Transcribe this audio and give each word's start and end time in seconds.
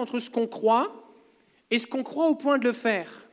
entre 0.00 0.18
ce 0.18 0.30
qu'on 0.30 0.46
croit 0.46 0.92
et 1.70 1.78
ce 1.78 1.86
qu'on 1.86 2.02
croit 2.02 2.28
au 2.28 2.34
point 2.34 2.58
de 2.58 2.64
le 2.64 2.72
faire. 2.72 3.28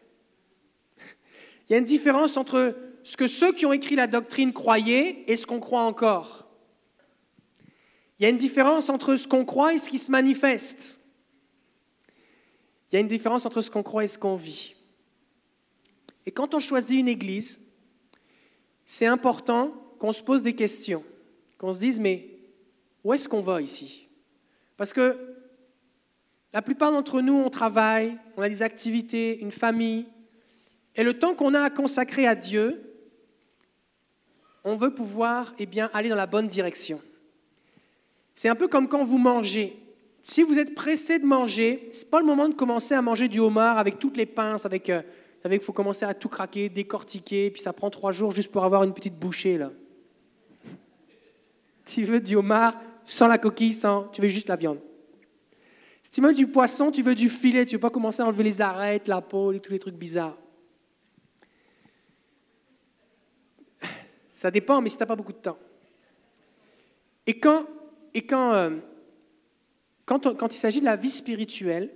Il 1.67 1.74
y 1.74 1.75
a 1.75 1.79
une 1.79 1.86
différence 1.86 2.38
entre 2.38 2.75
ce 3.04 3.17
que 3.17 3.28
ceux 3.28 3.51
qui 3.51 3.66
ont 3.66 3.74
écrit 3.74 3.96
la 3.96 4.08
doctrine 4.08 4.54
croyaient 4.54 5.24
et 5.27 5.38
ce 5.38 5.45
qu'on 5.45 5.59
croit 5.59 5.82
encore. 5.82 6.48
Il 8.20 8.23
y 8.23 8.25
a 8.25 8.30
une 8.30 8.38
différence 8.38 8.89
entre 8.89 9.16
ce 9.16 9.27
qu'on 9.27 9.45
croit 9.45 9.73
et 9.73 9.77
ce 9.77 9.89
qui 9.89 10.00
se 10.00 10.11
manifeste. 10.11 11.00
Il 12.89 12.95
y 12.95 12.97
a 12.97 12.99
une 12.99 13.07
différence 13.07 13.45
entre 13.45 13.61
ce 13.61 13.70
qu'on 13.70 13.84
croit 13.84 14.04
et 14.04 14.07
ce 14.07 14.18
qu'on 14.18 14.36
vit. 14.36 14.75
Et 16.25 16.31
quand 16.31 16.54
on 16.54 16.59
choisit 16.59 16.99
une 16.99 17.07
église, 17.07 17.59
c'est 18.86 19.05
important 19.05 19.71
qu'on 19.99 20.11
se 20.11 20.23
pose 20.23 20.43
des 20.43 20.55
questions, 20.55 21.04
qu'on 21.57 21.73
se 21.73 21.79
dise, 21.79 21.99
mais 21.99 22.27
où 23.04 23.13
est-ce 23.13 23.29
qu'on 23.29 23.41
va 23.41 23.61
ici? 23.61 24.07
Parce 24.77 24.93
que 24.93 25.36
la 26.57 26.63
plupart 26.63 26.91
d'entre 26.91 27.21
nous, 27.21 27.35
on 27.35 27.51
travaille, 27.51 28.17
on 28.35 28.41
a 28.41 28.49
des 28.49 28.63
activités, 28.63 29.39
une 29.41 29.52
famille, 29.52 30.07
et 30.95 31.03
le 31.03 31.20
temps 31.20 31.35
qu'on 31.35 31.53
a 31.53 31.61
à 31.61 31.70
consacrer 31.70 32.25
à 32.25 32.34
Dieu, 32.34 32.81
on 34.63 34.75
veut 34.75 34.91
pouvoir 34.91 35.53
eh 35.59 35.67
bien, 35.67 35.91
aller 35.93 36.09
dans 36.09 36.15
la 36.15 36.25
bonne 36.25 36.48
direction. 36.48 36.99
C'est 38.34 38.49
un 38.49 38.55
peu 38.55 38.67
comme 38.67 38.88
quand 38.88 39.03
vous 39.03 39.20
mangez. 39.20 39.77
Si 40.23 40.41
vous 40.41 40.57
êtes 40.57 40.73
pressé 40.73 41.20
de 41.20 41.25
manger, 41.27 41.89
ce 41.93 42.03
n'est 42.03 42.09
pas 42.09 42.21
le 42.21 42.25
moment 42.25 42.49
de 42.49 42.55
commencer 42.55 42.95
à 42.95 43.03
manger 43.03 43.27
du 43.27 43.37
homard 43.37 43.77
avec 43.77 43.99
toutes 43.99 44.17
les 44.17 44.26
pinces, 44.26 44.65
avec, 44.65 44.89
euh, 44.89 45.03
il 45.51 45.59
faut 45.59 45.73
commencer 45.73 46.05
à 46.05 46.15
tout 46.15 46.27
craquer, 46.27 46.70
décortiquer, 46.70 47.51
puis 47.51 47.62
ça 47.62 47.71
prend 47.71 47.91
trois 47.91 48.13
jours 48.13 48.31
juste 48.31 48.51
pour 48.51 48.63
avoir 48.63 48.84
une 48.84 48.95
petite 48.95 49.20
bouchée. 49.20 49.59
Là. 49.59 49.70
Tu 51.85 52.03
veux 52.03 52.20
du 52.20 52.35
homard, 52.35 52.81
sans 53.05 53.27
la 53.27 53.37
coquille, 53.37 53.73
sans, 53.73 54.05
tu 54.05 54.23
veux 54.23 54.27
juste 54.27 54.49
la 54.49 54.55
viande. 54.55 54.79
Si 56.07 56.11
tu 56.11 56.21
veux 56.21 56.34
du 56.34 56.47
poisson, 56.47 56.89
tu 56.89 57.02
veux 57.02 57.16
du 57.16 57.27
filet, 57.27 57.66
tu 57.66 57.75
ne 57.75 57.77
veux 57.77 57.81
pas 57.81 57.89
commencer 57.89 58.21
à 58.21 58.25
enlever 58.25 58.45
les 58.45 58.61
arêtes, 58.61 59.09
la 59.09 59.20
peau 59.20 59.52
et 59.52 59.59
tous 59.59 59.73
les 59.73 59.77
trucs 59.77 59.98
bizarres. 59.98 60.38
Ça 64.32 64.50
dépend, 64.50 64.80
mais 64.80 64.88
si 64.88 64.95
tu 64.95 65.04
n'as 65.04 65.06
pas 65.06 65.17
beaucoup 65.17 65.34
de 65.34 65.38
temps. 65.38 65.58
Et 67.26 67.38
quand, 67.38 67.66
et 68.14 68.26
quand, 68.26 68.54
euh, 68.54 68.78
quand, 70.06 70.34
quand 70.38 70.56
il 70.56 70.58
s'agit 70.58 70.80
de 70.80 70.86
la 70.86 70.95
vie 70.95 71.09
spirituelle, 71.09 71.94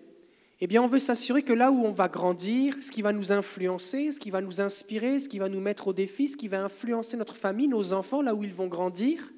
eh 0.60 0.68
bien, 0.68 0.84
on 0.84 0.88
veut 0.88 1.00
s'assurer 1.00 1.42
que 1.42 1.54
là 1.54 1.72
où 1.72 1.86
on 1.86 1.92
va 1.92 2.10
grandir, 2.10 2.76
ce 2.82 2.92
qui 2.92 3.02
va 3.02 3.14
nous 3.14 3.32
influencer, 3.32 4.12
ce 4.12 4.20
qui 4.20 4.30
va 4.30 4.42
nous 4.42 4.60
inspirer, 4.60 5.22
ce 5.22 5.30
qui 5.30 5.40
va 5.40 5.48
nous 5.48 5.62
mettre 5.62 5.88
au 5.88 5.94
défi, 5.94 6.28
ce 6.28 6.36
qui 6.36 6.50
va 6.50 6.62
influencer 6.62 7.16
notre 7.16 7.38
famille, 7.38 7.70
nos 7.70 7.94
enfants, 7.94 8.22
là 8.22 8.36
où 8.36 8.44
ils 8.44 8.54
vont 8.54 8.68
grandir, 8.68 9.32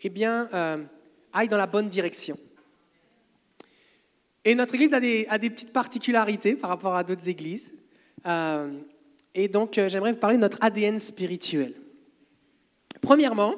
eh 0.00 0.08
bien, 0.08 0.48
euh, 0.54 0.82
aille 1.34 1.48
dans 1.48 1.58
la 1.58 1.66
bonne 1.66 1.90
direction. 1.90 2.38
Et 4.44 4.54
notre 4.54 4.74
Église 4.74 4.92
a 4.92 5.38
des, 5.38 5.50
petites 5.50 5.72
particularités 5.72 6.54
par 6.54 6.70
rapport 6.70 6.94
à 6.94 7.04
d'autres 7.04 7.28
églises. 7.28 7.72
Euh, 8.26 8.78
et 9.34 9.48
donc, 9.48 9.78
euh, 9.78 9.88
j'aimerais 9.88 10.12
vous 10.12 10.18
parler 10.18 10.36
de 10.36 10.42
notre 10.42 10.58
ADN 10.60 10.98
spirituel. 10.98 11.74
Premièrement, 13.00 13.54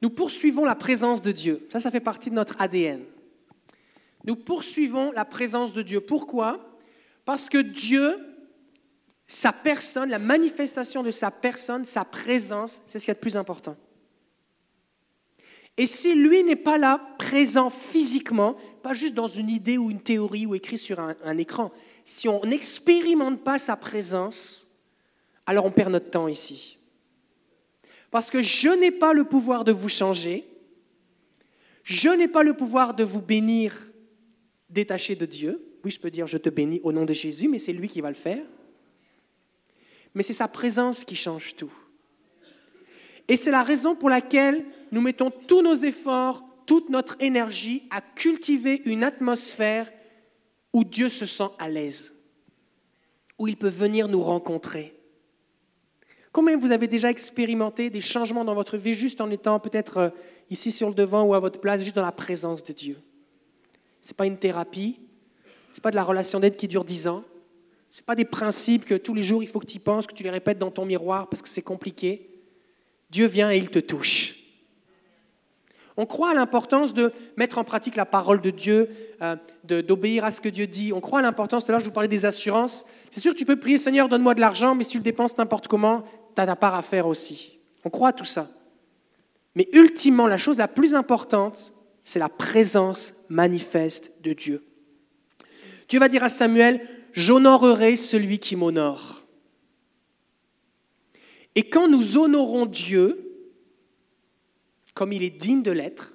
nous 0.00 0.10
poursuivons 0.10 0.64
la 0.64 0.74
présence 0.74 1.22
de 1.22 1.32
Dieu. 1.32 1.66
Ça, 1.70 1.80
ça 1.80 1.90
fait 1.90 2.00
partie 2.00 2.30
de 2.30 2.34
notre 2.34 2.60
ADN. 2.60 3.02
Nous 4.24 4.36
poursuivons 4.36 5.12
la 5.12 5.24
présence 5.24 5.72
de 5.72 5.82
Dieu. 5.82 6.00
Pourquoi? 6.00 6.78
Parce 7.24 7.48
que 7.48 7.58
Dieu, 7.58 8.16
sa 9.26 9.52
personne, 9.52 10.10
la 10.10 10.18
manifestation 10.18 11.02
de 11.02 11.10
sa 11.10 11.30
personne, 11.30 11.84
sa 11.84 12.04
présence, 12.04 12.82
c'est 12.86 12.98
ce 12.98 13.04
qui 13.04 13.10
est 13.10 13.14
le 13.14 13.20
plus 13.20 13.36
important. 13.36 13.76
Et 15.78 15.86
si 15.86 16.14
lui 16.14 16.42
n'est 16.42 16.56
pas 16.56 16.76
là, 16.76 17.00
présent 17.18 17.70
physiquement, 17.70 18.56
pas 18.82 18.92
juste 18.92 19.14
dans 19.14 19.28
une 19.28 19.48
idée 19.48 19.78
ou 19.78 19.90
une 19.90 20.02
théorie 20.02 20.44
ou 20.44 20.54
écrit 20.54 20.78
sur 20.78 21.00
un, 21.00 21.16
un 21.24 21.38
écran, 21.38 21.72
si 22.04 22.28
on 22.28 22.44
n'expérimente 22.44 23.42
pas 23.42 23.58
sa 23.58 23.76
présence, 23.76 24.68
alors 25.46 25.64
on 25.64 25.70
perd 25.70 25.92
notre 25.92 26.10
temps 26.10 26.28
ici. 26.28 26.78
Parce 28.10 28.30
que 28.30 28.42
je 28.42 28.68
n'ai 28.68 28.90
pas 28.90 29.14
le 29.14 29.24
pouvoir 29.24 29.64
de 29.64 29.72
vous 29.72 29.88
changer, 29.88 30.46
je 31.82 32.10
n'ai 32.10 32.28
pas 32.28 32.42
le 32.42 32.54
pouvoir 32.54 32.94
de 32.94 33.04
vous 33.04 33.22
bénir 33.22 33.90
détaché 34.68 35.16
de 35.16 35.26
Dieu. 35.26 35.62
Oui, 35.84 35.90
je 35.90 35.98
peux 35.98 36.10
dire 36.10 36.26
je 36.26 36.38
te 36.38 36.48
bénis 36.48 36.80
au 36.84 36.92
nom 36.92 37.04
de 37.04 37.12
Jésus, 37.12 37.48
mais 37.48 37.58
c'est 37.58 37.72
lui 37.72 37.88
qui 37.88 38.00
va 38.00 38.08
le 38.08 38.14
faire. 38.14 38.44
Mais 40.14 40.22
c'est 40.22 40.32
sa 40.32 40.48
présence 40.48 41.04
qui 41.04 41.16
change 41.16 41.56
tout. 41.56 41.72
Et 43.28 43.36
c'est 43.36 43.50
la 43.50 43.62
raison 43.62 43.94
pour 43.94 44.10
laquelle 44.10 44.64
nous 44.90 45.00
mettons 45.00 45.30
tous 45.30 45.62
nos 45.62 45.74
efforts, 45.74 46.44
toute 46.66 46.90
notre 46.90 47.16
énergie 47.20 47.84
à 47.90 48.00
cultiver 48.00 48.82
une 48.84 49.04
atmosphère 49.04 49.90
où 50.72 50.84
Dieu 50.84 51.08
se 51.08 51.26
sent 51.26 51.50
à 51.58 51.68
l'aise, 51.68 52.12
où 53.38 53.48
il 53.48 53.56
peut 53.56 53.68
venir 53.68 54.08
nous 54.08 54.20
rencontrer. 54.20 54.98
Combien 56.32 56.56
vous 56.56 56.72
avez 56.72 56.88
déjà 56.88 57.10
expérimenté 57.10 57.90
des 57.90 58.00
changements 58.00 58.44
dans 58.44 58.54
votre 58.54 58.78
vie 58.78 58.94
juste 58.94 59.20
en 59.20 59.30
étant 59.30 59.60
peut-être 59.60 59.96
euh, 59.98 60.10
ici 60.48 60.72
sur 60.72 60.88
le 60.88 60.94
devant 60.94 61.24
ou 61.24 61.34
à 61.34 61.40
votre 61.40 61.60
place, 61.60 61.82
juste 61.82 61.96
dans 61.96 62.02
la 62.02 62.12
présence 62.12 62.62
de 62.62 62.72
Dieu? 62.72 62.98
Ce 64.00 64.08
n'est 64.08 64.16
pas 64.16 64.26
une 64.26 64.38
thérapie, 64.38 64.98
ce 65.70 65.76
n'est 65.76 65.82
pas 65.82 65.90
de 65.90 65.96
la 65.96 66.04
relation 66.04 66.40
d'aide 66.40 66.56
qui 66.56 66.68
dure 66.68 66.86
dix 66.86 67.06
ans, 67.06 67.22
ce 67.90 67.98
n'est 67.98 68.04
pas 68.04 68.16
des 68.16 68.24
principes 68.24 68.86
que 68.86 68.94
tous 68.94 69.12
les 69.12 69.22
jours 69.22 69.42
il 69.42 69.46
faut 69.46 69.60
que 69.60 69.66
tu 69.66 69.76
y 69.76 69.78
penses, 69.78 70.06
que 70.06 70.14
tu 70.14 70.22
les 70.22 70.30
répètes 70.30 70.58
dans 70.58 70.70
ton 70.70 70.86
miroir 70.86 71.28
parce 71.28 71.42
que 71.42 71.48
c'est 71.48 71.60
compliqué. 71.60 72.30
Dieu 73.12 73.26
vient 73.26 73.52
et 73.52 73.58
il 73.58 73.68
te 73.68 73.78
touche. 73.78 74.36
On 75.98 76.06
croit 76.06 76.30
à 76.30 76.34
l'importance 76.34 76.94
de 76.94 77.12
mettre 77.36 77.58
en 77.58 77.64
pratique 77.64 77.94
la 77.96 78.06
parole 78.06 78.40
de 78.40 78.48
Dieu, 78.48 78.88
euh, 79.20 79.36
d'obéir 79.64 80.24
à 80.24 80.32
ce 80.32 80.40
que 80.40 80.48
Dieu 80.48 80.66
dit. 80.66 80.94
On 80.94 81.02
croit 81.02 81.18
à 81.18 81.22
l'importance, 81.22 81.66
tout 81.66 81.70
à 81.70 81.72
l'heure 81.72 81.80
je 81.80 81.84
vous 81.84 81.92
parlais 81.92 82.08
des 82.08 82.24
assurances. 82.24 82.86
C'est 83.10 83.20
sûr 83.20 83.34
tu 83.34 83.44
peux 83.44 83.56
prier 83.56 83.76
Seigneur, 83.76 84.08
donne-moi 84.08 84.34
de 84.34 84.40
l'argent, 84.40 84.74
mais 84.74 84.84
si 84.84 84.92
tu 84.92 84.96
le 84.96 85.02
dépenses 85.02 85.36
n'importe 85.36 85.68
comment, 85.68 86.04
tu 86.34 86.40
as 86.40 86.46
ta 86.46 86.56
part 86.56 86.74
à 86.74 86.80
faire 86.80 87.06
aussi. 87.06 87.58
On 87.84 87.90
croit 87.90 88.08
à 88.08 88.12
tout 88.14 88.24
ça. 88.24 88.48
Mais 89.54 89.68
ultimement, 89.74 90.26
la 90.26 90.38
chose 90.38 90.56
la 90.56 90.68
plus 90.68 90.94
importante, 90.94 91.74
c'est 92.04 92.18
la 92.18 92.30
présence 92.30 93.12
manifeste 93.28 94.12
de 94.22 94.32
Dieu. 94.32 94.64
Dieu 95.86 96.00
va 96.00 96.08
dire 96.08 96.24
à 96.24 96.30
Samuel, 96.30 96.80
j'honorerai 97.12 97.96
celui 97.96 98.38
qui 98.38 98.56
m'honore. 98.56 99.21
Et 101.54 101.64
quand 101.64 101.88
nous 101.88 102.16
honorons 102.16 102.66
Dieu, 102.66 103.46
comme 104.94 105.12
il 105.12 105.22
est 105.22 105.30
digne 105.30 105.62
de 105.62 105.70
l'être, 105.70 106.12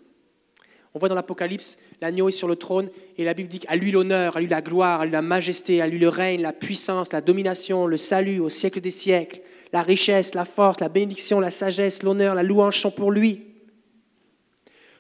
on 0.94 1.00
voit 1.00 1.10
dans 1.10 1.16
l'Apocalypse, 1.16 1.78
l'agneau 2.02 2.28
est 2.28 2.32
sur 2.32 2.48
le 2.48 2.56
trône 2.56 2.90
et 3.18 3.24
la 3.24 3.36
Bible 3.36 3.50
dit 3.50 3.62
à 3.68 3.76
lui 3.76 3.92
l'honneur, 3.92 4.36
à 4.36 4.40
lui 4.40 4.48
la 4.48 4.64
gloire, 4.64 5.02
à 5.02 5.06
lui 5.06 5.12
la 5.12 5.22
majesté, 5.22 5.80
à 5.80 5.88
lui 5.88 6.00
le 6.00 6.10
règne, 6.10 6.42
la 6.42 6.54
puissance, 6.54 7.14
la 7.14 7.22
domination, 7.22 7.86
le 7.86 7.98
salut 7.98 8.40
au 8.40 8.50
siècle 8.50 8.82
des 8.82 8.90
siècles, 8.90 9.42
la 9.74 9.84
richesse, 9.84 10.34
la 10.34 10.44
force, 10.44 10.80
la 10.80 10.90
bénédiction, 10.90 11.40
la 11.40 11.52
sagesse, 11.52 12.02
l'honneur, 12.02 12.34
la 12.34 12.42
louange 12.42 12.80
sont 12.80 12.90
pour 12.90 13.12
lui. 13.12 13.46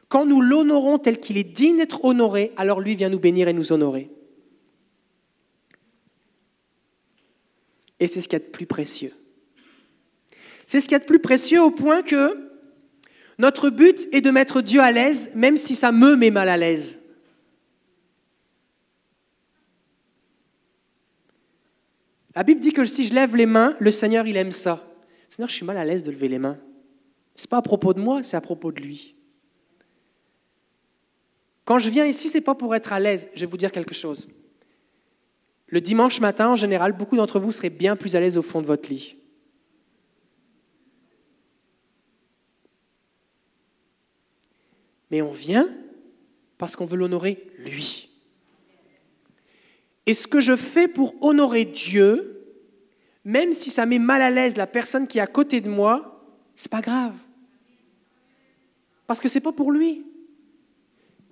Quand 0.08 0.28
nous 0.28 0.40
l'honorons 0.40 1.00
tel 1.00 1.20
qu'il 1.20 1.38
est 1.38 1.44
digne 1.44 1.78
d'être 1.78 2.06
honoré, 2.06 2.52
alors 2.58 2.80
lui 2.80 2.96
vient 2.96 3.10
nous 3.10 3.20
bénir 3.20 3.48
et 3.48 3.54
nous 3.54 3.74
honorer. 3.74 4.12
Et 8.00 8.06
c'est 8.06 8.22
ce 8.22 8.28
qu'il 8.28 8.38
y 8.38 8.42
a 8.42 8.46
de 8.46 8.52
plus 8.52 8.68
précieux. 8.68 9.14
C'est 10.68 10.82
ce 10.82 10.88
qu'il 10.88 10.94
y 10.94 10.96
a 10.96 11.00
de 11.00 11.06
plus 11.06 11.20
précieux 11.20 11.62
au 11.64 11.72
point 11.72 12.04
que 12.04 12.50
notre 13.40 13.70
but 13.70 14.08
est 14.12 14.22
de 14.22 14.30
mettre 14.30 14.62
Dieu 14.62 14.82
à 14.82 14.92
l'aise, 14.92 15.30
même 15.34 15.58
si 15.58 15.76
ça 15.76 15.92
me 15.92 16.16
met 16.16 16.30
mal 16.30 16.50
à 16.50 16.58
l'aise. 16.58 17.00
La 22.36 22.44
Bible 22.44 22.60
dit 22.60 22.74
que 22.74 22.86
si 22.86 23.08
je 23.08 23.14
lève 23.14 23.36
les 23.36 23.46
mains, 23.46 23.76
le 23.80 23.92
Seigneur, 23.92 24.28
il 24.28 24.38
aime 24.38 24.52
ça. 24.52 24.86
Seigneur, 25.30 25.50
je 25.50 25.56
suis 25.56 25.66
mal 25.66 25.78
à 25.78 25.86
l'aise 25.86 26.04
de 26.04 26.12
lever 26.12 26.28
les 26.28 26.38
mains. 26.38 26.60
Ce 27.36 27.44
n'est 27.44 27.50
pas 27.50 27.58
à 27.58 27.62
propos 27.62 27.94
de 27.94 28.00
moi, 28.00 28.22
c'est 28.22 28.38
à 28.38 28.42
propos 28.42 28.72
de 28.72 28.82
lui. 28.82 29.16
Quand 31.66 31.80
je 31.80 31.90
viens 31.90 32.06
ici, 32.06 32.30
ce 32.30 32.38
n'est 32.38 32.44
pas 32.44 32.56
pour 32.56 32.76
être 32.76 32.94
à 32.94 33.00
l'aise. 33.00 33.30
Je 33.34 33.42
vais 33.42 33.50
vous 33.50 33.58
dire 33.58 33.72
quelque 33.72 33.94
chose. 33.94 34.28
Le 35.68 35.82
dimanche 35.82 36.20
matin, 36.20 36.50
en 36.50 36.56
général, 36.56 36.94
beaucoup 36.94 37.18
d'entre 37.18 37.40
vous 37.40 37.52
seraient 37.52 37.70
bien 37.70 37.96
plus 37.96 38.16
à 38.16 38.20
l'aise 38.20 38.38
au 38.38 38.42
fond 38.42 38.62
de 38.62 38.68
votre 38.68 38.90
lit. 38.90 39.18
Mais 45.12 45.22
on 45.22 45.32
vient 45.32 45.68
parce 46.58 46.76
qu'on 46.76 46.86
veut 46.86 46.98
l'honorer 46.98 47.48
lui. 47.60 48.10
Et 50.06 50.14
ce 50.14 50.28
que 50.28 50.40
je 50.40 50.56
fais 50.56 50.88
pour 50.88 51.16
honorer 51.22 51.66
Dieu, 51.66 52.46
même 53.26 53.52
si 53.52 53.70
ça 53.70 53.86
met 53.86 54.00
mal 54.00 54.22
à 54.22 54.30
l'aise 54.30 54.56
la 54.56 54.68
personne 54.68 55.08
qui 55.08 55.18
est 55.18 55.22
à 55.22 55.28
côté 55.28 55.62
de 55.62 55.70
moi, 55.70 56.24
c'est 56.56 56.72
pas 56.72 56.82
grave. 56.82 57.14
Parce 59.06 59.20
que 59.20 59.28
c'est 59.28 59.42
pas 59.42 59.52
pour 59.52 59.72
lui. 59.72 60.06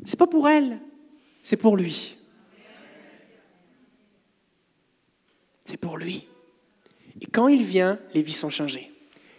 C'est 0.04 0.20
pas 0.20 0.28
pour 0.28 0.48
elle, 0.48 0.80
c'est 1.42 1.58
pour 1.58 1.78
lui. 1.78 2.18
C'est 5.64 5.78
pour 5.78 5.98
lui. 5.98 6.28
Et 7.22 7.26
quand 7.26 7.48
il 7.48 7.64
vient, 7.64 7.98
les 8.14 8.22
vies 8.22 8.34
sont 8.34 8.50
changées. 8.50 8.92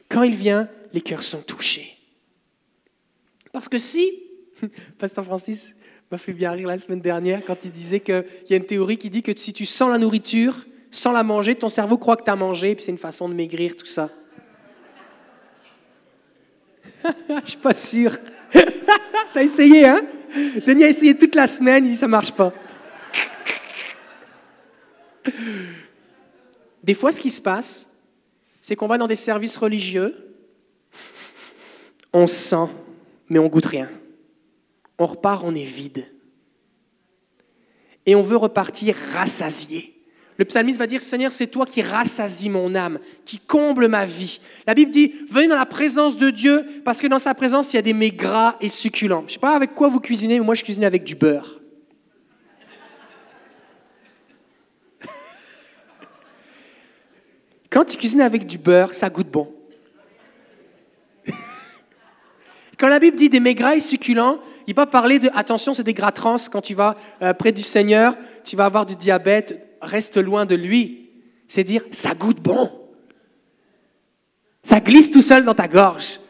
Quand 0.09 0.23
il 0.23 0.35
vient, 0.35 0.69
les 0.93 1.01
cœurs 1.01 1.23
sont 1.23 1.43
touchés. 1.43 1.97
Parce 3.53 3.69
que 3.69 3.79
si, 3.79 4.26
Pasteur 4.99 5.25
Francis, 5.25 5.75
m'a 6.11 6.19
fait 6.19 6.33
bien 6.33 6.53
rire 6.53 6.69
la 6.69 6.79
semaine 6.79 7.01
dernière 7.01 7.45
quand 7.45 7.65
il 7.65 7.71
disait 7.71 8.01
qu'il 8.01 8.25
y 8.49 8.55
a 8.55 8.57
une 8.57 8.65
théorie 8.65 8.97
qui 8.97 9.11
dit 9.11 9.23
que 9.23 9.33
si 9.37 9.53
tu 9.53 9.67
sens 9.67 9.91
la 9.91 9.99
nourriture, 9.99 10.67
sans 10.91 11.13
la 11.13 11.23
manger, 11.23 11.55
ton 11.57 11.69
cerveau 11.69 11.99
croit 11.99 12.17
que 12.17 12.25
tu 12.25 12.31
as 12.31 12.37
mangé, 12.37 12.75
puis 12.75 12.85
c'est 12.85 12.93
une 12.93 12.99
façon 12.99 13.29
de 13.29 13.35
maigrir, 13.35 13.77
tout 13.77 13.87
ça. 13.87 14.11
Je 17.45 17.51
suis 17.51 17.59
pas 17.59 17.75
sûr. 17.75 18.17
T'as 19.35 19.43
essayé, 19.43 19.87
hein? 19.87 20.01
Denis 20.65 20.85
a 20.85 20.89
essayé 20.89 21.17
toute 21.17 21.35
la 21.35 21.47
semaine, 21.47 21.85
il 21.85 21.91
dit 21.91 21.97
ça 21.97 22.09
marche 22.09 22.33
pas. 22.33 22.53
Des 26.83 26.95
fois, 26.95 27.11
ce 27.11 27.21
qui 27.21 27.31
se 27.31 27.41
passe, 27.41 27.91
c'est 28.61 28.77
qu'on 28.77 28.87
va 28.87 28.99
dans 28.99 29.09
des 29.09 29.17
services 29.17 29.57
religieux, 29.57 30.15
on 32.13 32.27
sent, 32.27 32.69
mais 33.29 33.39
on 33.39 33.49
goûte 33.49 33.67
rien. 33.67 33.89
On 34.99 35.07
repart, 35.07 35.43
on 35.45 35.55
est 35.55 35.65
vide. 35.65 36.07
Et 38.07 38.15
on 38.15 38.23
veut 38.23 38.37
repartir 38.37 38.95
rassasié. 39.13 39.97
Le 40.39 40.45
psalmiste 40.45 40.79
va 40.79 40.87
dire, 40.87 41.01
Seigneur, 41.01 41.33
c'est 41.33 41.47
toi 41.47 41.65
qui 41.65 41.81
rassasie 41.83 42.51
mon 42.51 42.75
âme, 42.75 42.99
qui 43.25 43.39
comble 43.39 43.89
ma 43.89 44.05
vie. 44.05 44.41
La 44.67 44.75
Bible 44.75 44.91
dit, 44.91 45.15
venez 45.31 45.49
dans 45.49 45.57
la 45.57 45.65
présence 45.65 46.19
de 46.19 46.29
Dieu, 46.31 46.67
parce 46.85 47.01
que 47.01 47.07
dans 47.07 47.19
sa 47.19 47.35
présence, 47.35 47.73
il 47.73 47.77
y 47.77 47.79
a 47.79 47.83
des 47.83 47.95
mets 47.95 48.11
gras 48.11 48.57
et 48.61 48.69
succulents. 48.69 49.23
Je 49.23 49.27
ne 49.27 49.31
sais 49.31 49.39
pas 49.39 49.57
avec 49.57 49.75
quoi 49.75 49.89
vous 49.89 50.01
cuisinez, 50.01 50.39
mais 50.39 50.45
moi 50.45 50.55
je 50.55 50.63
cuisine 50.63 50.85
avec 50.85 51.05
du 51.05 51.15
beurre. 51.15 51.59
Quand 57.71 57.87
tu 57.87 57.97
cuisines 57.97 58.21
avec 58.21 58.47
du 58.47 58.59
beurre, 58.59 58.93
ça 58.93 59.09
goûte 59.09 59.31
bon. 59.31 59.55
Quand 62.79 62.89
la 62.89 62.99
Bible 62.99 63.17
dit 63.17 63.31
des 63.31 63.41
mets 63.41 63.55
gras 63.55 63.75
et 63.75 63.81
succulents, 63.81 64.39
il 64.67 64.75
va 64.75 64.87
parler 64.87 65.19
de, 65.19 65.31
attention, 65.35 65.75
c'est 65.75 65.85
des 65.85 65.95
gras 65.95 66.13
quand 66.13 66.61
tu 66.61 66.75
vas 66.75 66.97
euh, 67.23 67.33
près 67.35 67.53
du 67.53 67.63
Seigneur, 67.63 68.17
tu 68.45 68.57
vas 68.57 68.65
avoir 68.65 68.87
du 68.87 68.97
diabète, 68.97 69.79
reste 69.81 70.17
loin 70.17 70.47
de 70.47 70.55
lui. 70.55 71.11
C'est 71.49 71.65
dire, 71.65 71.83
ça 71.93 72.15
goûte 72.15 72.41
bon. 72.41 72.71
Ça 74.63 74.81
glisse 74.81 75.11
tout 75.11 75.23
seul 75.23 75.45
dans 75.45 75.55
ta 75.55 75.69
gorge. 75.69 76.21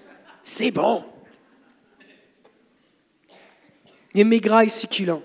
C'est 0.43 0.71
bon. 0.71 1.03
Les 4.13 4.25
maigres 4.25 4.61
et 4.61 4.69
succulents. 4.69 5.23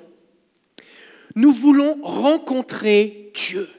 Nous 1.36 1.52
voulons 1.52 2.00
rencontrer 2.04 3.32
Dieu. 3.34 3.70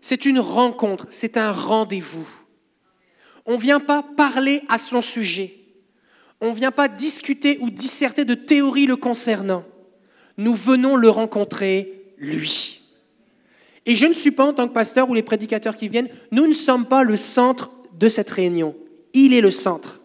C'est 0.00 0.26
une 0.26 0.38
rencontre, 0.38 1.06
c'est 1.10 1.36
un 1.36 1.52
rendez-vous. 1.52 2.28
On 3.46 3.54
ne 3.54 3.60
vient 3.60 3.80
pas 3.80 4.02
parler 4.02 4.62
à 4.68 4.78
son 4.78 5.00
sujet. 5.00 5.63
On 6.44 6.50
ne 6.50 6.54
vient 6.54 6.72
pas 6.72 6.88
discuter 6.88 7.56
ou 7.62 7.70
disserter 7.70 8.26
de 8.26 8.34
théories 8.34 8.84
le 8.84 8.96
concernant. 8.96 9.64
Nous 10.36 10.52
venons 10.52 10.94
le 10.94 11.08
rencontrer, 11.08 12.02
lui. 12.18 12.82
Et 13.86 13.96
je 13.96 14.04
ne 14.04 14.12
suis 14.12 14.30
pas, 14.30 14.44
en 14.44 14.52
tant 14.52 14.68
que 14.68 14.74
pasteur 14.74 15.08
ou 15.08 15.14
les 15.14 15.22
prédicateurs 15.22 15.74
qui 15.74 15.88
viennent, 15.88 16.10
nous 16.32 16.46
ne 16.46 16.52
sommes 16.52 16.84
pas 16.84 17.02
le 17.02 17.16
centre 17.16 17.70
de 17.98 18.08
cette 18.08 18.30
réunion. 18.30 18.76
Il 19.14 19.32
est 19.32 19.40
le 19.40 19.50
centre. 19.50 20.02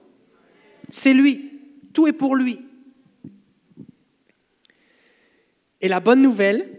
C'est 0.88 1.12
lui. 1.12 1.60
Tout 1.92 2.08
est 2.08 2.14
pour 2.14 2.38
lui. 2.38 2.62
Et 5.82 5.90
la 5.90 6.00
bonne 6.00 6.22
nouvelle, 6.22 6.70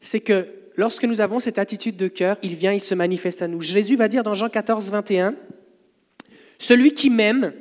c'est 0.00 0.20
que 0.20 0.48
lorsque 0.74 1.04
nous 1.04 1.20
avons 1.20 1.38
cette 1.38 1.58
attitude 1.58 1.96
de 1.96 2.08
cœur, 2.08 2.36
il 2.42 2.56
vient, 2.56 2.72
il 2.72 2.80
se 2.80 2.96
manifeste 2.96 3.42
à 3.42 3.48
nous. 3.48 3.60
Jésus 3.60 3.94
va 3.94 4.08
dire 4.08 4.24
dans 4.24 4.34
Jean 4.34 4.48
14, 4.48 4.90
21, 4.90 5.36
Celui 6.58 6.94
qui 6.94 7.10
m'aime, 7.10 7.52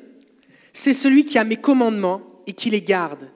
c'est 0.73 0.93
celui 0.93 1.23
qui 1.25 1.37
a 1.37 1.43
mes 1.43 1.57
commandements 1.57 2.21
et 2.47 2.53
qui 2.53 2.69
les 2.69 2.81
garde. 2.81 3.29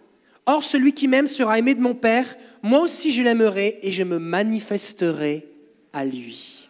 Or, 0.45 0.63
celui 0.63 0.93
qui 0.93 1.07
m'aime 1.07 1.27
sera 1.27 1.59
aimé 1.59 1.75
de 1.75 1.81
mon 1.81 1.93
Père, 1.93 2.35
moi 2.63 2.81
aussi 2.81 3.11
je 3.11 3.21
l'aimerai 3.21 3.79
et 3.83 3.91
je 3.91 4.03
me 4.03 4.17
manifesterai 4.17 5.47
à 5.93 6.03
lui. 6.03 6.69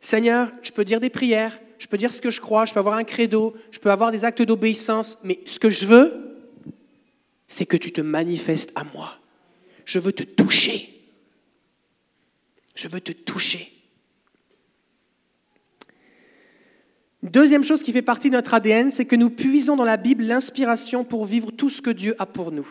Seigneur, 0.00 0.50
je 0.62 0.72
peux 0.72 0.84
dire 0.84 1.00
des 1.00 1.10
prières, 1.10 1.60
je 1.78 1.86
peux 1.86 1.96
dire 1.96 2.12
ce 2.12 2.20
que 2.20 2.30
je 2.30 2.40
crois, 2.40 2.64
je 2.64 2.72
peux 2.72 2.80
avoir 2.80 2.96
un 2.96 3.04
credo, 3.04 3.54
je 3.70 3.78
peux 3.78 3.90
avoir 3.90 4.10
des 4.10 4.24
actes 4.24 4.42
d'obéissance, 4.42 5.18
mais 5.22 5.40
ce 5.44 5.58
que 5.58 5.70
je 5.70 5.86
veux, 5.86 6.38
c'est 7.46 7.66
que 7.66 7.76
tu 7.76 7.92
te 7.92 8.00
manifestes 8.00 8.72
à 8.74 8.84
moi. 8.84 9.18
Je 9.84 9.98
veux 9.98 10.12
te 10.12 10.22
toucher. 10.22 10.88
Je 12.74 12.88
veux 12.88 13.00
te 13.00 13.12
toucher. 13.12 13.72
Deuxième 17.22 17.64
chose 17.64 17.82
qui 17.82 17.92
fait 17.92 18.02
partie 18.02 18.30
de 18.30 18.36
notre 18.36 18.54
ADN, 18.54 18.90
c'est 18.90 19.04
que 19.04 19.16
nous 19.16 19.28
puisons 19.28 19.76
dans 19.76 19.84
la 19.84 19.98
Bible 19.98 20.24
l'inspiration 20.24 21.04
pour 21.04 21.26
vivre 21.26 21.50
tout 21.50 21.68
ce 21.68 21.82
que 21.82 21.90
Dieu 21.90 22.14
a 22.18 22.24
pour 22.24 22.50
nous. 22.50 22.66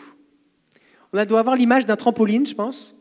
On 1.12 1.24
doit 1.24 1.40
avoir 1.40 1.56
l'image 1.56 1.86
d'un 1.86 1.96
trampoline, 1.96 2.46
je 2.46 2.54
pense. 2.54 2.96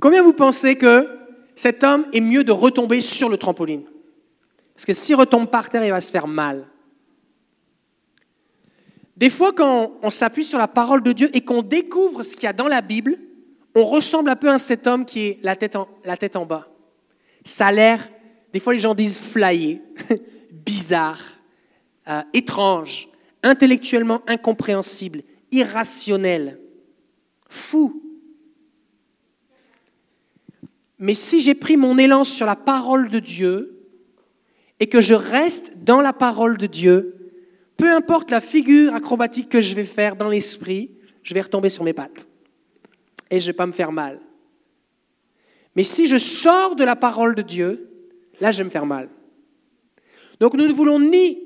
Combien 0.00 0.22
vous 0.22 0.32
pensez 0.32 0.76
que 0.76 1.08
cet 1.54 1.84
homme 1.84 2.06
est 2.12 2.20
mieux 2.20 2.44
de 2.44 2.52
retomber 2.52 3.00
sur 3.00 3.28
le 3.28 3.36
trampoline? 3.36 3.84
Parce 4.74 4.84
que 4.84 4.94
s'il 4.94 5.14
retombe 5.14 5.48
par 5.48 5.68
terre, 5.68 5.84
il 5.84 5.90
va 5.90 6.00
se 6.00 6.10
faire 6.10 6.26
mal. 6.26 6.66
Des 9.16 9.30
fois, 9.30 9.52
quand 9.52 9.92
on 10.02 10.10
s'appuie 10.10 10.44
sur 10.44 10.58
la 10.58 10.68
parole 10.68 11.02
de 11.02 11.12
Dieu 11.12 11.30
et 11.34 11.40
qu'on 11.40 11.62
découvre 11.62 12.22
ce 12.22 12.34
qu'il 12.34 12.44
y 12.44 12.48
a 12.48 12.52
dans 12.52 12.68
la 12.68 12.82
Bible, 12.82 13.16
on 13.74 13.84
ressemble 13.84 14.28
un 14.28 14.36
peu 14.36 14.50
à 14.50 14.58
cet 14.58 14.86
homme 14.86 15.06
qui 15.06 15.20
est 15.20 15.38
la 15.42 15.56
tête 15.56 15.76
en, 15.76 15.88
la 16.04 16.16
tête 16.16 16.36
en 16.36 16.44
bas. 16.44 16.68
Ça 17.44 17.68
a 17.68 17.72
l'air, 17.72 18.06
des 18.56 18.60
fois 18.60 18.72
les 18.72 18.78
gens 18.78 18.94
disent 18.94 19.18
flyé, 19.18 19.82
bizarre, 20.50 21.22
euh, 22.08 22.22
étrange 22.32 23.06
intellectuellement 23.42 24.22
incompréhensible, 24.26 25.20
irrationnel, 25.52 26.58
fou. 27.50 28.02
Mais 30.98 31.12
si 31.12 31.42
j'ai 31.42 31.54
pris 31.54 31.76
mon 31.76 31.98
élan 31.98 32.24
sur 32.24 32.46
la 32.46 32.56
parole 32.56 33.10
de 33.10 33.18
Dieu 33.18 33.78
et 34.80 34.86
que 34.86 35.02
je 35.02 35.12
reste 35.12 35.74
dans 35.76 36.00
la 36.00 36.14
parole 36.14 36.56
de 36.56 36.66
Dieu, 36.66 37.14
peu 37.76 37.92
importe 37.92 38.30
la 38.30 38.40
figure 38.40 38.94
acrobatique 38.94 39.50
que 39.50 39.60
je 39.60 39.74
vais 39.74 39.84
faire 39.84 40.16
dans 40.16 40.30
l'esprit, 40.30 40.92
je 41.22 41.34
vais 41.34 41.42
retomber 41.42 41.68
sur 41.68 41.84
mes 41.84 41.92
pattes 41.92 42.26
et 43.30 43.38
je 43.38 43.48
ne 43.48 43.52
vais 43.52 43.56
pas 43.58 43.66
me 43.66 43.72
faire 43.72 43.92
mal. 43.92 44.18
Mais 45.74 45.84
si 45.84 46.06
je 46.06 46.16
sors 46.16 46.74
de 46.74 46.84
la 46.84 46.96
parole 46.96 47.34
de 47.34 47.42
Dieu, 47.42 47.85
là, 48.40 48.52
je 48.52 48.58
vais 48.58 48.64
me 48.64 48.70
faire 48.70 48.86
mal. 48.86 49.08
Donc 50.40 50.54
nous 50.54 50.66
ne 50.66 50.72
voulons 50.72 51.00
ni 51.00 51.38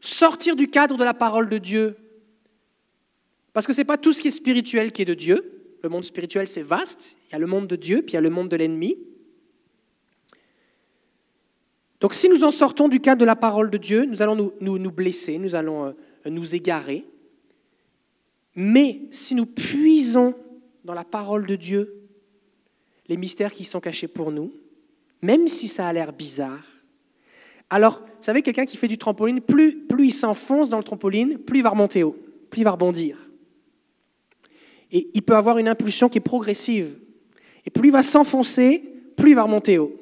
sortir 0.00 0.56
du 0.56 0.68
cadre 0.68 0.96
de 0.96 1.04
la 1.04 1.14
parole 1.14 1.48
de 1.48 1.58
Dieu. 1.58 1.96
Parce 3.52 3.66
que 3.66 3.72
ce 3.72 3.80
n'est 3.80 3.84
pas 3.84 3.98
tout 3.98 4.12
ce 4.12 4.22
qui 4.22 4.28
est 4.28 4.32
spirituel 4.32 4.92
qui 4.92 5.02
est 5.02 5.06
de 5.06 5.14
Dieu. 5.14 5.50
Le 5.82 5.88
monde 5.88 6.04
spirituel, 6.04 6.48
c'est 6.48 6.62
vaste. 6.62 7.16
Il 7.28 7.32
y 7.32 7.36
a 7.36 7.38
le 7.38 7.46
monde 7.46 7.66
de 7.66 7.76
Dieu, 7.76 8.02
puis 8.02 8.12
il 8.12 8.14
y 8.14 8.16
a 8.16 8.22
le 8.22 8.30
monde 8.30 8.48
de 8.48 8.56
l'ennemi. 8.56 8.96
Donc 12.00 12.12
si 12.14 12.28
nous 12.28 12.44
en 12.44 12.50
sortons 12.50 12.88
du 12.88 13.00
cadre 13.00 13.20
de 13.20 13.24
la 13.24 13.36
parole 13.36 13.70
de 13.70 13.78
Dieu, 13.78 14.04
nous 14.04 14.20
allons 14.20 14.52
nous, 14.60 14.78
nous, 14.78 14.90
blesser, 14.90 15.38
nous 15.38 15.54
allons 15.54 15.86
euh, 15.86 15.92
nous 16.26 16.54
égarer. 16.54 17.04
Mais 18.54 19.02
si 19.10 19.34
nous 19.34 19.46
puisons 19.46 20.34
dans 20.84 20.94
la 20.94 21.04
parole 21.04 21.46
de 21.46 21.56
Dieu 21.56 22.02
les 23.08 23.16
mystères 23.16 23.52
qui 23.52 23.64
sont 23.64 23.80
cachés 23.80 24.08
pour 24.08 24.32
nous, 24.32 24.52
même 25.24 25.48
si 25.48 25.68
ça 25.68 25.88
a 25.88 25.92
l'air 25.92 26.12
bizarre, 26.12 26.74
alors, 27.70 28.00
vous 28.00 28.24
savez, 28.24 28.42
quelqu'un 28.42 28.66
qui 28.66 28.76
fait 28.76 28.88
du 28.88 28.98
trampoline, 28.98 29.40
plus, 29.40 29.74
plus 29.86 30.06
il 30.06 30.12
s'enfonce 30.12 30.70
dans 30.70 30.76
le 30.76 30.84
trampoline, 30.84 31.38
plus 31.38 31.58
il 31.58 31.62
va 31.62 31.70
remonter 31.70 32.02
haut, 32.02 32.16
plus 32.50 32.60
il 32.60 32.64
va 32.64 32.72
rebondir. 32.72 33.18
Et 34.92 35.08
il 35.14 35.22
peut 35.22 35.34
avoir 35.34 35.58
une 35.58 35.66
impulsion 35.66 36.08
qui 36.08 36.18
est 36.18 36.20
progressive. 36.20 36.96
Et 37.66 37.70
plus 37.70 37.88
il 37.88 37.92
va 37.92 38.02
s'enfoncer, 38.02 38.84
plus 39.16 39.30
il 39.30 39.34
va 39.34 39.44
remonter 39.44 39.78
haut. 39.78 39.98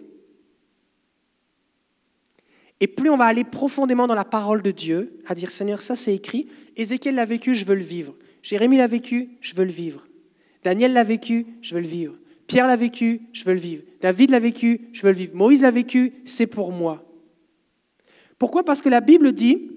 Et 2.80 2.88
plus 2.88 3.08
on 3.08 3.16
va 3.16 3.26
aller 3.26 3.44
profondément 3.44 4.08
dans 4.08 4.14
la 4.14 4.24
parole 4.24 4.60
de 4.60 4.72
Dieu, 4.72 5.20
à 5.26 5.34
dire 5.34 5.50
Seigneur, 5.50 5.80
ça 5.80 5.94
c'est 5.94 6.14
écrit, 6.14 6.48
Ézéchiel 6.76 7.14
l'a 7.14 7.24
vécu, 7.24 7.54
je 7.54 7.64
veux 7.64 7.76
le 7.76 7.84
vivre. 7.84 8.14
Jérémie 8.42 8.76
l'a 8.76 8.88
vécu, 8.88 9.30
je 9.40 9.54
veux 9.54 9.64
le 9.64 9.70
vivre. 9.70 10.06
Daniel 10.64 10.92
l'a 10.92 11.04
vécu, 11.04 11.46
je 11.62 11.74
veux 11.74 11.80
le 11.80 11.86
vivre. 11.86 12.18
Pierre 12.48 12.66
l'a 12.66 12.76
vécu, 12.76 13.22
je 13.32 13.44
veux 13.44 13.54
le 13.54 13.60
vivre. 13.60 13.84
David 14.02 14.30
l'a 14.30 14.40
vécu, 14.40 14.88
je 14.92 15.02
veux 15.02 15.12
le 15.12 15.16
vivre. 15.16 15.34
Moïse 15.34 15.62
l'a 15.62 15.70
vécu, 15.70 16.12
c'est 16.24 16.48
pour 16.48 16.72
moi. 16.72 17.08
Pourquoi? 18.36 18.64
Parce 18.64 18.82
que 18.82 18.88
la 18.88 19.00
Bible 19.00 19.32
dit 19.32 19.70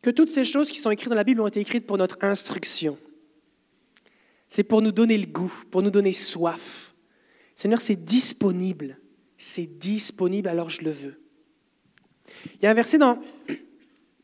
que 0.00 0.08
toutes 0.08 0.30
ces 0.30 0.46
choses 0.46 0.70
qui 0.70 0.78
sont 0.78 0.90
écrites 0.90 1.10
dans 1.10 1.14
la 1.14 1.24
Bible 1.24 1.42
ont 1.42 1.46
été 1.46 1.60
écrites 1.60 1.86
pour 1.86 1.98
notre 1.98 2.16
instruction. 2.22 2.96
C'est 4.48 4.64
pour 4.64 4.80
nous 4.80 4.90
donner 4.90 5.18
le 5.18 5.26
goût, 5.26 5.52
pour 5.70 5.82
nous 5.82 5.90
donner 5.90 6.12
soif. 6.12 6.94
Seigneur, 7.54 7.82
c'est 7.82 8.02
disponible. 8.02 8.98
C'est 9.36 9.66
disponible, 9.66 10.48
alors 10.48 10.70
je 10.70 10.82
le 10.82 10.90
veux. 10.90 11.20
Il 12.54 12.62
y 12.62 12.66
a 12.66 12.70
un 12.70 12.74
verset 12.74 12.96
dans 12.96 13.20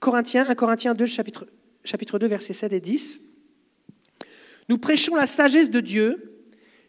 Corinthiens, 0.00 0.48
1 0.48 0.54
Corinthiens 0.54 0.94
2, 0.94 1.06
chapitre, 1.06 1.46
chapitre 1.84 2.18
2, 2.18 2.26
versets 2.26 2.54
7 2.54 2.72
et 2.72 2.80
10. 2.80 3.20
Nous 4.68 4.78
prêchons 4.78 5.14
la 5.14 5.26
sagesse 5.26 5.70
de 5.70 5.80
Dieu, 5.80 6.40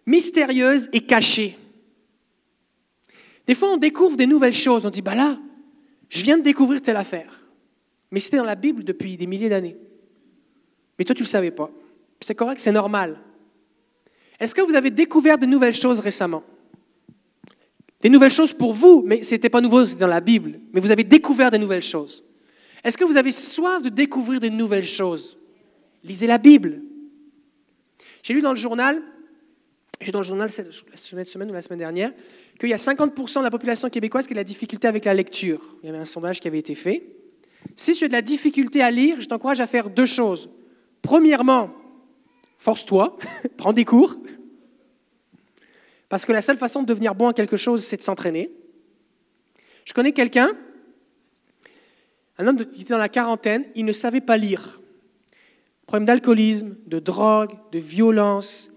mystérieuse 0.05 0.89
et 0.93 1.01
cachée 1.01 1.57
des 3.47 3.55
fois, 3.55 3.71
on 3.73 3.77
découvre 3.77 4.17
des 4.17 4.27
nouvelles 4.27 4.53
choses. 4.53 4.85
On 4.85 4.89
dit, 4.89 5.01
bah 5.01 5.15
là, 5.15 5.39
je 6.09 6.21
viens 6.21 6.37
de 6.37 6.43
découvrir 6.43 6.81
telle 6.81 6.97
affaire. 6.97 7.41
Mais 8.11 8.19
c'était 8.19 8.37
dans 8.37 8.43
la 8.43 8.55
Bible 8.55 8.83
depuis 8.83 9.15
des 9.15 9.25
milliers 9.25 9.49
d'années. 9.49 9.77
Mais 10.99 11.05
toi, 11.05 11.15
tu 11.15 11.21
ne 11.21 11.25
le 11.25 11.29
savais 11.29 11.51
pas. 11.51 11.71
C'est 12.19 12.35
correct, 12.35 12.59
c'est 12.59 12.71
normal. 12.73 13.17
Est-ce 14.39 14.53
que 14.53 14.61
vous 14.61 14.75
avez 14.75 14.91
découvert 14.91 15.37
de 15.37 15.45
nouvelles 15.45 15.73
choses 15.73 15.99
récemment? 15.99 16.43
Des 18.01 18.09
nouvelles 18.09 18.31
choses 18.31 18.53
pour 18.53 18.73
vous, 18.73 19.01
mais 19.05 19.23
ce 19.23 19.33
n'était 19.33 19.49
pas 19.49 19.61
nouveau 19.61 19.85
dans 19.85 20.07
la 20.07 20.19
Bible, 20.19 20.59
mais 20.73 20.81
vous 20.81 20.91
avez 20.91 21.03
découvert 21.03 21.49
de 21.49 21.57
nouvelles 21.57 21.81
choses. 21.81 22.23
Est-ce 22.83 22.97
que 22.97 23.05
vous 23.05 23.17
avez 23.17 23.31
soif 23.31 23.81
de 23.81 23.89
découvrir 23.89 24.39
de 24.39 24.49
nouvelles 24.49 24.85
choses? 24.85 25.37
Lisez 26.03 26.27
la 26.27 26.37
Bible. 26.37 26.81
J'ai 28.23 28.33
lu 28.33 28.41
dans 28.41 28.51
le 28.51 28.57
journal, 28.57 29.01
j'ai 30.01 30.11
dans 30.11 30.19
le 30.19 30.25
journal 30.25 30.49
cette 30.49 30.71
semaine 31.27 31.49
ou 31.49 31.53
la 31.53 31.61
semaine 31.61 31.79
dernière, 31.79 32.11
qu'il 32.59 32.69
y 32.69 32.73
a 32.73 32.77
50% 32.77 33.39
de 33.39 33.43
la 33.43 33.51
population 33.51 33.89
québécoise 33.89 34.27
qui 34.27 34.33
a 34.33 34.35
de 34.35 34.39
la 34.39 34.43
difficulté 34.43 34.87
avec 34.87 35.05
la 35.05 35.13
lecture. 35.13 35.75
Il 35.81 35.87
y 35.87 35.89
avait 35.89 35.97
un 35.97 36.05
sondage 36.05 36.39
qui 36.39 36.47
avait 36.47 36.59
été 36.59 36.75
fait. 36.75 37.03
Si 37.75 37.93
tu 37.93 38.05
as 38.05 38.07
de 38.07 38.13
la 38.13 38.21
difficulté 38.21 38.81
à 38.81 38.91
lire, 38.91 39.21
je 39.21 39.27
t'encourage 39.27 39.59
à 39.59 39.67
faire 39.67 39.89
deux 39.89 40.05
choses. 40.05 40.49
Premièrement, 41.01 41.71
force-toi, 42.57 43.17
prends 43.57 43.73
des 43.73 43.85
cours, 43.85 44.17
parce 46.09 46.25
que 46.25 46.31
la 46.31 46.41
seule 46.41 46.57
façon 46.57 46.81
de 46.81 46.87
devenir 46.87 47.15
bon 47.15 47.27
à 47.27 47.33
quelque 47.33 47.57
chose, 47.57 47.83
c'est 47.83 47.97
de 47.97 48.03
s'entraîner. 48.03 48.49
Je 49.85 49.93
connais 49.93 50.13
quelqu'un, 50.13 50.51
un 52.37 52.47
homme 52.47 52.65
qui 52.65 52.81
était 52.81 52.93
dans 52.93 52.97
la 52.97 53.09
quarantaine, 53.09 53.65
il 53.75 53.85
ne 53.85 53.93
savait 53.93 54.21
pas 54.21 54.37
lire. 54.37 54.79
Problème 55.87 56.05
d'alcoolisme, 56.05 56.75
de 56.85 56.99
drogue, 56.99 57.51
de 57.71 57.79
violence, 57.79 58.69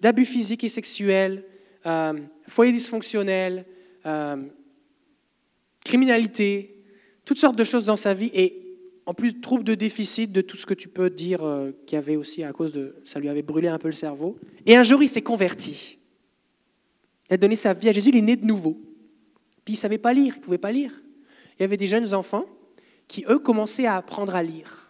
d'abus 0.00 0.24
physiques 0.24 0.64
et 0.64 0.68
sexuels, 0.68 1.44
euh, 1.86 2.14
foyer 2.48 2.72
dysfonctionnel, 2.72 3.64
euh, 4.04 4.42
criminalité, 5.84 6.84
toutes 7.24 7.38
sortes 7.38 7.56
de 7.56 7.64
choses 7.64 7.84
dans 7.84 7.96
sa 7.96 8.14
vie 8.14 8.30
et 8.34 8.62
en 9.06 9.14
plus 9.14 9.40
trouble 9.40 9.62
de 9.62 9.76
déficit 9.76 10.32
de 10.32 10.40
tout 10.40 10.56
ce 10.56 10.66
que 10.66 10.74
tu 10.74 10.88
peux 10.88 11.08
dire 11.08 11.44
euh, 11.44 11.70
qu'il 11.86 11.94
y 11.94 11.98
avait 11.98 12.16
aussi 12.16 12.42
à 12.42 12.52
cause 12.52 12.72
de 12.72 12.96
ça 13.04 13.20
lui 13.20 13.28
avait 13.28 13.42
brûlé 13.42 13.68
un 13.68 13.78
peu 13.78 13.86
le 13.86 13.92
cerveau. 13.92 14.36
Et 14.66 14.76
un 14.76 14.82
jour 14.82 15.00
il 15.02 15.08
s'est 15.08 15.22
converti. 15.22 16.00
Il 17.30 17.34
a 17.34 17.36
donné 17.36 17.54
sa 17.54 17.74
vie 17.74 17.88
à 17.88 17.92
Jésus, 17.92 18.08
il 18.08 18.16
est 18.16 18.22
né 18.22 18.34
de 18.34 18.44
nouveau. 18.44 18.80
Puis 19.64 19.74
il 19.74 19.76
savait 19.76 19.98
pas 19.98 20.12
lire, 20.12 20.34
il 20.36 20.40
pouvait 20.40 20.58
pas 20.58 20.72
lire. 20.72 21.00
Il 21.58 21.62
y 21.62 21.64
avait 21.64 21.76
des 21.76 21.86
jeunes 21.86 22.12
enfants 22.12 22.46
qui, 23.08 23.24
eux, 23.28 23.38
commençaient 23.38 23.86
à 23.86 23.96
apprendre 23.96 24.34
à 24.34 24.42
lire. 24.42 24.85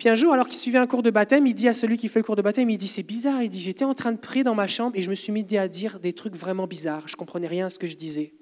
Puis 0.00 0.08
un 0.08 0.14
jour, 0.14 0.32
alors 0.32 0.48
qu'il 0.48 0.56
suivait 0.56 0.78
un 0.78 0.86
cours 0.86 1.02
de 1.02 1.10
baptême, 1.10 1.46
il 1.46 1.52
dit 1.52 1.68
à 1.68 1.74
celui 1.74 1.98
qui 1.98 2.08
fait 2.08 2.20
le 2.20 2.24
cours 2.24 2.34
de 2.34 2.40
baptême, 2.40 2.70
il 2.70 2.78
dit, 2.78 2.88
c'est 2.88 3.02
bizarre, 3.02 3.42
il 3.42 3.50
dit, 3.50 3.60
j'étais 3.60 3.84
en 3.84 3.92
train 3.92 4.12
de 4.12 4.16
prier 4.16 4.42
dans 4.42 4.54
ma 4.54 4.66
chambre 4.66 4.96
et 4.96 5.02
je 5.02 5.10
me 5.10 5.14
suis 5.14 5.30
mis 5.30 5.44
à 5.58 5.68
dire 5.68 6.00
des 6.00 6.14
trucs 6.14 6.34
vraiment 6.34 6.66
bizarres, 6.66 7.06
je 7.06 7.12
ne 7.12 7.18
comprenais 7.18 7.46
rien 7.46 7.66
à 7.66 7.68
ce 7.68 7.78
que 7.78 7.86
je 7.86 7.96
disais. 7.96 8.32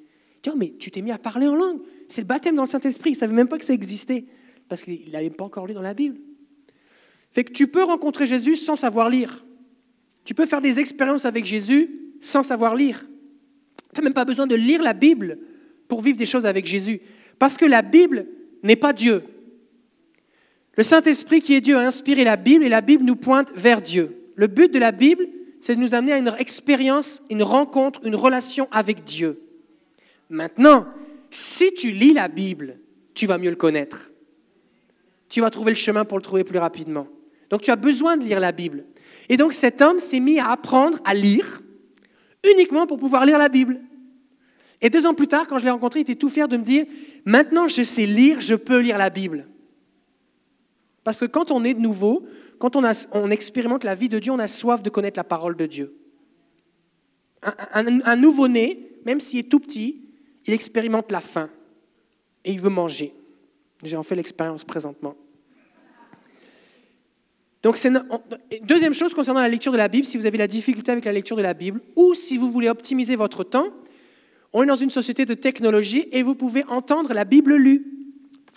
Tiens, 0.41 0.55
mais 0.57 0.75
tu 0.79 0.93
t'es 0.93 1.03
mis 1.03 1.11
à 1.11 1.19
parler 1.19 1.49
en 1.49 1.57
langue, 1.57 1.81
c'est 2.07 2.21
le 2.21 2.29
baptême 2.29 2.55
dans 2.55 2.63
le 2.63 2.69
Saint-Esprit, 2.69 3.11
il 3.11 3.15
ne 3.15 3.19
savait 3.19 3.35
même 3.35 3.49
pas 3.49 3.59
que 3.59 3.65
ça 3.65 3.73
existait, 3.73 4.27
parce 4.69 4.85
qu'il 4.85 5.11
n'avait 5.11 5.31
pas 5.31 5.43
encore 5.43 5.67
lu 5.67 5.75
dans 5.75 5.83
la 5.83 5.95
Bible. 5.95 6.19
Fait 7.33 7.43
que 7.43 7.51
tu 7.51 7.67
peux 7.67 7.83
rencontrer 7.83 8.29
Jésus 8.29 8.55
sans 8.55 8.77
savoir 8.77 9.09
lire. 9.09 9.45
Tu 10.25 10.35
peux 10.35 10.47
faire 10.47 10.61
des 10.61 10.79
expériences 10.79 11.25
avec 11.25 11.45
Jésus 11.45 11.91
sans 12.21 12.45
savoir 12.45 12.77
lire. 12.77 13.05
Tu 13.95 14.01
n'as 14.01 14.05
même 14.05 14.15
pas 14.15 14.25
besoin 14.25 14.47
de 14.47 14.55
lire 14.55 14.81
la 14.81 14.93
Bible 14.93 15.41
pour 15.89 16.03
vivre 16.03 16.19
des 16.19 16.25
choses 16.25 16.47
avec 16.47 16.67
Jésus. 16.67 17.01
Parce 17.41 17.57
que 17.57 17.65
la 17.65 17.83
Bible 17.83 18.27
n'est 18.63 18.77
pas 18.77 18.93
Dieu. 18.93 19.25
Le 20.79 20.85
Saint-Esprit 20.85 21.41
qui 21.41 21.55
est 21.55 21.61
Dieu 21.61 21.77
a 21.77 21.81
inspiré 21.81 22.23
la 22.23 22.37
Bible 22.37 22.63
et 22.63 22.69
la 22.69 22.83
Bible 22.83 23.03
nous 23.03 23.17
pointe 23.17 23.51
vers 23.57 23.83
Dieu. 23.83 24.31
Le 24.37 24.47
but 24.47 24.73
de 24.73 24.79
la 24.79 24.93
Bible, 24.93 25.27
c'est 25.61 25.75
de 25.75 25.81
nous 25.81 25.93
amener 25.93 26.13
à 26.13 26.19
une 26.19 26.33
expérience, 26.39 27.21
une 27.31 27.43
rencontre, 27.43 28.01
une 28.05 28.15
relation 28.15 28.69
avec 28.71 29.03
Dieu. 29.03 29.43
Maintenant, 30.31 30.87
si 31.31 31.75
tu 31.75 31.91
lis 31.91 32.13
la 32.13 32.29
Bible, 32.29 32.79
tu 33.13 33.27
vas 33.27 33.39
mieux 33.39 33.51
le 33.51 33.57
connaître. 33.57 34.13
Tu 35.29 35.41
vas 35.41 35.51
trouver 35.51 35.73
le 35.73 35.77
chemin 35.77 36.05
pour 36.05 36.17
le 36.17 36.23
trouver 36.23 36.45
plus 36.45 36.59
rapidement. 36.59 37.09
Donc 37.51 37.63
tu 37.63 37.73
as 37.73 37.77
besoin 37.77 38.17
de 38.17 38.23
lire 38.23 38.39
la 38.39 38.53
Bible. 38.53 38.85
Et 39.29 39.37
donc 39.37 39.55
cet 39.55 39.83
homme 39.83 39.99
s'est 39.99 40.21
mis 40.21 40.39
à 40.39 40.53
apprendre 40.53 41.01
à 41.05 41.13
lire 41.13 41.61
uniquement 42.49 42.87
pour 42.87 42.99
pouvoir 42.99 43.27
lire 43.27 43.39
la 43.39 43.49
Bible. 43.49 43.81
Et 44.81 44.91
deux 44.91 45.07
ans 45.07 45.15
plus 45.15 45.27
tard, 45.27 45.49
quand 45.49 45.59
je 45.59 45.65
l'ai 45.65 45.73
rencontré, 45.73 45.99
il 45.99 46.03
était 46.03 46.15
tout 46.15 46.29
fier 46.29 46.47
de 46.47 46.57
me 46.57 46.63
dire, 46.63 46.85
maintenant 47.25 47.67
je 47.67 47.83
sais 47.83 48.07
lire, 48.07 48.41
je 48.41 48.55
peux 48.55 48.79
lire 48.79 48.97
la 48.97 49.11
Bible. 49.11 49.49
Parce 51.09 51.21
que 51.21 51.25
quand 51.25 51.51
on 51.51 51.65
est 51.65 51.73
de 51.73 51.81
nouveau, 51.81 52.27
quand 52.59 52.77
on, 52.77 53.31
expérimente 53.31 53.83
la 53.83 53.95
vie 53.95 54.11
de 54.11 54.19
Dieu, 54.19 54.31
on 54.31 54.39
a 54.39 54.47
soif 54.47 54.83
de 54.83 54.91
connaître 54.91 55.19
la 55.19 55.25
parole 55.25 55.57
de 55.57 55.65
Dieu. 55.65 55.97
Un, 57.73 58.17
nouveau-né, 58.17 58.91
même 59.07 59.19
s'il 59.19 59.39
est 59.39 59.49
tout 59.51 59.59
petit, 59.59 60.03
il 60.47 60.53
expérimente 60.53 61.11
la 61.11 61.23
faim 61.23 61.49
et 62.45 62.53
il 62.53 62.61
veut 62.61 62.69
manger. 62.69 63.15
J'ai 63.83 63.97
en 63.97 64.03
fait 64.03 64.17
l'expérience 64.17 64.65
présentement. 64.65 65.15
Donc, 67.63 67.79
deuxième 68.65 68.93
chose 68.93 69.15
concernant 69.15 69.41
la 69.41 69.49
lecture 69.49 69.73
de 69.73 69.79
la 69.79 69.89
Bible, 69.89 70.05
si 70.05 70.19
vous 70.19 70.27
avez 70.27 70.37
la 70.37 70.47
difficulté 70.47 70.93
avec 70.93 71.07
la 71.07 71.13
lecture 71.13 71.37
de 71.37 71.43
la 71.43 71.55
Bible, 71.55 71.81
ou 71.97 72.13
si 72.13 72.37
vous 72.37 72.51
voulez 72.51 72.69
optimiser 72.69 73.17
votre 73.17 73.45
temps, 73.45 73.71
on 74.53 74.63
est 74.63 74.67
dans 74.67 74.77
une 74.77 74.91
société 74.91 75.25
de 75.25 75.33
technologie 75.33 76.07
et 76.13 76.23
vous 76.23 76.35
pouvez 76.35 76.65
entendre 76.67 77.15
la 77.15 77.25
Bible 77.25 77.55
lue. 77.57 77.98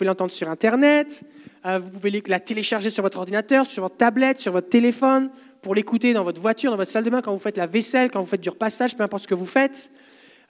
Pouvez 0.02 0.08
l'entendre 0.08 0.32
sur 0.32 0.50
Internet, 0.50 1.22
euh, 1.64 1.78
vous 1.78 1.90
pouvez 1.90 2.20
la 2.26 2.40
télécharger 2.40 2.90
sur 2.90 3.04
votre 3.04 3.18
ordinateur, 3.18 3.66
sur 3.66 3.84
votre 3.84 3.96
tablette, 3.96 4.40
sur 4.40 4.50
votre 4.50 4.68
téléphone, 4.68 5.30
pour 5.60 5.76
l'écouter 5.76 6.12
dans 6.12 6.24
votre 6.24 6.40
voiture, 6.40 6.72
dans 6.72 6.76
votre 6.76 6.90
salle 6.90 7.04
de 7.04 7.10
bain, 7.10 7.22
quand 7.22 7.32
vous 7.32 7.38
faites 7.38 7.56
la 7.56 7.68
vaisselle, 7.68 8.10
quand 8.10 8.20
vous 8.20 8.26
faites 8.26 8.40
du 8.40 8.48
repassage, 8.48 8.96
peu 8.96 9.04
importe 9.04 9.22
ce 9.22 9.28
que 9.28 9.36
vous 9.36 9.46
faites. 9.46 9.92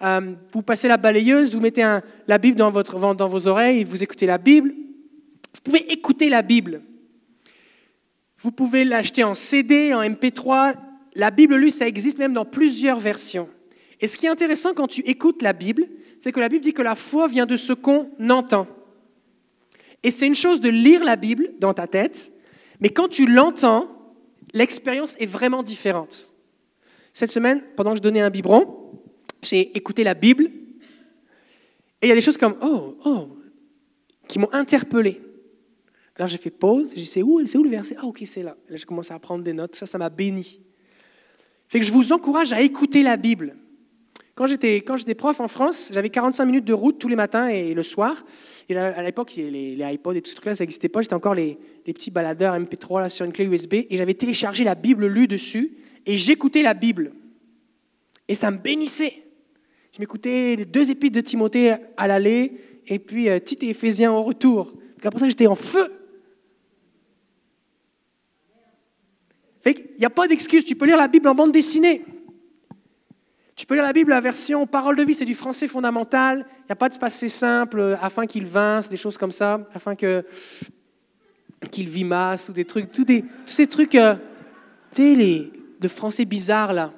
Euh, 0.00 0.32
vous 0.54 0.62
passez 0.62 0.88
la 0.88 0.96
balayeuse, 0.96 1.54
vous 1.54 1.60
mettez 1.60 1.82
la 2.26 2.38
Bible 2.38 2.56
dans, 2.56 2.70
vos 2.70 3.46
oreilles, 3.46 3.84
vous 3.84 4.02
écoutez 4.02 4.24
la 4.24 4.38
Bible. 4.38 4.70
Vous 4.70 5.60
pouvez 5.62 5.92
écouter 5.92 6.30
la 6.30 6.40
Bible. 6.40 6.80
Vous 8.38 8.52
pouvez 8.52 8.86
l'acheter 8.86 9.22
en 9.22 9.34
CD, 9.34 9.92
en 9.92 10.00
MP3. 10.00 10.76
La 11.14 11.30
Bible 11.30 11.56
lue, 11.56 11.72
ça 11.72 11.86
existe 11.86 12.16
même 12.16 12.32
dans 12.32 12.46
plusieurs 12.46 13.00
versions. 13.00 13.50
Et 14.00 14.08
ce 14.08 14.16
qui 14.16 14.24
est 14.24 14.30
intéressant 14.30 14.72
quand 14.72 14.88
tu 14.88 15.02
écoutes 15.02 15.42
la 15.42 15.52
Bible, 15.52 15.88
c'est 16.20 16.32
que 16.32 16.40
la 16.40 16.48
Bible 16.48 16.64
dit 16.64 16.72
que 16.72 16.80
la 16.80 16.94
foi 16.94 17.28
vient 17.28 17.44
de 17.44 17.56
ce 17.56 17.74
qu'on 17.74 18.08
entend. 18.30 18.66
Et 20.02 20.10
c'est 20.10 20.26
une 20.26 20.34
chose 20.34 20.60
de 20.60 20.68
lire 20.68 21.04
la 21.04 21.16
Bible 21.16 21.52
dans 21.58 21.74
ta 21.74 21.86
tête, 21.86 22.32
mais 22.80 22.90
quand 22.90 23.08
tu 23.08 23.26
l'entends, 23.26 23.88
l'expérience 24.52 25.16
est 25.20 25.26
vraiment 25.26 25.62
différente. 25.62 26.32
Cette 27.12 27.30
semaine, 27.30 27.62
pendant 27.76 27.92
que 27.92 27.98
je 27.98 28.02
donnais 28.02 28.20
un 28.20 28.30
biberon, 28.30 29.00
j'ai 29.42 29.76
écouté 29.76 30.04
la 30.04 30.14
Bible, 30.14 30.44
et 30.44 32.06
il 32.06 32.08
y 32.08 32.12
a 32.12 32.14
des 32.14 32.22
choses 32.22 32.36
comme 32.36 32.56
Oh, 32.60 32.96
oh, 33.04 33.28
qui 34.26 34.38
m'ont 34.38 34.52
interpellé. 34.52 35.20
Alors 36.16 36.28
j'ai 36.28 36.38
fait 36.38 36.50
pause, 36.50 36.90
j'ai 36.90 37.02
dit 37.02 37.06
C'est 37.06 37.22
où, 37.22 37.44
c'est 37.46 37.58
où 37.58 37.62
le 37.62 37.70
verset? 37.70 37.96
Ah, 37.98 38.06
ok, 38.06 38.22
c'est 38.26 38.42
là. 38.42 38.56
Là, 38.68 38.76
j'ai 38.76 38.84
commencé 38.84 39.14
à 39.14 39.18
prendre 39.18 39.44
des 39.44 39.52
notes, 39.52 39.76
ça, 39.76 39.86
ça 39.86 39.98
m'a 39.98 40.10
béni. 40.10 40.60
Fait 41.68 41.80
que 41.80 41.86
je 41.86 41.92
vous 41.92 42.12
encourage 42.12 42.52
à 42.52 42.60
écouter 42.60 43.02
la 43.02 43.16
Bible. 43.16 43.56
Quand 44.34 44.46
j'étais, 44.46 44.80
prof 45.14 45.40
en 45.40 45.48
France, 45.48 45.90
j'avais 45.92 46.08
45 46.08 46.46
minutes 46.46 46.64
de 46.64 46.72
route 46.72 46.98
tous 46.98 47.08
les 47.08 47.16
matins 47.16 47.48
et 47.48 47.74
le 47.74 47.82
soir. 47.82 48.24
Et 48.68 48.76
à 48.76 49.02
l'époque, 49.02 49.34
les, 49.36 49.76
les 49.76 49.94
iPods 49.94 50.14
et 50.14 50.22
tout 50.22 50.30
ce 50.30 50.36
truc-là, 50.36 50.56
ça 50.56 50.64
n'existait 50.64 50.88
pas. 50.88 51.02
J'étais 51.02 51.14
encore 51.14 51.34
les, 51.34 51.58
petits 51.84 52.10
baladeurs 52.10 52.58
MP3 52.58 53.00
là, 53.00 53.08
sur 53.10 53.26
une 53.26 53.32
clé 53.32 53.44
USB. 53.44 53.74
Et 53.74 53.96
j'avais 53.96 54.14
téléchargé 54.14 54.64
la 54.64 54.74
Bible 54.74 55.06
lue 55.06 55.28
dessus. 55.28 55.76
Et 56.06 56.16
j'écoutais 56.16 56.62
la 56.62 56.72
Bible. 56.72 57.12
Et 58.26 58.34
ça 58.34 58.50
me 58.50 58.56
bénissait. 58.56 59.22
Je 59.94 60.00
m'écoutais 60.00 60.56
les 60.56 60.64
deux 60.64 60.90
épîtres 60.90 61.16
de 61.16 61.20
Timothée 61.20 61.74
à 61.98 62.06
l'aller 62.06 62.52
et 62.86 62.98
puis 62.98 63.28
euh, 63.28 63.38
Tite 63.38 63.62
et 63.62 63.68
Éphésiens 63.68 64.12
au 64.12 64.22
retour. 64.22 64.72
Après 65.04 65.18
ça, 65.18 65.28
j'étais 65.28 65.46
en 65.46 65.54
feu. 65.54 65.92
Il 69.66 69.98
n'y 69.98 70.04
a 70.06 70.10
pas 70.10 70.26
d'excuse. 70.26 70.64
Tu 70.64 70.74
peux 70.74 70.86
lire 70.86 70.96
la 70.96 71.08
Bible 71.08 71.28
en 71.28 71.34
bande 71.34 71.52
dessinée. 71.52 72.02
Tu 73.62 73.66
peux 73.66 73.74
lire 73.74 73.84
la 73.84 73.92
Bible, 73.92 74.10
la 74.10 74.20
version 74.20 74.66
parole 74.66 74.96
de 74.96 75.04
vie, 75.04 75.14
c'est 75.14 75.24
du 75.24 75.36
français 75.36 75.68
fondamental. 75.68 76.44
Il 76.62 76.64
n'y 76.64 76.72
a 76.72 76.74
pas 76.74 76.88
de 76.88 76.98
passé 76.98 77.28
simple, 77.28 77.78
euh, 77.78 77.96
afin 78.02 78.26
qu'il 78.26 78.44
vince, 78.44 78.88
des 78.88 78.96
choses 78.96 79.16
comme 79.16 79.30
ça, 79.30 79.60
afin 79.72 79.94
que 79.94 80.24
qu'il 81.70 81.88
vimasse, 81.88 82.48
ou 82.48 82.52
des 82.52 82.64
trucs, 82.64 82.90
tous, 82.90 83.06
ces 83.46 83.68
trucs, 83.68 83.94
euh, 83.94 84.16
de 84.98 85.86
français 85.86 86.24
bizarres, 86.24 86.72
là. 86.72 86.92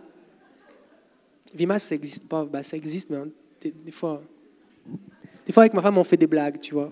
Vimasse, 1.54 1.84
ça 1.84 1.96
n'existe 1.96 2.26
pas. 2.26 2.46
Bah, 2.46 2.62
ça 2.62 2.78
existe, 2.78 3.10
mais 3.10 3.18
hein, 3.18 3.28
des, 3.60 3.92
fois, 3.92 4.22
des 5.44 5.52
fois, 5.52 5.64
avec 5.64 5.74
ma 5.74 5.82
femme, 5.82 5.98
on 5.98 6.04
fait 6.04 6.16
des 6.16 6.26
blagues, 6.26 6.60
tu 6.60 6.72
vois. 6.72 6.90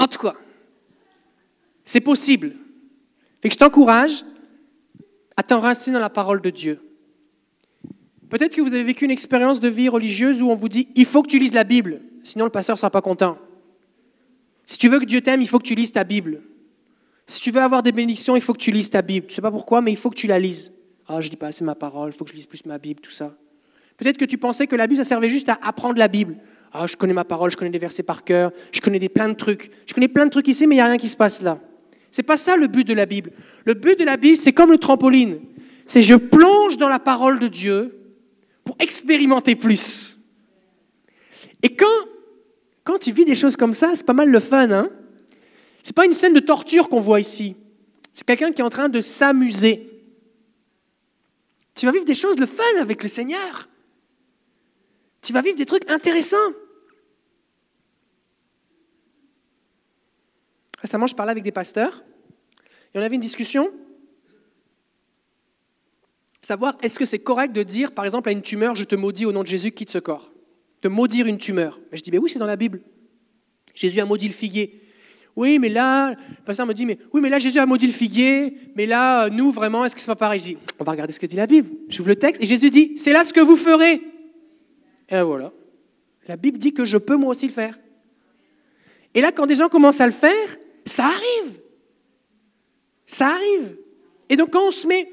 En 0.00 0.08
tout 0.08 0.18
cas, 0.18 0.34
c'est 1.84 2.00
possible. 2.00 2.56
Fait 3.40 3.50
je 3.50 3.56
t'encourage 3.56 4.24
à 5.36 5.44
t'enraciner 5.44 5.94
dans 5.94 6.00
la 6.00 6.10
parole 6.10 6.42
de 6.42 6.50
Dieu. 6.50 6.80
Peut-être 8.34 8.56
que 8.56 8.60
vous 8.60 8.74
avez 8.74 8.82
vécu 8.82 9.04
une 9.04 9.12
expérience 9.12 9.60
de 9.60 9.68
vie 9.68 9.88
religieuse 9.88 10.42
où 10.42 10.50
on 10.50 10.56
vous 10.56 10.68
dit 10.68 10.88
il 10.96 11.06
faut 11.06 11.22
que 11.22 11.28
tu 11.28 11.38
lises 11.38 11.54
la 11.54 11.62
Bible, 11.62 12.00
sinon 12.24 12.46
le 12.46 12.50
pasteur 12.50 12.74
ne 12.74 12.78
sera 12.78 12.90
pas 12.90 13.00
content. 13.00 13.38
Si 14.66 14.76
tu 14.76 14.88
veux 14.88 14.98
que 14.98 15.04
Dieu 15.04 15.20
t'aime, 15.20 15.40
il 15.40 15.46
faut 15.46 15.60
que 15.60 15.64
tu 15.64 15.76
lises 15.76 15.92
ta 15.92 16.02
Bible. 16.02 16.42
Si 17.28 17.40
tu 17.40 17.52
veux 17.52 17.60
avoir 17.60 17.84
des 17.84 17.92
bénédictions, 17.92 18.34
il 18.34 18.42
faut 18.42 18.52
que 18.52 18.58
tu 18.58 18.72
lises 18.72 18.90
ta 18.90 19.02
Bible. 19.02 19.28
Tu 19.28 19.34
ne 19.34 19.36
sais 19.36 19.42
pas 19.42 19.52
pourquoi, 19.52 19.82
mais 19.82 19.92
il 19.92 19.96
faut 19.96 20.10
que 20.10 20.16
tu 20.16 20.26
la 20.26 20.40
lises. 20.40 20.72
Ah, 21.06 21.20
je 21.20 21.28
dis 21.28 21.36
pas 21.36 21.46
assez 21.46 21.62
ma 21.62 21.76
parole, 21.76 22.10
il 22.10 22.12
faut 22.12 22.24
que 22.24 22.32
je 22.32 22.34
lise 22.34 22.46
plus 22.46 22.66
ma 22.66 22.76
Bible, 22.76 23.00
tout 23.00 23.12
ça. 23.12 23.36
Peut-être 23.98 24.16
que 24.16 24.24
tu 24.24 24.36
pensais 24.36 24.66
que 24.66 24.74
la 24.74 24.88
Bible, 24.88 24.98
ça 24.98 25.04
servait 25.04 25.30
juste 25.30 25.48
à 25.48 25.60
apprendre 25.62 26.00
la 26.00 26.08
Bible. 26.08 26.38
Ah, 26.72 26.88
je 26.88 26.96
connais 26.96 27.14
ma 27.14 27.24
parole, 27.24 27.52
je 27.52 27.56
connais 27.56 27.70
des 27.70 27.78
versets 27.78 28.02
par 28.02 28.24
cœur, 28.24 28.50
je 28.72 28.80
connais 28.80 28.98
des, 28.98 29.08
plein 29.08 29.28
de 29.28 29.34
trucs. 29.34 29.70
Je 29.86 29.94
connais 29.94 30.08
plein 30.08 30.24
de 30.24 30.30
trucs 30.30 30.48
ici, 30.48 30.66
mais 30.66 30.74
il 30.74 30.78
n'y 30.78 30.82
a 30.82 30.86
rien 30.86 30.98
qui 30.98 31.06
se 31.08 31.16
passe 31.16 31.40
là. 31.40 31.60
C'est 32.10 32.24
pas 32.24 32.36
ça 32.36 32.56
le 32.56 32.66
but 32.66 32.84
de 32.84 32.94
la 32.94 33.06
Bible. 33.06 33.30
Le 33.64 33.74
but 33.74 33.96
de 33.96 34.04
la 34.04 34.16
Bible, 34.16 34.38
c'est 34.38 34.52
comme 34.52 34.72
le 34.72 34.78
trampoline. 34.78 35.38
C'est 35.86 36.02
je 36.02 36.16
plonge 36.16 36.78
dans 36.78 36.88
la 36.88 36.98
parole 36.98 37.38
de 37.38 37.46
Dieu 37.46 38.00
expérimenter 38.78 39.56
plus. 39.56 40.18
Et 41.62 41.74
quand, 41.74 41.86
quand 42.84 42.98
tu 42.98 43.12
vis 43.12 43.24
des 43.24 43.34
choses 43.34 43.56
comme 43.56 43.74
ça, 43.74 43.94
c'est 43.94 44.04
pas 44.04 44.12
mal 44.12 44.30
le 44.30 44.40
fun. 44.40 44.70
Hein 44.70 44.90
c'est 45.82 45.94
pas 45.94 46.06
une 46.06 46.14
scène 46.14 46.34
de 46.34 46.40
torture 46.40 46.88
qu'on 46.88 47.00
voit 47.00 47.20
ici. 47.20 47.56
C'est 48.12 48.24
quelqu'un 48.24 48.52
qui 48.52 48.62
est 48.62 48.64
en 48.64 48.70
train 48.70 48.88
de 48.88 49.00
s'amuser. 49.02 49.90
Tu 51.74 51.86
vas 51.86 51.92
vivre 51.92 52.04
des 52.04 52.14
choses, 52.14 52.38
le 52.38 52.46
fun 52.46 52.62
avec 52.80 53.02
le 53.02 53.08
Seigneur. 53.08 53.68
Tu 55.20 55.32
vas 55.32 55.42
vivre 55.42 55.56
des 55.56 55.66
trucs 55.66 55.90
intéressants. 55.90 56.52
Récemment, 60.78 61.06
je 61.06 61.14
parlais 61.14 61.32
avec 61.32 61.44
des 61.44 61.52
pasteurs 61.52 62.04
et 62.94 62.98
on 62.98 63.02
avait 63.02 63.14
une 63.14 63.20
discussion. 63.20 63.70
Savoir, 66.44 66.76
est-ce 66.82 66.98
que 66.98 67.06
c'est 67.06 67.20
correct 67.20 67.54
de 67.54 67.62
dire, 67.62 67.92
par 67.92 68.04
exemple, 68.04 68.28
à 68.28 68.32
une 68.32 68.42
tumeur, 68.42 68.74
je 68.74 68.84
te 68.84 68.94
maudis 68.94 69.24
au 69.24 69.32
nom 69.32 69.40
de 69.40 69.46
Jésus, 69.46 69.70
quitte 69.70 69.88
ce 69.88 69.96
corps? 69.96 70.30
De 70.82 70.90
maudire 70.90 71.26
une 71.26 71.38
tumeur. 71.38 71.80
Mais 71.90 71.96
je 71.96 72.02
dis, 72.02 72.10
mais 72.10 72.18
oui, 72.18 72.28
c'est 72.28 72.38
dans 72.38 72.44
la 72.44 72.56
Bible. 72.56 72.82
Jésus 73.74 73.98
a 73.98 74.04
maudit 74.04 74.28
le 74.28 74.34
figuier. 74.34 74.82
Oui, 75.36 75.58
mais 75.58 75.70
là, 75.70 76.10
le 76.10 76.44
pasteur 76.44 76.66
me 76.66 76.74
dit, 76.74 76.84
mais 76.84 76.98
oui, 77.14 77.22
mais 77.22 77.30
là, 77.30 77.38
Jésus 77.38 77.58
a 77.58 77.64
maudit 77.64 77.86
le 77.86 77.94
figuier, 77.94 78.58
mais 78.74 78.84
là, 78.84 79.30
nous, 79.30 79.50
vraiment, 79.50 79.86
est-ce 79.86 79.94
que 79.94 80.02
c'est 80.02 80.06
pas 80.06 80.16
pareil? 80.16 80.38
Je 80.38 80.44
dis, 80.44 80.58
on 80.78 80.84
va 80.84 80.92
regarder 80.92 81.14
ce 81.14 81.18
que 81.18 81.24
dit 81.24 81.34
la 81.34 81.46
Bible. 81.46 81.70
J'ouvre 81.88 82.10
le 82.10 82.16
texte 82.16 82.42
et 82.42 82.46
Jésus 82.46 82.68
dit, 82.68 82.92
c'est 82.98 83.14
là 83.14 83.24
ce 83.24 83.32
que 83.32 83.40
vous 83.40 83.56
ferez. 83.56 84.02
Et 85.08 85.22
voilà. 85.22 85.50
La 86.28 86.36
Bible 86.36 86.58
dit 86.58 86.74
que 86.74 86.84
je 86.84 86.98
peux 86.98 87.16
moi 87.16 87.30
aussi 87.30 87.46
le 87.46 87.54
faire. 87.54 87.78
Et 89.14 89.22
là, 89.22 89.32
quand 89.32 89.46
des 89.46 89.54
gens 89.54 89.70
commencent 89.70 90.02
à 90.02 90.06
le 90.06 90.12
faire, 90.12 90.58
ça 90.84 91.06
arrive. 91.06 91.58
Ça 93.06 93.28
arrive. 93.28 93.78
Et 94.28 94.36
donc 94.36 94.50
quand 94.50 94.68
on 94.68 94.72
se 94.72 94.86
met, 94.86 95.08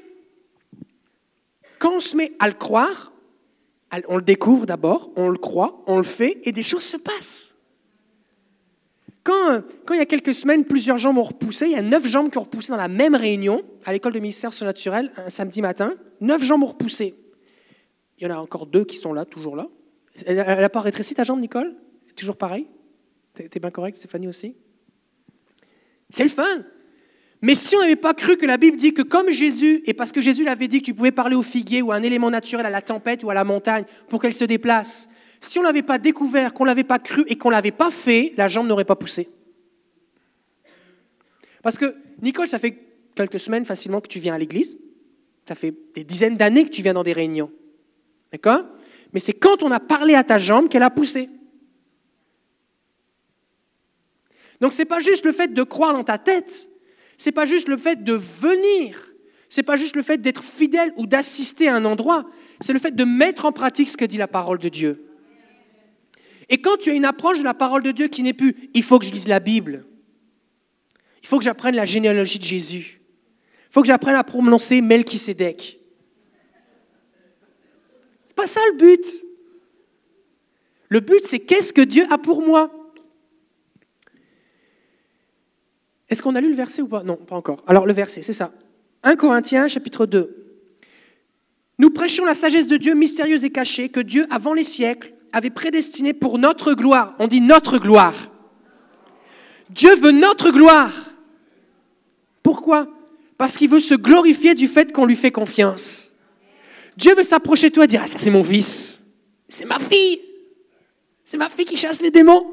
quand 1.82 1.96
on 1.96 2.00
se 2.00 2.16
met 2.16 2.30
à 2.38 2.46
le 2.46 2.54
croire, 2.54 3.12
on 4.06 4.14
le 4.14 4.22
découvre 4.22 4.66
d'abord, 4.66 5.10
on 5.16 5.28
le 5.28 5.36
croit, 5.36 5.82
on 5.88 5.96
le 5.96 6.04
fait, 6.04 6.38
et 6.44 6.52
des 6.52 6.62
choses 6.62 6.84
se 6.84 6.96
passent. 6.96 7.56
Quand, 9.24 9.62
quand 9.84 9.94
il 9.94 9.98
y 9.98 10.00
a 10.00 10.06
quelques 10.06 10.32
semaines, 10.32 10.64
plusieurs 10.64 10.98
jambes 10.98 11.18
ont 11.18 11.24
repoussé, 11.24 11.66
il 11.66 11.72
y 11.72 11.76
a 11.76 11.82
neuf 11.82 12.06
jambes 12.06 12.30
qui 12.30 12.38
ont 12.38 12.42
repoussé 12.42 12.70
dans 12.70 12.76
la 12.76 12.86
même 12.86 13.16
réunion, 13.16 13.64
à 13.84 13.92
l'école 13.92 14.12
de 14.12 14.20
ministère 14.20 14.52
surnaturel, 14.52 15.10
un 15.16 15.28
samedi 15.28 15.60
matin, 15.60 15.94
neuf 16.20 16.44
jambes 16.44 16.62
ont 16.62 16.66
repoussé. 16.66 17.16
Il 18.18 18.28
y 18.28 18.30
en 18.30 18.36
a 18.36 18.38
encore 18.38 18.66
deux 18.66 18.84
qui 18.84 18.96
sont 18.96 19.12
là, 19.12 19.24
toujours 19.24 19.56
là. 19.56 19.66
Elle 20.24 20.36
n'a 20.36 20.68
pas 20.68 20.82
rétréci 20.82 21.16
ta 21.16 21.24
jambe, 21.24 21.40
Nicole? 21.40 21.74
Toujours 22.14 22.36
pareil? 22.36 22.68
T'es 23.34 23.58
bien 23.58 23.72
correct, 23.72 23.96
Stéphanie 23.96 24.28
aussi? 24.28 24.54
C'est 26.10 26.22
le 26.22 26.30
fun. 26.30 26.64
Mais 27.42 27.56
si 27.56 27.74
on 27.74 27.80
n'avait 27.80 27.96
pas 27.96 28.14
cru 28.14 28.36
que 28.36 28.46
la 28.46 28.56
Bible 28.56 28.76
dit 28.76 28.94
que 28.94 29.02
comme 29.02 29.30
Jésus, 29.30 29.82
et 29.86 29.94
parce 29.94 30.12
que 30.12 30.22
Jésus 30.22 30.44
l'avait 30.44 30.68
dit 30.68 30.80
que 30.80 30.86
tu 30.86 30.94
pouvais 30.94 31.10
parler 31.10 31.34
au 31.34 31.42
figuier 31.42 31.82
ou 31.82 31.90
à 31.90 31.96
un 31.96 32.02
élément 32.02 32.30
naturel, 32.30 32.64
à 32.64 32.70
la 32.70 32.80
tempête 32.80 33.24
ou 33.24 33.30
à 33.30 33.34
la 33.34 33.42
montagne, 33.42 33.84
pour 34.08 34.22
qu'elle 34.22 34.32
se 34.32 34.44
déplace, 34.44 35.08
si 35.40 35.58
on 35.58 35.62
n'avait 35.62 35.82
pas 35.82 35.98
découvert, 35.98 36.54
qu'on 36.54 36.62
ne 36.62 36.68
l'avait 36.68 36.84
pas 36.84 37.00
cru 37.00 37.24
et 37.26 37.36
qu'on 37.36 37.48
ne 37.48 37.54
l'avait 37.54 37.72
pas 37.72 37.90
fait, 37.90 38.32
la 38.36 38.48
jambe 38.48 38.68
n'aurait 38.68 38.84
pas 38.84 38.94
poussé. 38.94 39.28
Parce 41.62 41.78
que, 41.78 41.96
Nicole, 42.22 42.46
ça 42.46 42.60
fait 42.60 42.78
quelques 43.16 43.40
semaines 43.40 43.64
facilement 43.64 44.00
que 44.00 44.08
tu 44.08 44.20
viens 44.20 44.34
à 44.34 44.38
l'église. 44.38 44.78
Ça 45.48 45.56
fait 45.56 45.74
des 45.94 46.04
dizaines 46.04 46.36
d'années 46.36 46.64
que 46.64 46.70
tu 46.70 46.82
viens 46.82 46.94
dans 46.94 47.02
des 47.02 47.12
réunions. 47.12 47.50
D'accord? 48.30 48.64
Mais 49.12 49.18
c'est 49.18 49.32
quand 49.32 49.64
on 49.64 49.72
a 49.72 49.80
parlé 49.80 50.14
à 50.14 50.22
ta 50.22 50.38
jambe 50.38 50.68
qu'elle 50.68 50.84
a 50.84 50.90
poussé. 50.90 51.28
Donc 54.60 54.72
ce 54.72 54.82
n'est 54.82 54.86
pas 54.86 55.00
juste 55.00 55.24
le 55.24 55.32
fait 55.32 55.52
de 55.52 55.62
croire 55.64 55.92
dans 55.92 56.04
ta 56.04 56.18
tête, 56.18 56.68
ce 57.22 57.28
n'est 57.28 57.32
pas 57.34 57.46
juste 57.46 57.68
le 57.68 57.76
fait 57.76 58.02
de 58.02 58.14
venir, 58.14 59.12
ce 59.48 59.60
n'est 59.60 59.64
pas 59.64 59.76
juste 59.76 59.94
le 59.94 60.02
fait 60.02 60.18
d'être 60.18 60.42
fidèle 60.42 60.92
ou 60.96 61.06
d'assister 61.06 61.68
à 61.68 61.76
un 61.76 61.84
endroit, 61.84 62.28
c'est 62.60 62.72
le 62.72 62.80
fait 62.80 62.96
de 62.96 63.04
mettre 63.04 63.44
en 63.44 63.52
pratique 63.52 63.88
ce 63.88 63.96
que 63.96 64.04
dit 64.04 64.16
la 64.16 64.26
parole 64.26 64.58
de 64.58 64.68
Dieu. 64.68 65.04
Et 66.48 66.60
quand 66.60 66.78
tu 66.78 66.90
as 66.90 66.94
une 66.94 67.04
approche 67.04 67.38
de 67.38 67.44
la 67.44 67.54
parole 67.54 67.84
de 67.84 67.92
Dieu 67.92 68.08
qui 68.08 68.24
n'est 68.24 68.32
plus 68.32 68.56
il 68.74 68.82
faut 68.82 68.98
que 68.98 69.04
je 69.04 69.12
lise 69.12 69.28
la 69.28 69.38
Bible, 69.38 69.86
il 71.22 71.28
faut 71.28 71.38
que 71.38 71.44
j'apprenne 71.44 71.76
la 71.76 71.84
généalogie 71.84 72.40
de 72.40 72.44
Jésus, 72.44 73.00
il 73.68 73.72
faut 73.72 73.82
que 73.82 73.86
j'apprenne 73.86 74.16
à 74.16 74.24
prononcer 74.24 74.80
Melchisédek. 74.80 75.78
C'est 78.26 78.34
pas 78.34 78.48
ça 78.48 78.60
le 78.72 78.78
but. 78.78 79.06
Le 80.88 80.98
but, 80.98 81.24
c'est 81.24 81.38
qu'est-ce 81.38 81.72
que 81.72 81.82
Dieu 81.82 82.04
a 82.10 82.18
pour 82.18 82.44
moi? 82.44 82.81
Est-ce 86.12 86.22
qu'on 86.22 86.34
a 86.34 86.42
lu 86.42 86.50
le 86.50 86.54
verset 86.54 86.82
ou 86.82 86.88
pas? 86.88 87.02
Non, 87.02 87.16
pas 87.16 87.36
encore. 87.36 87.64
Alors 87.66 87.86
le 87.86 87.94
verset, 87.94 88.20
c'est 88.20 88.34
ça. 88.34 88.52
1 89.02 89.16
Corinthiens 89.16 89.66
chapitre 89.66 90.04
2. 90.04 90.58
Nous 91.78 91.88
prêchons 91.88 92.26
la 92.26 92.34
sagesse 92.34 92.66
de 92.66 92.76
Dieu 92.76 92.92
mystérieuse 92.92 93.46
et 93.46 93.50
cachée 93.50 93.88
que 93.88 94.00
Dieu, 94.00 94.26
avant 94.28 94.52
les 94.52 94.62
siècles, 94.62 95.14
avait 95.32 95.48
prédestinée 95.48 96.12
pour 96.12 96.38
notre 96.38 96.74
gloire. 96.74 97.14
On 97.18 97.28
dit 97.28 97.40
notre 97.40 97.78
gloire. 97.78 98.30
Dieu 99.70 99.96
veut 99.96 100.10
notre 100.10 100.50
gloire. 100.50 100.92
Pourquoi? 102.42 102.88
Parce 103.38 103.56
qu'il 103.56 103.70
veut 103.70 103.80
se 103.80 103.94
glorifier 103.94 104.54
du 104.54 104.66
fait 104.66 104.92
qu'on 104.92 105.06
lui 105.06 105.16
fait 105.16 105.32
confiance. 105.32 106.12
Dieu 106.94 107.14
veut 107.14 107.22
s'approcher 107.22 107.70
de 107.70 107.74
toi 107.74 107.84
et 107.84 107.86
dire, 107.86 108.02
ah 108.04 108.06
ça 108.06 108.18
c'est 108.18 108.30
mon 108.30 108.44
fils, 108.44 109.02
c'est 109.48 109.64
ma 109.64 109.78
fille, 109.78 110.20
c'est 111.24 111.38
ma 111.38 111.48
fille 111.48 111.64
qui 111.64 111.78
chasse 111.78 112.02
les 112.02 112.10
démons, 112.10 112.52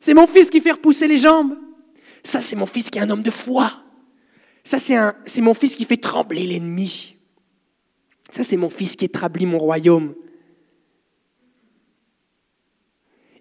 c'est 0.00 0.12
mon 0.12 0.26
fils 0.26 0.50
qui 0.50 0.60
fait 0.60 0.72
repousser 0.72 1.08
les 1.08 1.16
jambes, 1.16 1.56
ça, 2.24 2.40
c'est 2.40 2.56
mon 2.56 2.66
fils 2.66 2.90
qui 2.90 2.98
est 2.98 3.02
un 3.02 3.10
homme 3.10 3.22
de 3.22 3.30
foi. 3.30 3.70
Ça, 4.64 4.78
c'est 4.78 5.40
mon 5.42 5.54
fils 5.54 5.74
qui 5.74 5.84
fait 5.84 5.98
trembler 5.98 6.46
l'ennemi. 6.46 7.16
Ça, 8.30 8.42
c'est 8.42 8.56
mon 8.56 8.70
fils 8.70 8.96
qui 8.96 9.04
établit 9.04 9.44
mon 9.44 9.58
royaume. 9.58 10.14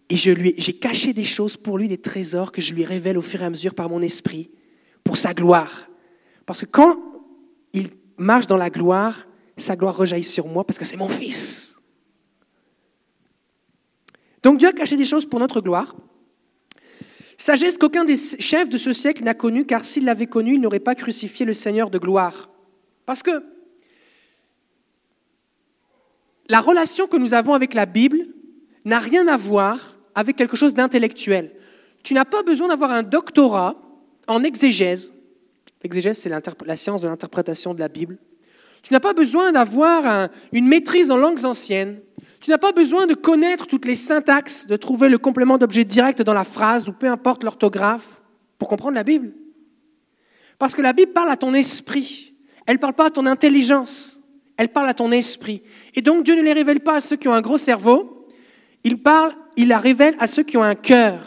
Et 0.10 0.18
j'ai 0.18 0.74
caché 0.74 1.14
des 1.14 1.24
choses 1.24 1.56
pour 1.56 1.78
lui, 1.78 1.88
des 1.88 1.98
trésors 1.98 2.52
que 2.52 2.62
je 2.62 2.74
lui 2.74 2.84
révèle 2.84 3.18
au 3.18 3.22
fur 3.22 3.42
et 3.42 3.46
à 3.46 3.50
mesure 3.50 3.74
par 3.74 3.90
mon 3.90 4.02
esprit, 4.02 4.52
pour 5.04 5.18
sa 5.18 5.34
gloire. 5.34 5.88
Parce 6.46 6.60
que 6.60 6.66
quand 6.66 7.00
il 7.72 7.90
marche 8.18 8.48
dans 8.48 8.58
la 8.58 8.70
gloire, 8.70 9.28
sa 9.58 9.78
gloire 9.78 9.96
rejaillit 9.96 10.24
sur 10.26 10.48
moi 10.48 10.66
parce 10.66 10.78
que 10.78 10.86
c'est 10.86 10.98
mon 10.98 11.08
fils. 11.08 11.80
Donc 14.44 14.58
Dieu 14.58 14.68
a 14.68 14.74
caché 14.74 14.98
des 14.98 15.06
choses 15.06 15.26
pour 15.26 15.40
notre 15.40 15.62
gloire. 15.62 15.96
Sagesse 17.44 17.78
qu'aucun 17.78 18.06
des 18.06 18.16
chefs 18.16 18.70
de 18.70 18.78
ce 18.78 18.94
siècle 18.94 19.22
n'a 19.22 19.34
connue, 19.34 19.66
car 19.66 19.84
s'il 19.84 20.06
l'avait 20.06 20.28
connue, 20.28 20.54
il 20.54 20.62
n'aurait 20.62 20.80
pas 20.80 20.96
crucifié 20.96 21.46
le 21.46 21.54
Seigneur 21.54 21.90
de 21.90 21.98
gloire. 21.98 22.50
Parce 23.06 23.22
que 23.22 23.44
la 26.48 26.62
relation 26.62 27.06
que 27.06 27.18
nous 27.18 27.34
avons 27.34 27.54
avec 27.54 27.74
la 27.74 27.86
Bible 27.86 28.20
n'a 28.86 29.00
rien 29.00 29.28
à 29.28 29.36
voir 29.36 29.98
avec 30.16 30.38
quelque 30.38 30.56
chose 30.56 30.74
d'intellectuel. 30.74 31.52
Tu 32.02 32.14
n'as 32.14 32.24
pas 32.24 32.44
besoin 32.44 32.70
d'avoir 32.70 32.92
un 32.92 33.04
doctorat 33.04 33.76
en 34.28 34.42
exégèse. 34.46 35.14
L'exégèse, 35.84 36.20
c'est 36.20 36.30
la 36.30 36.78
science 36.78 37.02
de 37.02 37.10
l'interprétation 37.10 37.74
de 37.74 37.82
la 37.82 37.90
Bible. 37.90 38.20
Tu 38.84 38.94
n'as 38.94 39.02
pas 39.02 39.14
besoin 39.14 39.52
d'avoir 39.52 40.30
une 40.54 40.70
maîtrise 40.70 41.12
en 41.12 41.18
langues 41.18 41.44
anciennes. 41.44 42.00
Tu 42.44 42.50
n'as 42.50 42.58
pas 42.58 42.74
besoin 42.74 43.06
de 43.06 43.14
connaître 43.14 43.68
toutes 43.68 43.86
les 43.86 43.96
syntaxes, 43.96 44.68
de 44.68 44.76
trouver 44.76 45.08
le 45.08 45.18
complément 45.18 45.58
d'objet 45.58 45.86
direct 45.86 46.22
dans 46.22 46.34
la 46.34 46.44
phrase 46.44 46.90
ou 46.90 46.92
peu 46.92 47.08
importe 47.08 47.46
l'orthographe 47.46 48.22
pour 48.58 48.68
comprendre 48.68 48.96
la 48.96 49.04
Bible. 49.04 49.32
Parce 50.60 50.76
que 50.76 50.82
la 50.82 50.92
Bible 50.92 51.14
parle 51.14 51.32
à 51.32 51.38
ton 51.38 51.54
esprit. 51.54 52.34
Elle 52.66 52.76
ne 52.76 52.82
parle 52.82 52.96
pas 52.96 53.06
à 53.06 53.12
ton 53.12 53.28
intelligence. 53.28 54.20
Elle 54.58 54.68
parle 54.68 54.90
à 54.90 54.94
ton 54.94 55.14
esprit. 55.14 55.64
Et 55.96 56.02
donc 56.02 56.26
Dieu 56.26 56.36
ne 56.36 56.42
les 56.42 56.52
révèle 56.52 56.82
pas 56.82 56.96
à 56.96 57.02
ceux 57.02 57.16
qui 57.16 57.30
ont 57.30 57.34
un 57.34 57.40
gros 57.40 57.58
cerveau. 57.58 58.28
Il 58.84 59.02
parle, 59.02 59.32
il 59.56 59.70
la 59.70 59.80
révèle 59.80 60.16
à 60.20 60.28
ceux 60.28 60.44
qui 60.44 60.58
ont 60.58 60.64
un 60.64 60.76
cœur, 60.76 61.22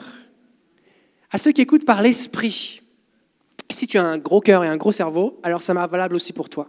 à 1.31 1.39
ceux 1.39 1.53
qui 1.53 1.63
écoutent 1.63 1.87
par 1.87 2.03
l'esprit. 2.03 2.83
Si 3.71 3.87
tu 3.87 3.97
as 3.97 4.05
un 4.05 4.19
gros 4.19 4.41
cœur 4.43 4.65
et 4.65 4.69
un 4.69 4.77
gros 4.77 4.93
cerveau, 4.93 5.41
alors 5.43 5.63
ça 5.63 5.73
m'a 5.73 5.87
valable 5.87 6.15
aussi 6.15 6.35
pour 6.35 6.51
toi. 6.51 6.67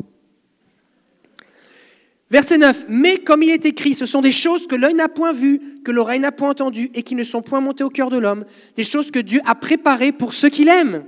Verset 2.29 2.57
9. 2.57 2.85
Mais 2.89 3.19
comme 3.19 3.41
il 3.43 3.49
est 3.49 3.65
écrit, 3.65 3.93
ce 3.93 4.05
sont 4.05 4.21
des 4.21 4.31
choses 4.31 4.67
que 4.67 4.75
l'œil 4.75 4.93
n'a 4.93 5.07
point 5.07 5.31
vues, 5.31 5.61
que 5.83 5.91
l'oreille 5.91 6.19
n'a 6.19 6.31
point 6.31 6.49
entendues 6.49 6.89
et 6.93 7.03
qui 7.03 7.15
ne 7.15 7.23
sont 7.23 7.41
point 7.41 7.61
montées 7.61 7.83
au 7.83 7.89
cœur 7.89 8.09
de 8.09 8.17
l'homme, 8.17 8.45
des 8.75 8.83
choses 8.83 9.11
que 9.11 9.19
Dieu 9.19 9.39
a 9.45 9.55
préparées 9.55 10.11
pour 10.11 10.33
ceux 10.33 10.49
qu'il 10.49 10.67
aime. 10.67 11.05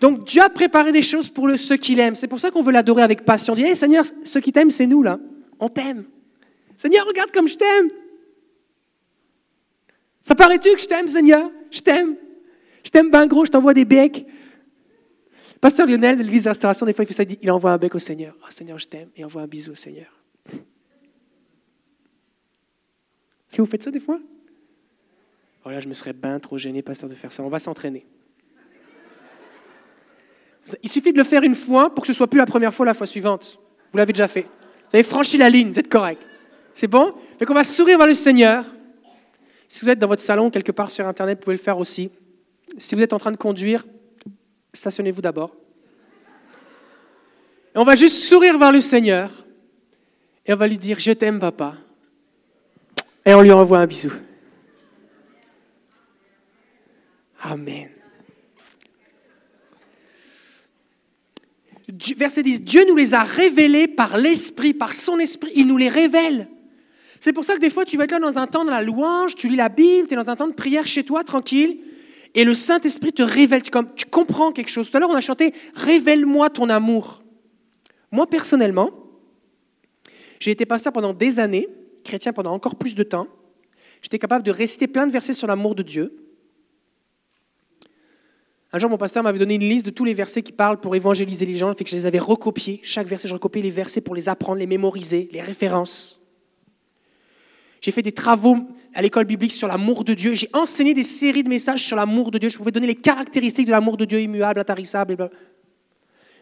Donc 0.00 0.26
Dieu 0.26 0.42
a 0.42 0.48
préparé 0.48 0.92
des 0.92 1.02
choses 1.02 1.28
pour 1.28 1.50
ceux 1.56 1.76
qu'il 1.76 1.98
aime. 1.98 2.14
C'est 2.14 2.28
pour 2.28 2.38
ça 2.38 2.50
qu'on 2.50 2.62
veut 2.62 2.72
l'adorer 2.72 3.02
avec 3.02 3.24
passion. 3.24 3.54
On 3.54 3.56
dit, 3.56 3.74
Seigneur, 3.74 4.04
ceux 4.24 4.40
qui 4.40 4.52
t'aiment, 4.52 4.70
c'est 4.70 4.86
nous 4.86 5.02
là. 5.02 5.18
On 5.58 5.68
t'aime. 5.68 6.04
Seigneur, 6.76 7.06
regarde 7.06 7.30
comme 7.30 7.48
je 7.48 7.56
t'aime. 7.56 7.88
Ça 10.20 10.34
paraît-tu 10.34 10.74
que 10.74 10.80
je 10.80 10.86
t'aime, 10.86 11.08
Seigneur? 11.08 11.50
Je 11.70 11.80
t'aime. 11.80 12.16
Je 12.84 12.90
t'aime 12.90 13.10
ben 13.10 13.26
gros, 13.26 13.46
je 13.46 13.50
t'envoie 13.50 13.74
des 13.74 13.84
becs. 13.84 14.26
Pasteur 15.66 15.88
Lionel 15.88 16.16
de 16.16 16.22
l'église 16.22 16.44
de 16.44 16.50
restauration, 16.50 16.86
des 16.86 16.92
fois, 16.92 17.02
il 17.02 17.08
fait 17.08 17.12
ça, 17.12 17.24
il, 17.24 17.50
envoie 17.50 17.72
un 17.72 17.76
bec 17.76 17.92
au 17.92 17.98
Seigneur. 17.98 18.36
Oh 18.40 18.46
Seigneur, 18.50 18.78
je 18.78 18.86
t'aime. 18.86 19.08
Et 19.16 19.22
il 19.22 19.24
envoie 19.24 19.42
un 19.42 19.48
bisou 19.48 19.72
au 19.72 19.74
Seigneur. 19.74 20.06
Vous 23.58 23.66
faites 23.66 23.82
ça 23.82 23.90
des 23.90 23.98
fois? 23.98 24.20
Oh 25.64 25.70
là, 25.70 25.80
je 25.80 25.88
me 25.88 25.92
serais 25.92 26.12
bien 26.12 26.38
trop 26.38 26.56
gêné, 26.56 26.82
pasteur, 26.82 27.10
de 27.10 27.16
faire 27.16 27.32
ça. 27.32 27.42
On 27.42 27.48
va 27.48 27.58
s'entraîner. 27.58 28.06
Il 30.84 30.88
suffit 30.88 31.12
de 31.12 31.18
le 31.18 31.24
faire 31.24 31.42
une 31.42 31.56
fois 31.56 31.92
pour 31.92 32.02
que 32.02 32.06
ce 32.06 32.12
soit 32.12 32.28
plus 32.28 32.38
la 32.38 32.46
première 32.46 32.72
fois 32.72 32.86
la 32.86 32.94
fois 32.94 33.08
suivante. 33.08 33.58
Vous 33.90 33.98
l'avez 33.98 34.12
déjà 34.12 34.28
fait. 34.28 34.42
Vous 34.42 34.94
avez 34.94 35.02
franchi 35.02 35.36
la 35.36 35.50
ligne, 35.50 35.72
vous 35.72 35.80
êtes 35.80 35.90
correct. 35.90 36.22
C'est 36.74 36.86
bon? 36.86 37.12
Donc 37.40 37.50
on 37.50 37.54
va 37.54 37.64
sourire 37.64 37.98
vers 37.98 38.06
le 38.06 38.14
Seigneur. 38.14 38.64
Si 39.66 39.84
vous 39.84 39.90
êtes 39.90 39.98
dans 39.98 40.06
votre 40.06 40.22
salon, 40.22 40.48
quelque 40.48 40.70
part 40.70 40.92
sur 40.92 41.08
Internet, 41.08 41.38
vous 41.38 41.42
pouvez 41.42 41.56
le 41.56 41.60
faire 41.60 41.78
aussi. 41.78 42.12
Si 42.78 42.94
vous 42.94 43.02
êtes 43.02 43.12
en 43.12 43.18
train 43.18 43.32
de 43.32 43.36
conduire, 43.36 43.84
stationnez-vous 44.76 45.22
d'abord. 45.22 45.54
On 47.74 47.84
va 47.84 47.94
juste 47.94 48.24
sourire 48.24 48.58
vers 48.58 48.72
le 48.72 48.80
Seigneur. 48.80 49.30
Et 50.46 50.52
on 50.54 50.56
va 50.56 50.66
lui 50.66 50.78
dire, 50.78 50.98
je 51.00 51.12
t'aime 51.12 51.38
papa. 51.38 51.74
Et 53.24 53.34
on 53.34 53.42
lui 53.42 53.52
envoie 53.52 53.78
un 53.78 53.86
bisou. 53.86 54.12
Amen. 57.42 57.90
Verset 62.16 62.42
10, 62.42 62.62
Dieu 62.62 62.84
nous 62.88 62.96
les 62.96 63.14
a 63.14 63.22
révélés 63.22 63.86
par 63.86 64.16
l'Esprit, 64.16 64.74
par 64.74 64.92
son 64.92 65.18
Esprit, 65.18 65.52
il 65.54 65.66
nous 65.68 65.76
les 65.76 65.88
révèle. 65.88 66.48
C'est 67.20 67.32
pour 67.32 67.44
ça 67.44 67.54
que 67.54 67.60
des 67.60 67.70
fois, 67.70 67.84
tu 67.84 67.96
vas 67.96 68.04
être 68.04 68.12
là 68.12 68.18
dans 68.18 68.38
un 68.38 68.46
temps 68.46 68.64
de 68.64 68.70
la 68.70 68.82
louange, 68.82 69.34
tu 69.34 69.48
lis 69.48 69.56
la 69.56 69.68
Bible, 69.68 70.08
tu 70.08 70.14
es 70.14 70.16
dans 70.16 70.30
un 70.30 70.36
temps 70.36 70.48
de 70.48 70.52
prière 70.52 70.86
chez 70.86 71.04
toi, 71.04 71.22
tranquille, 71.22 71.78
et 72.36 72.44
le 72.44 72.52
Saint-Esprit 72.54 73.14
te 73.14 73.22
révèle, 73.22 73.62
tu, 73.62 73.70
tu 73.96 74.04
comprends 74.04 74.52
quelque 74.52 74.68
chose. 74.68 74.90
Tout 74.90 74.96
à 74.98 75.00
l'heure, 75.00 75.08
on 75.10 75.16
a 75.16 75.22
chanté 75.22 75.54
Révèle-moi 75.74 76.50
ton 76.50 76.68
amour. 76.68 77.24
Moi, 78.12 78.26
personnellement, 78.26 78.90
j'ai 80.38 80.50
été 80.50 80.66
pasteur 80.66 80.92
pendant 80.92 81.14
des 81.14 81.40
années, 81.40 81.66
chrétien 82.04 82.34
pendant 82.34 82.52
encore 82.52 82.76
plus 82.76 82.94
de 82.94 83.02
temps. 83.02 83.26
J'étais 84.02 84.18
capable 84.18 84.44
de 84.44 84.50
réciter 84.50 84.86
plein 84.86 85.06
de 85.06 85.12
versets 85.12 85.32
sur 85.32 85.46
l'amour 85.46 85.74
de 85.74 85.82
Dieu. 85.82 86.14
Un 88.70 88.78
jour, 88.78 88.90
mon 88.90 88.98
pasteur 88.98 89.22
m'avait 89.22 89.38
donné 89.38 89.54
une 89.54 89.66
liste 89.66 89.86
de 89.86 89.90
tous 89.90 90.04
les 90.04 90.12
versets 90.12 90.42
qui 90.42 90.52
parlent 90.52 90.78
pour 90.78 90.94
évangéliser 90.94 91.46
les 91.46 91.56
gens, 91.56 91.72
fait 91.74 91.84
que 91.84 91.90
je 91.90 91.96
les 91.96 92.04
avais 92.04 92.18
recopiés. 92.18 92.80
Chaque 92.82 93.06
verset, 93.06 93.28
je 93.28 93.32
recopiais 93.32 93.62
les 93.62 93.70
versets 93.70 94.02
pour 94.02 94.14
les 94.14 94.28
apprendre, 94.28 94.58
les 94.58 94.66
mémoriser, 94.66 95.30
les 95.32 95.40
références. 95.40 96.20
J'ai 97.86 97.92
fait 97.92 98.02
des 98.02 98.10
travaux 98.10 98.56
à 98.94 99.00
l'école 99.00 99.26
biblique 99.26 99.52
sur 99.52 99.68
l'amour 99.68 100.02
de 100.02 100.12
Dieu. 100.12 100.34
J'ai 100.34 100.50
enseigné 100.52 100.92
des 100.92 101.04
séries 101.04 101.44
de 101.44 101.48
messages 101.48 101.84
sur 101.84 101.94
l'amour 101.94 102.32
de 102.32 102.38
Dieu. 102.38 102.48
Je 102.48 102.58
pouvais 102.58 102.72
donner 102.72 102.88
les 102.88 102.96
caractéristiques 102.96 103.66
de 103.66 103.70
l'amour 103.70 103.96
de 103.96 104.04
Dieu 104.04 104.20
immuable, 104.20 104.58
intarissable. 104.58 105.30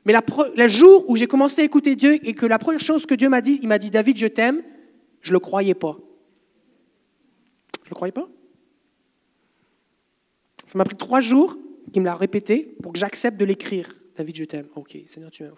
Mais 0.07 0.15
le 0.57 0.69
jour 0.69 1.05
où 1.07 1.17
j'ai 1.17 1.27
commencé 1.27 1.61
à 1.61 1.65
écouter 1.67 1.97
Dieu 1.97 2.19
et 2.27 2.33
que 2.33 2.47
la 2.47 2.59
première 2.59 2.81
chose 2.81 3.05
que 3.05 3.15
Dieu 3.15 3.29
m'a 3.29 3.43
dit, 3.43 3.59
il 3.61 3.69
m'a 3.69 3.79
dit 3.79 3.91
David, 3.91 4.17
je 4.17 4.27
t'aime, 4.27 4.63
je 5.21 5.33
ne 5.33 5.35
le 5.35 5.39
croyais 5.39 5.75
pas. 5.75 5.99
Je 7.83 7.89
ne 7.89 7.91
le 7.91 7.95
croyais 7.95 8.13
pas? 8.13 8.27
Ça 10.67 10.79
m'a 10.79 10.85
pris 10.85 10.97
trois 10.97 11.21
jours 11.21 11.59
qu'il 11.93 12.01
me 12.01 12.07
l'a 12.07 12.17
répété 12.17 12.75
pour 12.83 12.95
que 12.95 12.99
j'accepte 12.99 13.37
de 13.37 13.45
l'écrire. 13.45 13.95
David, 14.17 14.35
je 14.35 14.45
t'aime. 14.45 14.69
Ok, 14.77 14.97
Seigneur, 15.05 15.31
tu 15.31 15.43
m'aimes. 15.43 15.53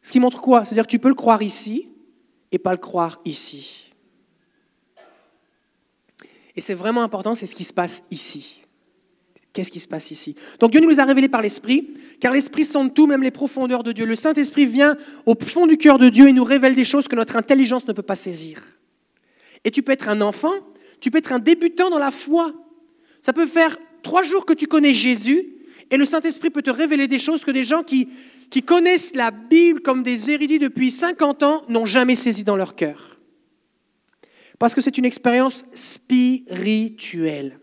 Ce 0.00 0.10
qui 0.10 0.20
montre 0.20 0.40
quoi? 0.40 0.64
C'est-à-dire 0.64 0.86
que 0.86 0.90
tu 0.90 0.98
peux 0.98 1.08
le 1.08 1.14
croire 1.14 1.42
ici 1.42 1.90
et 2.54 2.58
pas 2.58 2.70
le 2.70 2.78
croire 2.78 3.20
ici. 3.24 3.90
Et 6.54 6.60
c'est 6.60 6.74
vraiment 6.74 7.02
important, 7.02 7.34
c'est 7.34 7.46
ce 7.46 7.54
qui 7.56 7.64
se 7.64 7.72
passe 7.72 8.04
ici. 8.12 8.62
Qu'est-ce 9.52 9.72
qui 9.72 9.80
se 9.80 9.88
passe 9.88 10.12
ici? 10.12 10.36
Donc 10.60 10.70
Dieu 10.70 10.80
nous 10.80 11.00
a 11.00 11.04
révélés 11.04 11.28
par 11.28 11.42
l'Esprit, 11.42 11.94
car 12.20 12.32
l'Esprit 12.32 12.64
sent 12.64 12.90
tout, 12.94 13.08
même 13.08 13.24
les 13.24 13.32
profondeurs 13.32 13.82
de 13.82 13.90
Dieu. 13.90 14.06
Le 14.06 14.14
Saint-Esprit 14.14 14.66
vient 14.66 14.96
au 15.26 15.34
fond 15.34 15.66
du 15.66 15.76
cœur 15.76 15.98
de 15.98 16.08
Dieu 16.08 16.28
et 16.28 16.32
nous 16.32 16.44
révèle 16.44 16.76
des 16.76 16.84
choses 16.84 17.08
que 17.08 17.16
notre 17.16 17.34
intelligence 17.34 17.88
ne 17.88 17.92
peut 17.92 18.02
pas 18.02 18.14
saisir. 18.14 18.62
Et 19.64 19.72
tu 19.72 19.82
peux 19.82 19.92
être 19.92 20.08
un 20.08 20.20
enfant, 20.20 20.54
tu 21.00 21.10
peux 21.10 21.18
être 21.18 21.32
un 21.32 21.40
débutant 21.40 21.90
dans 21.90 21.98
la 21.98 22.12
foi. 22.12 22.52
Ça 23.20 23.32
peut 23.32 23.46
faire 23.46 23.76
trois 24.02 24.22
jours 24.22 24.46
que 24.46 24.52
tu 24.52 24.68
connais 24.68 24.94
Jésus, 24.94 25.53
et 25.90 25.96
le 25.96 26.04
Saint-Esprit 26.04 26.50
peut 26.50 26.62
te 26.62 26.70
révéler 26.70 27.08
des 27.08 27.18
choses 27.18 27.44
que 27.44 27.50
des 27.50 27.64
gens 27.64 27.82
qui, 27.82 28.08
connaissent 28.66 29.14
la 29.14 29.30
Bible 29.30 29.80
comme 29.80 30.02
des 30.02 30.30
érudits 30.30 30.58
depuis 30.58 30.90
50 30.90 31.42
ans 31.42 31.62
n'ont 31.68 31.86
jamais 31.86 32.14
saisi 32.14 32.44
dans 32.44 32.56
leur 32.56 32.76
cœur. 32.76 33.18
Parce 34.58 34.74
que 34.74 34.80
c'est 34.80 34.96
une 34.96 35.04
expérience 35.04 35.64
spirituelle. 35.74 37.58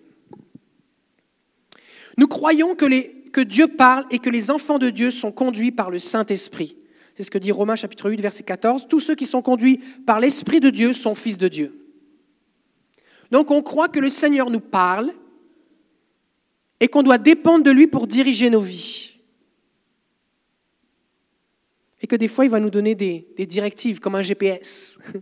Nous 2.17 2.27
croyons 2.27 2.75
que, 2.75 3.29
que 3.29 3.41
Dieu 3.41 3.67
parle 3.67 4.05
et 4.11 4.19
que 4.19 4.29
les 4.29 4.51
enfants 4.51 4.79
de 4.79 4.89
Dieu 4.89 5.11
sont 5.11 5.31
conduits 5.31 5.71
par 5.71 5.89
le 5.89 5.99
Saint-Esprit. 5.99 6.75
C'est 7.15 7.23
ce 7.23 7.31
que 7.31 7.37
dit 7.37 7.51
Romains 7.51 7.75
chapitre 7.75 8.09
8, 8.09 8.19
verset 8.19 8.43
14. 8.43 8.87
Tous 8.89 8.99
ceux 8.99 9.15
qui 9.15 9.25
sont 9.25 9.41
conduits 9.41 9.79
par 10.05 10.19
l'Esprit 10.19 10.59
de 10.59 10.69
Dieu 10.69 10.91
sont 10.93 11.15
fils 11.15 11.37
de 11.37 11.47
Dieu. 11.47 11.81
Donc 13.31 13.49
on 13.49 13.61
croit 13.61 13.87
que 13.87 13.99
le 13.99 14.09
Seigneur 14.09 14.49
nous 14.49 14.59
parle 14.59 15.13
et 16.81 16.87
qu'on 16.87 17.03
doit 17.03 17.19
dépendre 17.19 17.63
de 17.63 17.71
lui 17.71 17.85
pour 17.85 18.07
diriger 18.07 18.49
nos 18.49 18.59
vies. 18.59 19.11
Et 22.01 22.07
que 22.07 22.15
des 22.15 22.27
fois, 22.27 22.43
il 22.43 22.49
va 22.49 22.59
nous 22.59 22.71
donner 22.71 22.95
des, 22.95 23.27
directives 23.45 23.99
comme 23.99 24.15
un 24.15 24.23
GPS. 24.23 24.97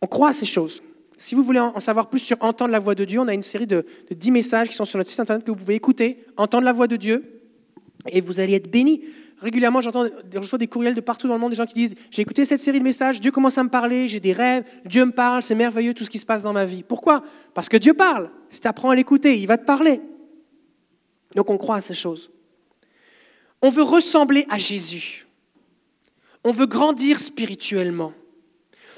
On 0.00 0.06
croit 0.06 0.30
à 0.30 0.32
ces 0.32 0.46
choses. 0.46 0.82
Si 1.18 1.34
vous 1.34 1.42
voulez 1.42 1.60
en 1.60 1.78
savoir 1.80 2.08
plus 2.08 2.20
sur 2.20 2.38
entendre 2.40 2.72
la 2.72 2.78
voix 2.78 2.94
de 2.94 3.04
Dieu, 3.04 3.20
on 3.20 3.28
a 3.28 3.34
une 3.34 3.42
série 3.42 3.66
de, 3.66 3.84
de 4.08 4.14
10 4.14 4.30
messages 4.30 4.70
qui 4.70 4.74
sont 4.74 4.86
sur 4.86 4.96
notre 4.96 5.10
site 5.10 5.20
internet 5.20 5.44
que 5.44 5.50
vous 5.50 5.58
pouvez 5.58 5.74
écouter, 5.74 6.24
entendre 6.38 6.64
la 6.64 6.72
voix 6.72 6.86
de 6.86 6.96
Dieu, 6.96 7.42
et 8.08 8.22
vous 8.22 8.40
allez 8.40 8.54
être 8.54 8.70
bénis 8.70 9.02
régulièrement, 9.40 9.80
j'entends, 9.80 10.04
je 10.32 10.38
reçois 10.38 10.58
des 10.58 10.66
courriels 10.66 10.94
de 10.94 11.00
partout 11.00 11.28
dans 11.28 11.34
le 11.34 11.40
monde, 11.40 11.50
des 11.50 11.56
gens 11.56 11.66
qui 11.66 11.74
disent 11.74 11.94
J'ai 12.10 12.22
écouté 12.22 12.44
cette 12.44 12.60
série 12.60 12.78
de 12.78 12.84
messages, 12.84 13.20
Dieu 13.20 13.30
commence 13.30 13.58
à 13.58 13.64
me 13.64 13.68
parler, 13.68 14.08
j'ai 14.08 14.20
des 14.20 14.32
rêves, 14.32 14.64
Dieu 14.84 15.04
me 15.04 15.12
parle, 15.12 15.42
c'est 15.42 15.54
merveilleux 15.54 15.94
tout 15.94 16.04
ce 16.04 16.10
qui 16.10 16.18
se 16.18 16.26
passe 16.26 16.42
dans 16.42 16.52
ma 16.52 16.64
vie. 16.64 16.82
Pourquoi? 16.82 17.22
Parce 17.54 17.68
que 17.68 17.76
Dieu 17.76 17.94
parle. 17.94 18.30
Si 18.48 18.60
tu 18.60 18.68
apprends 18.68 18.90
à 18.90 18.94
l'écouter, 18.94 19.38
il 19.38 19.46
va 19.46 19.58
te 19.58 19.64
parler. 19.64 20.00
Donc 21.34 21.50
on 21.50 21.56
croit 21.56 21.76
à 21.76 21.80
ces 21.80 21.94
choses. 21.94 22.30
On 23.62 23.70
veut 23.70 23.82
ressembler 23.82 24.46
à 24.48 24.58
Jésus. 24.58 25.26
On 26.44 26.52
veut 26.52 26.66
grandir 26.66 27.18
spirituellement. 27.18 28.12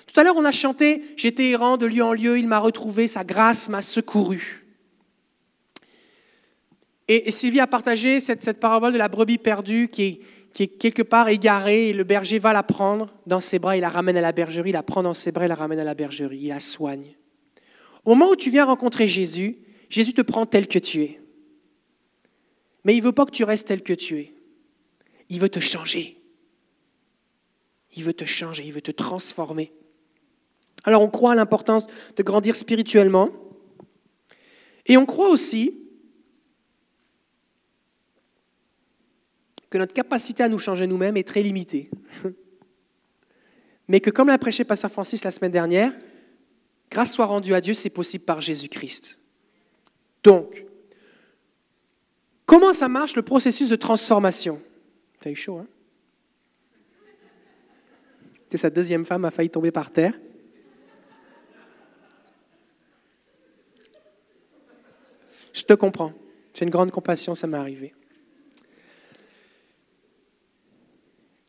Tout 0.06 0.20
à 0.20 0.24
l'heure, 0.24 0.36
on 0.36 0.44
a 0.44 0.52
chanté 0.52 1.02
J'étais 1.16 1.50
errant 1.50 1.76
de 1.76 1.86
lieu 1.86 2.04
en 2.04 2.12
lieu, 2.12 2.38
il 2.38 2.46
m'a 2.46 2.58
retrouvé, 2.58 3.08
sa 3.08 3.24
grâce 3.24 3.68
m'a 3.68 3.82
secouru. 3.82 4.61
Et, 7.08 7.30
Sylvie 7.30 7.60
a 7.60 7.66
partagé 7.66 8.20
cette, 8.20 8.60
parabole 8.60 8.92
de 8.92 8.98
la 8.98 9.08
brebis 9.08 9.38
perdue 9.38 9.88
qui 9.88 10.02
est, 10.02 10.20
qui 10.52 10.62
est 10.64 10.68
quelque 10.68 11.02
part 11.02 11.28
égaré, 11.28 11.90
et 11.90 11.92
le 11.92 12.04
berger 12.04 12.38
va 12.38 12.52
la 12.52 12.62
prendre 12.62 13.12
dans 13.26 13.40
ses 13.40 13.58
bras, 13.58 13.76
il 13.76 13.80
la 13.80 13.88
ramène 13.88 14.16
à 14.16 14.20
la 14.20 14.32
bergerie, 14.32 14.70
il 14.70 14.74
la 14.74 14.82
prend 14.82 15.02
dans 15.02 15.14
ses 15.14 15.32
bras, 15.32 15.44
il 15.44 15.48
la 15.48 15.54
ramène 15.54 15.78
à 15.78 15.84
la 15.84 15.94
bergerie, 15.94 16.38
il 16.38 16.48
la 16.48 16.60
soigne. 16.60 17.16
Au 18.04 18.10
moment 18.10 18.30
où 18.30 18.36
tu 18.36 18.50
viens 18.50 18.64
rencontrer 18.64 19.08
Jésus, 19.08 19.58
Jésus 19.88 20.14
te 20.14 20.22
prend 20.22 20.46
tel 20.46 20.66
que 20.66 20.78
tu 20.78 21.02
es. 21.02 21.20
Mais 22.84 22.94
il 22.94 22.98
ne 23.00 23.04
veut 23.04 23.12
pas 23.12 23.26
que 23.26 23.30
tu 23.30 23.44
restes 23.44 23.68
tel 23.68 23.82
que 23.82 23.92
tu 23.92 24.18
es. 24.18 24.32
Il 25.28 25.40
veut 25.40 25.48
te 25.48 25.60
changer. 25.60 26.18
Il 27.94 28.04
veut 28.04 28.14
te 28.14 28.24
changer, 28.24 28.64
il 28.64 28.72
veut 28.72 28.80
te 28.80 28.90
transformer. 28.90 29.72
Alors 30.84 31.02
on 31.02 31.08
croit 31.08 31.32
à 31.32 31.34
l'importance 31.34 31.86
de 32.16 32.22
grandir 32.22 32.56
spirituellement. 32.56 33.30
Et 34.86 34.96
on 34.96 35.06
croit 35.06 35.28
aussi 35.28 35.81
que 39.72 39.78
notre 39.78 39.94
capacité 39.94 40.42
à 40.42 40.50
nous 40.50 40.58
changer 40.58 40.86
nous-mêmes 40.86 41.16
est 41.16 41.26
très 41.26 41.40
limitée. 41.40 41.88
Mais 43.88 44.00
que 44.00 44.10
comme 44.10 44.28
l'a 44.28 44.36
prêché 44.36 44.64
Pasteur 44.64 44.92
Francis 44.92 45.24
la 45.24 45.30
semaine 45.30 45.50
dernière, 45.50 45.94
grâce 46.90 47.14
soit 47.14 47.24
rendue 47.24 47.54
à 47.54 47.62
Dieu, 47.62 47.72
c'est 47.72 47.88
possible 47.88 48.22
par 48.22 48.42
Jésus-Christ. 48.42 49.18
Donc, 50.22 50.66
comment 52.44 52.74
ça 52.74 52.88
marche 52.88 53.16
le 53.16 53.22
processus 53.22 53.70
de 53.70 53.76
transformation? 53.76 54.60
T'as 55.20 55.30
eu 55.30 55.34
chaud, 55.34 55.56
hein? 55.56 55.66
C'est 58.50 58.58
sa 58.58 58.68
deuxième 58.68 59.06
femme 59.06 59.24
a 59.24 59.30
failli 59.30 59.48
tomber 59.48 59.70
par 59.70 59.90
terre. 59.90 60.12
Je 65.54 65.62
te 65.62 65.72
comprends. 65.72 66.12
J'ai 66.52 66.66
une 66.66 66.70
grande 66.70 66.90
compassion, 66.90 67.34
ça 67.34 67.46
m'est 67.46 67.56
arrivé. 67.56 67.94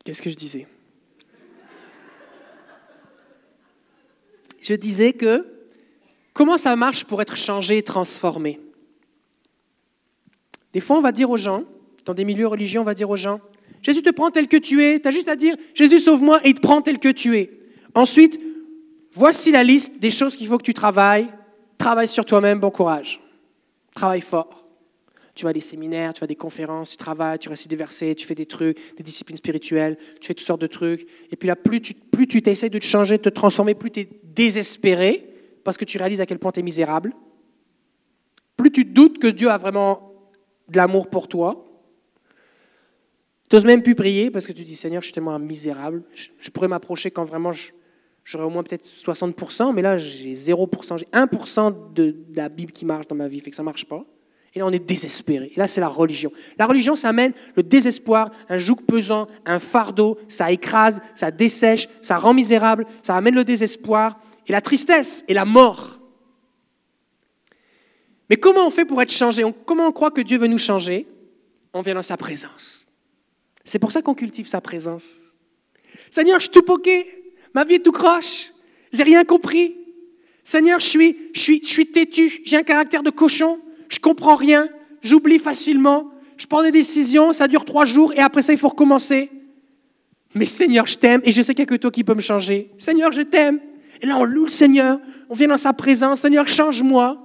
Qu'est-ce 0.03 0.21
que 0.21 0.29
je 0.29 0.35
disais? 0.35 0.67
Je 4.61 4.73
disais 4.73 5.13
que 5.13 5.45
comment 6.33 6.57
ça 6.57 6.75
marche 6.75 7.05
pour 7.05 7.21
être 7.21 7.35
changé 7.35 7.77
et 7.77 7.83
transformé? 7.83 8.59
Des 10.73 10.79
fois, 10.79 10.97
on 10.97 11.01
va 11.01 11.11
dire 11.11 11.29
aux 11.29 11.37
gens, 11.37 11.63
dans 12.05 12.13
des 12.13 12.25
milieux 12.25 12.47
religieux, 12.47 12.79
on 12.79 12.85
va 12.85 12.95
dire 12.95 13.09
aux 13.09 13.17
gens, 13.17 13.39
Jésus 13.81 14.01
te 14.01 14.09
prend 14.09 14.31
tel 14.31 14.47
que 14.47 14.57
tu 14.57 14.83
es, 14.83 14.99
tu 14.99 15.07
as 15.07 15.11
juste 15.11 15.27
à 15.27 15.35
dire, 15.35 15.55
Jésus 15.73 15.99
sauve-moi 15.99 16.39
et 16.45 16.49
il 16.49 16.55
te 16.55 16.61
prend 16.61 16.81
tel 16.81 16.99
que 16.99 17.09
tu 17.09 17.37
es. 17.37 17.59
Ensuite, 17.93 18.39
voici 19.11 19.51
la 19.51 19.63
liste 19.63 19.99
des 19.99 20.11
choses 20.11 20.35
qu'il 20.35 20.47
faut 20.47 20.57
que 20.57 20.63
tu 20.63 20.73
travailles. 20.73 21.27
Travaille 21.77 22.07
sur 22.07 22.25
toi-même, 22.25 22.59
bon 22.59 22.71
courage. 22.71 23.21
Travaille 23.93 24.21
fort. 24.21 24.62
Tu 25.35 25.43
vas 25.43 25.49
à 25.49 25.53
des 25.53 25.61
séminaires, 25.61 26.13
tu 26.13 26.19
vas 26.19 26.25
à 26.25 26.27
des 26.27 26.35
conférences, 26.35 26.91
tu 26.91 26.97
travailles, 26.97 27.39
tu 27.39 27.49
récites 27.49 27.69
des 27.69 27.75
versets, 27.75 28.13
tu 28.13 28.25
fais 28.25 28.35
des 28.35 28.45
trucs, 28.45 28.77
des 28.95 29.03
disciplines 29.03 29.37
spirituelles, 29.37 29.97
tu 30.21 30.27
fais 30.27 30.33
toutes 30.33 30.45
sortes 30.45 30.61
de 30.61 30.67
trucs. 30.67 31.07
Et 31.31 31.35
puis 31.35 31.47
là, 31.47 31.55
plus 31.55 31.81
tu 31.81 31.93
plus 31.93 32.27
tu 32.27 32.41
t'essayes 32.41 32.69
de 32.69 32.77
te 32.77 32.85
changer, 32.85 33.17
de 33.17 33.23
te 33.23 33.29
transformer, 33.29 33.73
plus 33.73 33.91
tu 33.91 34.01
es 34.01 34.09
désespéré 34.23 35.27
parce 35.63 35.77
que 35.77 35.85
tu 35.85 35.97
réalises 35.97 36.21
à 36.21 36.25
quel 36.25 36.39
point 36.39 36.51
tu 36.51 36.59
es 36.59 36.63
misérable. 36.63 37.13
Plus 38.57 38.71
tu 38.71 38.85
doutes 38.85 39.17
que 39.17 39.27
Dieu 39.27 39.49
a 39.49 39.57
vraiment 39.57 40.13
de 40.69 40.77
l'amour 40.77 41.09
pour 41.09 41.27
toi. 41.27 41.65
Tu 43.49 43.55
n'oses 43.55 43.65
même 43.65 43.81
plus 43.81 43.95
prier 43.95 44.29
parce 44.31 44.45
que 44.45 44.51
tu 44.51 44.63
dis 44.63 44.75
Seigneur, 44.75 45.01
je 45.01 45.07
suis 45.07 45.13
tellement 45.13 45.37
misérable. 45.39 46.03
Je 46.13 46.49
pourrais 46.51 46.67
m'approcher 46.67 47.11
quand 47.11 47.23
vraiment 47.23 47.51
j'aurais 48.23 48.45
au 48.45 48.49
moins 48.49 48.63
peut-être 48.63 48.87
60%, 48.87 49.73
mais 49.73 49.81
là 49.81 49.97
j'ai 49.97 50.33
0%, 50.33 50.99
j'ai 50.99 51.05
1% 51.05 51.93
de, 51.93 52.11
de 52.11 52.37
la 52.37 52.49
Bible 52.49 52.71
qui 52.71 52.85
marche 52.85 53.07
dans 53.07 53.15
ma 53.15 53.27
vie, 53.27 53.39
fait 53.39 53.49
que 53.49 53.55
ça 53.55 53.63
ne 53.63 53.65
marche 53.65 53.85
pas. 53.85 54.05
Et 54.55 54.59
là, 54.59 54.67
on 54.67 54.71
est 54.71 54.79
désespéré. 54.79 55.51
Et 55.55 55.59
là, 55.59 55.67
c'est 55.67 55.81
la 55.81 55.87
religion. 55.87 56.31
La 56.59 56.67
religion, 56.67 56.95
ça 56.95 57.09
amène 57.09 57.33
le 57.55 57.63
désespoir, 57.63 58.29
un 58.49 58.59
joug 58.59 58.75
pesant, 58.87 59.27
un 59.45 59.59
fardeau, 59.59 60.17
ça 60.29 60.51
écrase, 60.51 61.01
ça 61.15 61.31
dessèche, 61.31 61.89
ça 62.01 62.17
rend 62.17 62.33
misérable, 62.33 62.85
ça 63.01 63.15
amène 63.15 63.33
le 63.33 63.43
désespoir 63.43 64.19
et 64.45 64.51
la 64.51 64.61
tristesse 64.61 65.25
et 65.27 65.33
la 65.33 65.45
mort. 65.45 65.99
Mais 68.29 68.37
comment 68.37 68.67
on 68.67 68.69
fait 68.69 68.85
pour 68.85 69.01
être 69.01 69.11
changé? 69.11 69.43
Comment 69.65 69.87
on 69.87 69.91
croit 69.91 70.11
que 70.11 70.21
Dieu 70.21 70.37
veut 70.37 70.47
nous 70.47 70.59
changer? 70.59 71.07
On 71.73 71.81
vient 71.81 71.95
dans 71.95 72.03
sa 72.03 72.17
présence. 72.17 72.87
C'est 73.63 73.79
pour 73.79 73.91
ça 73.91 74.01
qu'on 74.01 74.13
cultive 74.13 74.47
sa 74.47 74.61
présence. 74.61 75.21
Seigneur, 76.11 76.39
je 76.39 76.43
suis 76.43 76.51
tout 76.51 76.61
poqué, 76.61 77.33
ma 77.55 77.63
vie 77.63 77.75
est 77.75 77.79
tout 77.79 77.91
croche, 77.91 78.51
j'ai 78.91 79.03
rien 79.03 79.23
compris. 79.23 79.75
Seigneur, 80.43 80.79
je 80.79 80.85
suis, 80.85 81.17
je 81.33 81.39
suis, 81.39 81.61
je 81.63 81.67
suis 81.67 81.91
têtu, 81.91 82.41
j'ai 82.45 82.57
un 82.57 82.63
caractère 82.63 83.01
de 83.01 83.09
cochon, 83.09 83.59
je 83.93 83.99
comprends 83.99 84.35
rien, 84.35 84.69
j'oublie 85.03 85.37
facilement, 85.37 86.09
je 86.35 86.47
prends 86.47 86.63
des 86.63 86.71
décisions, 86.71 87.31
ça 87.31 87.47
dure 87.47 87.63
trois 87.63 87.85
jours 87.85 88.11
et 88.13 88.19
après 88.19 88.41
ça, 88.41 88.51
il 88.51 88.57
faut 88.57 88.69
recommencer. 88.69 89.29
Mais 90.33 90.47
Seigneur, 90.47 90.87
je 90.87 90.97
t'aime 90.97 91.21
et 91.23 91.31
je 91.31 91.43
sais 91.43 91.53
qu'il 91.53 91.61
n'y 91.61 91.67
que 91.67 91.75
toi 91.75 91.91
qui 91.91 92.03
peux 92.03 92.15
me 92.15 92.21
changer. 92.21 92.71
Seigneur, 92.79 93.11
je 93.11 93.21
t'aime. 93.21 93.59
Et 94.01 94.07
là, 94.07 94.17
on 94.17 94.23
loue 94.23 94.45
le 94.45 94.49
Seigneur, 94.49 94.99
on 95.29 95.35
vient 95.35 95.49
dans 95.49 95.59
sa 95.59 95.73
présence. 95.73 96.21
Seigneur, 96.21 96.47
change-moi. 96.47 97.19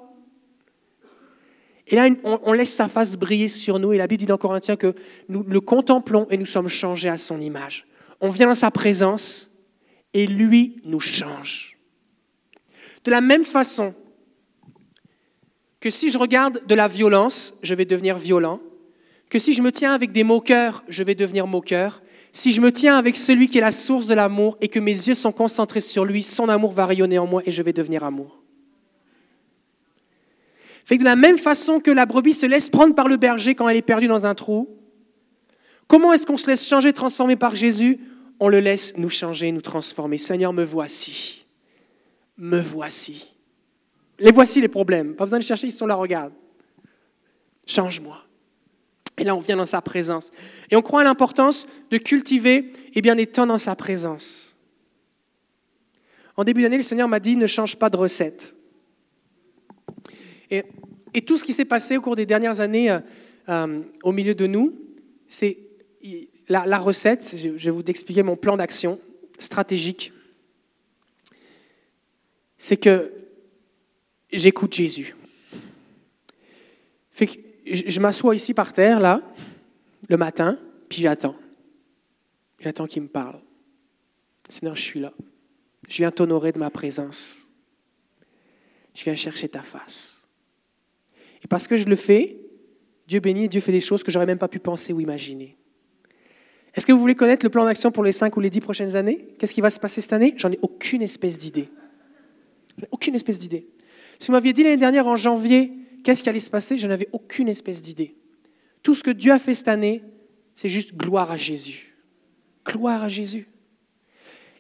Et 1.87 1.96
là, 1.96 2.07
on, 2.22 2.52
laisse 2.52 2.74
sa 2.74 2.87
face 2.87 3.16
briller 3.16 3.48
sur 3.48 3.78
nous. 3.78 3.94
Et 3.94 3.96
la 3.96 4.07
Bible 4.07 4.20
dit 4.20 4.26
dans 4.26 4.37
Corinthiens 4.37 4.76
que 4.76 4.94
nous 5.31 5.42
le 5.44 5.62
contemplons 5.62 6.26
et 6.28 6.37
nous 6.37 6.44
sommes 6.44 6.68
changés 6.68 7.09
à 7.09 7.16
son 7.16 7.40
image. 7.40 7.87
On 8.20 8.28
vient 8.28 8.46
dans 8.46 8.54
sa 8.54 8.70
présence 8.70 9.50
et 10.12 10.26
lui 10.26 10.83
nous 10.85 11.00
change. 11.00 11.78
De 13.04 13.11
la 13.11 13.22
même 13.22 13.44
façon, 13.44 13.94
que 15.81 15.91
si 15.91 16.11
je 16.11 16.19
regarde 16.19 16.62
de 16.67 16.75
la 16.75 16.88
violence, 16.88 17.55
je 17.62 17.75
vais 17.75 17.85
devenir 17.85 18.19
violent, 18.19 18.61
que 19.31 19.38
si 19.38 19.53
je 19.53 19.62
me 19.62 19.71
tiens 19.71 19.93
avec 19.93 20.12
des 20.12 20.25
moqueurs, 20.25 20.83
je 20.88 21.05
vais 21.05 21.14
devenir 21.14 21.47
moqueur, 21.47 22.03
si 22.33 22.53
je 22.53 22.61
me 22.61 22.73
tiens 22.73 22.97
avec 22.97 23.17
celui 23.17 23.49
qui 23.49 23.59
est 23.59 23.62
la 23.62 23.73
source 23.73 24.07
de 24.07 24.14
l'amour 24.14 24.57
et 24.61 24.69
que 24.69 24.79
mes 24.79 24.93
yeux 24.93 25.14
sont 25.14 25.33
concentrés 25.33 25.81
sur 25.81 26.05
lui, 26.05 26.23
son 26.23 26.49
amour 26.49 26.73
va 26.73 26.87
rayonner 26.87 27.19
en 27.19 27.27
moi 27.27 27.43
et 27.45 27.51
je 27.51 27.62
vais 27.62 27.73
devenir 27.73 28.05
amour. 28.05 28.43
Fait 30.85 30.97
que 30.97 31.01
de 31.01 31.05
la 31.05 31.17
même 31.17 31.38
façon 31.38 31.81
que 31.81 31.91
la 31.91 32.07
brebis 32.07 32.35
se 32.35 32.47
laisse 32.47 32.71
prendre 32.71 32.95
par 32.95 33.09
le 33.09 33.17
berger 33.17 33.55
quand 33.55 33.69
elle 33.69 33.77
est 33.77 33.83
perdue 33.83 34.09
dans 34.09 34.27
un 34.27 34.35
trou, 34.35 34.69
comment 35.87 36.12
est-ce 36.12 36.27
qu'on 36.27 36.37
se 36.37 36.47
laisse 36.47 36.67
changer, 36.67 36.93
transformer 36.93 37.37
par 37.37 37.55
Jésus? 37.55 38.01
On 38.41 38.49
le 38.49 38.61
laisse 38.61 38.95
nous 38.97 39.11
changer, 39.11 39.53
nous 39.53 39.61
transformer. 39.61 40.17
Seigneur, 40.17 40.53
me 40.53 40.64
voici. 40.64 41.45
Me 42.38 42.61
voici. 42.61 43.27
Les 44.18 44.33
voici 44.33 44.61
les 44.61 44.68
problèmes. 44.68 45.14
Pas 45.14 45.24
besoin 45.24 45.38
de 45.38 45.44
chercher, 45.44 45.68
ils 45.68 45.72
sont 45.72 45.87
là, 45.87 45.94
regarde. 45.94 46.33
Change-moi. 47.66 48.24
Et 49.18 49.24
là, 49.24 49.35
on 49.35 49.40
vient 49.40 49.57
dans 49.57 49.66
sa 49.66 49.81
présence. 49.81 50.31
Et 50.70 50.76
on 50.76 50.83
croit 50.83 51.02
à 51.02 51.04
l'importance 51.04 51.66
de 51.90 51.98
cultiver 51.98 52.72
eh 52.94 53.02
bien, 53.02 53.14
des 53.14 53.26
dans 53.26 53.59
sa 53.59 53.76
présence. 53.76 54.57
En 56.37 56.44
début 56.44 56.62
d'année, 56.62 56.76
le 56.76 56.83
Seigneur 56.83 57.09
m'a 57.09 57.20
dit 57.20 57.37
ne 57.37 57.46
change 57.46 57.76
pas 57.76 57.90
de 57.90 57.96
recette. 57.96 58.57
Et, 60.50 60.64
tout 61.26 61.37
ce 61.37 61.44
qui 61.44 61.52
s'est 61.52 61.64
passé 61.64 61.96
au 61.96 62.00
cours 62.00 62.14
des 62.14 62.26
dernières 62.26 62.61
années 62.61 62.90
euh, 62.90 63.00
euh, 63.48 63.83
au 64.04 64.12
milieu 64.12 64.37
de 64.37 64.46
nous, 64.46 64.72
c'est 65.26 65.59
la, 66.48 66.64
la, 66.64 66.78
recette. 66.78 67.35
Je 67.37 67.48
vais 67.48 67.70
vous 67.70 67.83
expliquer 67.88 68.22
mon 68.22 68.37
plan 68.37 68.57
d'action 68.57 69.00
stratégique. 69.37 70.12
C'est 72.57 72.76
que 72.76 73.17
j'écoute 74.31 74.75
Jésus. 74.75 75.14
je 77.67 78.01
m'assois 78.01 78.35
ici 78.35 78.55
par 78.55 78.73
terre, 78.73 79.01
là, 79.01 79.23
le 80.09 80.17
matin, 80.17 80.59
puis 80.88 81.03
j'attends. 81.03 81.37
J'attends 82.61 82.87
qu'il 82.87 83.03
me 83.03 83.09
parle. 83.09 83.41
Seigneur, 84.49 84.75
je 84.75 84.83
suis 84.83 85.01
là. 85.01 85.12
Je 85.88 85.99
viens 85.99 86.11
t'honorer 86.11 86.53
de 86.53 86.59
ma 86.59 86.71
présence. 86.71 87.49
Je 88.95 89.05
viens 89.05 89.14
chercher 89.14 89.49
ta 89.49 89.62
face. 89.62 90.27
Et 91.43 91.47
parce 91.47 91.69
que 91.69 91.77
je 91.77 91.87
le 91.87 91.97
fais, 91.97 92.38
Dieu 93.07 93.21
bénit, 93.21 93.49
Dieu 93.49 93.61
fait 93.61 93.73
des 93.73 93.81
choses 93.81 94.03
que 94.03 94.11
j'aurais 94.11 94.27
même 94.27 94.38
pas 94.38 94.49
pu 94.49 94.59
penser 94.59 94.93
ou 94.93 95.01
imaginer. 95.01 95.57
Est-ce 96.75 96.85
que 96.87 96.93
vous 96.93 96.99
voulez 96.99 97.14
connaître 97.14 97.45
le 97.45 97.51
plan 97.51 97.64
d'action 97.64 97.91
pour 97.91 98.05
les 98.05 98.12
cinq 98.12 98.37
ou 98.37 98.41
les 98.41 98.51
dix 98.51 98.61
prochaines 98.61 98.97
années? 98.97 99.29
Qu'est-ce 99.38 99.55
qui 99.55 99.61
va 99.61 99.71
se 99.71 99.81
passer 99.81 100.01
cette 100.01 100.12
année? 100.12 100.35
J'en 100.37 100.51
ai 100.51 100.59
aucune 100.62 101.03
espèce 101.03 101.38
d'idée. 101.38 101.69
Aucune 102.91 103.14
espèce 103.14 103.38
d'idée. 103.38 103.67
Si 104.18 104.26
vous 104.26 104.33
m'aviez 104.33 104.52
dit 104.52 104.62
l'année 104.62 104.76
dernière, 104.76 105.07
en 105.07 105.16
janvier, 105.16 105.72
qu'est-ce 106.02 106.22
qui 106.22 106.28
allait 106.28 106.40
se 106.40 106.50
passer, 106.50 106.78
je 106.78 106.87
n'avais 106.87 107.09
aucune 107.12 107.48
espèce 107.48 107.83
d'idée. 107.83 108.16
Tout 108.83 108.94
ce 108.94 109.02
que 109.02 109.11
Dieu 109.11 109.33
a 109.33 109.38
fait 109.38 109.54
cette 109.54 109.68
année, 109.68 110.02
c'est 110.54 110.68
juste 110.68 110.94
gloire 110.94 111.31
à 111.31 111.37
Jésus. 111.37 111.96
Gloire 112.66 113.02
à 113.02 113.09
Jésus. 113.09 113.48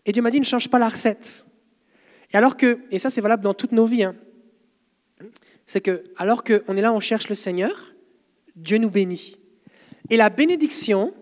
Et 0.06 0.12
Dieu 0.12 0.22
m'a 0.22 0.30
dit, 0.30 0.38
ne 0.38 0.44
change 0.44 0.68
pas 0.68 0.78
la 0.78 0.88
recette. 0.88 1.44
Et 2.32 2.36
alors 2.36 2.56
que, 2.56 2.80
et 2.90 2.98
ça 2.98 3.10
c'est 3.10 3.20
valable 3.20 3.42
dans 3.42 3.54
toutes 3.54 3.72
nos 3.72 3.84
vies, 3.84 4.04
hein, 4.04 4.14
c'est 5.66 5.80
que 5.80 6.04
alors 6.16 6.44
qu'on 6.44 6.76
est 6.76 6.80
là, 6.80 6.92
on 6.92 7.00
cherche 7.00 7.28
le 7.28 7.34
Seigneur, 7.34 7.94
Dieu 8.56 8.78
nous 8.78 8.90
bénit. 8.90 9.36
Et 10.10 10.16
la 10.16 10.30
bénédiction 10.30 11.14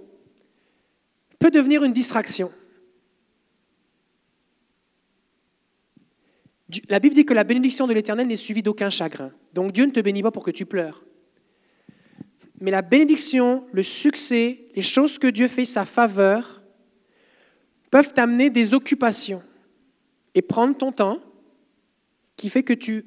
peut 1.38 1.50
devenir 1.50 1.84
une 1.84 1.92
distraction. 1.92 2.52
La 6.88 6.98
Bible 6.98 7.14
dit 7.14 7.24
que 7.24 7.34
la 7.34 7.44
bénédiction 7.44 7.86
de 7.86 7.94
l'Éternel 7.94 8.26
n'est 8.26 8.36
suivie 8.36 8.62
d'aucun 8.62 8.90
chagrin. 8.90 9.32
Donc 9.52 9.72
Dieu 9.72 9.86
ne 9.86 9.92
te 9.92 10.00
bénit 10.00 10.22
pas 10.22 10.30
pour 10.30 10.42
que 10.42 10.50
tu 10.50 10.66
pleures. 10.66 11.04
Mais 12.60 12.70
la 12.70 12.82
bénédiction, 12.82 13.66
le 13.72 13.82
succès, 13.82 14.66
les 14.74 14.82
choses 14.82 15.18
que 15.18 15.26
Dieu 15.26 15.46
fait, 15.46 15.64
sa 15.64 15.84
faveur, 15.84 16.62
peuvent 17.90 18.12
t'amener 18.12 18.50
des 18.50 18.74
occupations 18.74 19.42
et 20.34 20.42
prendre 20.42 20.76
ton 20.76 20.92
temps 20.92 21.20
qui 22.36 22.48
fait 22.48 22.62
que 22.62 22.72
tu 22.72 23.04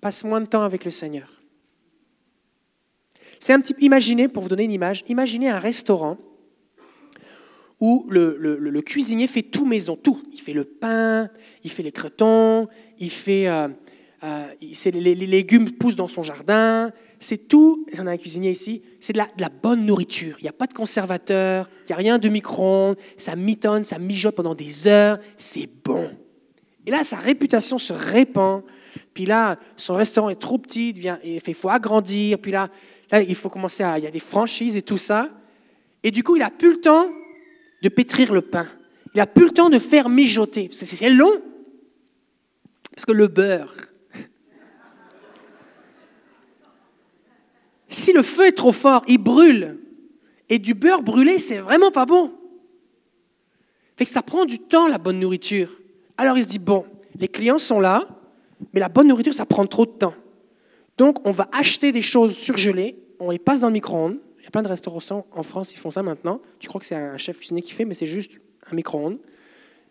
passes 0.00 0.24
moins 0.24 0.40
de 0.40 0.46
temps 0.46 0.62
avec 0.62 0.84
le 0.84 0.90
Seigneur. 0.90 1.42
C'est 3.38 3.52
un 3.52 3.60
petit 3.60 3.74
imaginez, 3.80 4.28
pour 4.28 4.42
vous 4.42 4.48
donner 4.48 4.64
une 4.64 4.72
image, 4.72 5.04
imaginez 5.08 5.48
un 5.48 5.58
restaurant 5.58 6.16
où 7.80 8.06
le, 8.08 8.80
cuisinier 8.80 9.26
fait 9.26 9.42
tout 9.42 9.66
maison, 9.66 9.96
tout. 9.96 10.22
Il 10.32 10.40
fait 10.40 10.52
le 10.52 10.64
pain, 10.64 11.28
il 11.62 11.70
fait 11.70 11.82
les 11.82 11.92
cretons, 11.92 12.68
il 12.98 13.10
fait, 13.10 13.48
euh, 13.48 13.68
euh, 14.24 14.46
les, 14.60 15.14
légumes 15.14 15.70
poussent 15.72 15.96
dans 15.96 16.08
son 16.08 16.22
jardin. 16.22 16.90
C'est 17.20 17.48
tout. 17.48 17.86
On 17.98 18.06
a 18.06 18.12
un 18.12 18.16
cuisinier 18.16 18.50
ici. 18.50 18.82
C'est 19.00 19.12
de, 19.12 19.18
la, 19.18 19.48
bonne 19.48 19.84
nourriture. 19.84 20.36
Il 20.40 20.44
n'y 20.44 20.48
a 20.48 20.52
pas 20.52 20.66
de 20.66 20.72
conservateur, 20.72 21.68
il 21.84 21.88
n'y 21.88 21.92
a 21.92 21.96
rien 21.96 22.18
de 22.18 22.28
micro-ondes. 22.28 22.96
Ça 23.16 23.36
mitonne, 23.36 23.84
ça 23.84 23.98
mijote 23.98 24.34
pendant 24.34 24.54
des 24.54 24.86
heures. 24.86 25.18
C'est 25.36 25.68
bon. 25.84 26.10
Et 26.86 26.90
là, 26.90 27.04
sa 27.04 27.16
réputation 27.16 27.78
se 27.78 27.92
répand. 27.92 28.62
Puis 29.12 29.26
là, 29.26 29.58
son 29.76 29.94
restaurant 29.94 30.30
est 30.30 30.40
trop 30.40 30.56
petit, 30.56 30.94
il, 31.24 31.54
faut 31.54 31.68
agrandir. 31.68 32.38
Puis 32.38 32.52
là, 32.52 32.68
là, 33.10 33.20
il 33.20 33.34
faut 33.34 33.50
commencer 33.50 33.82
à. 33.82 33.98
Il 33.98 34.04
y 34.04 34.06
a 34.06 34.10
des 34.10 34.20
franchises 34.20 34.76
et 34.78 34.82
tout 34.82 34.98
ça. 34.98 35.28
Et 36.02 36.10
du 36.10 36.22
coup, 36.22 36.36
il 36.36 36.40
n'a 36.40 36.50
plus 36.50 36.70
le 36.70 36.80
temps 36.80 37.08
pétrir 37.90 38.32
le 38.32 38.42
pain. 38.42 38.66
Il 39.14 39.18
n'a 39.18 39.26
plus 39.26 39.44
le 39.44 39.50
temps 39.50 39.68
de 39.68 39.78
faire 39.78 40.08
mijoter. 40.08 40.68
C'est 40.72 41.10
long. 41.10 41.40
Parce 42.94 43.04
que 43.04 43.12
le 43.12 43.28
beurre, 43.28 43.74
si 47.88 48.12
le 48.12 48.22
feu 48.22 48.46
est 48.46 48.52
trop 48.52 48.72
fort, 48.72 49.02
il 49.06 49.18
brûle. 49.18 49.78
Et 50.48 50.58
du 50.58 50.74
beurre 50.74 51.02
brûlé, 51.02 51.38
c'est 51.38 51.58
vraiment 51.58 51.90
pas 51.90 52.06
bon. 52.06 52.32
Fait 53.96 54.04
que 54.04 54.10
ça 54.10 54.22
prend 54.22 54.44
du 54.44 54.58
temps, 54.58 54.88
la 54.88 54.98
bonne 54.98 55.18
nourriture. 55.18 55.72
Alors 56.16 56.36
il 56.36 56.44
se 56.44 56.48
dit, 56.48 56.58
bon, 56.58 56.84
les 57.18 57.28
clients 57.28 57.58
sont 57.58 57.80
là, 57.80 58.06
mais 58.72 58.80
la 58.80 58.88
bonne 58.88 59.08
nourriture, 59.08 59.34
ça 59.34 59.46
prend 59.46 59.66
trop 59.66 59.86
de 59.86 59.92
temps. 59.92 60.14
Donc 60.98 61.26
on 61.26 61.32
va 61.32 61.48
acheter 61.52 61.92
des 61.92 62.02
choses 62.02 62.36
surgelées, 62.36 62.96
on 63.18 63.30
les 63.30 63.38
passe 63.38 63.60
dans 63.60 63.68
le 63.68 63.72
micro-ondes, 63.72 64.18
y 64.46 64.48
a 64.48 64.50
plein 64.50 64.62
de 64.62 64.68
restaurants 64.68 65.26
en 65.32 65.42
France 65.42 65.72
qui 65.72 65.78
font 65.78 65.90
ça 65.90 66.02
maintenant. 66.02 66.40
Tu 66.60 66.68
crois 66.68 66.80
que 66.80 66.86
c'est 66.86 66.94
un 66.94 67.18
chef 67.18 67.38
cuisinier 67.38 67.62
qui 67.62 67.72
fait, 67.72 67.84
mais 67.84 67.94
c'est 67.94 68.06
juste 68.06 68.32
un 68.70 68.76
micro-ondes. 68.76 69.18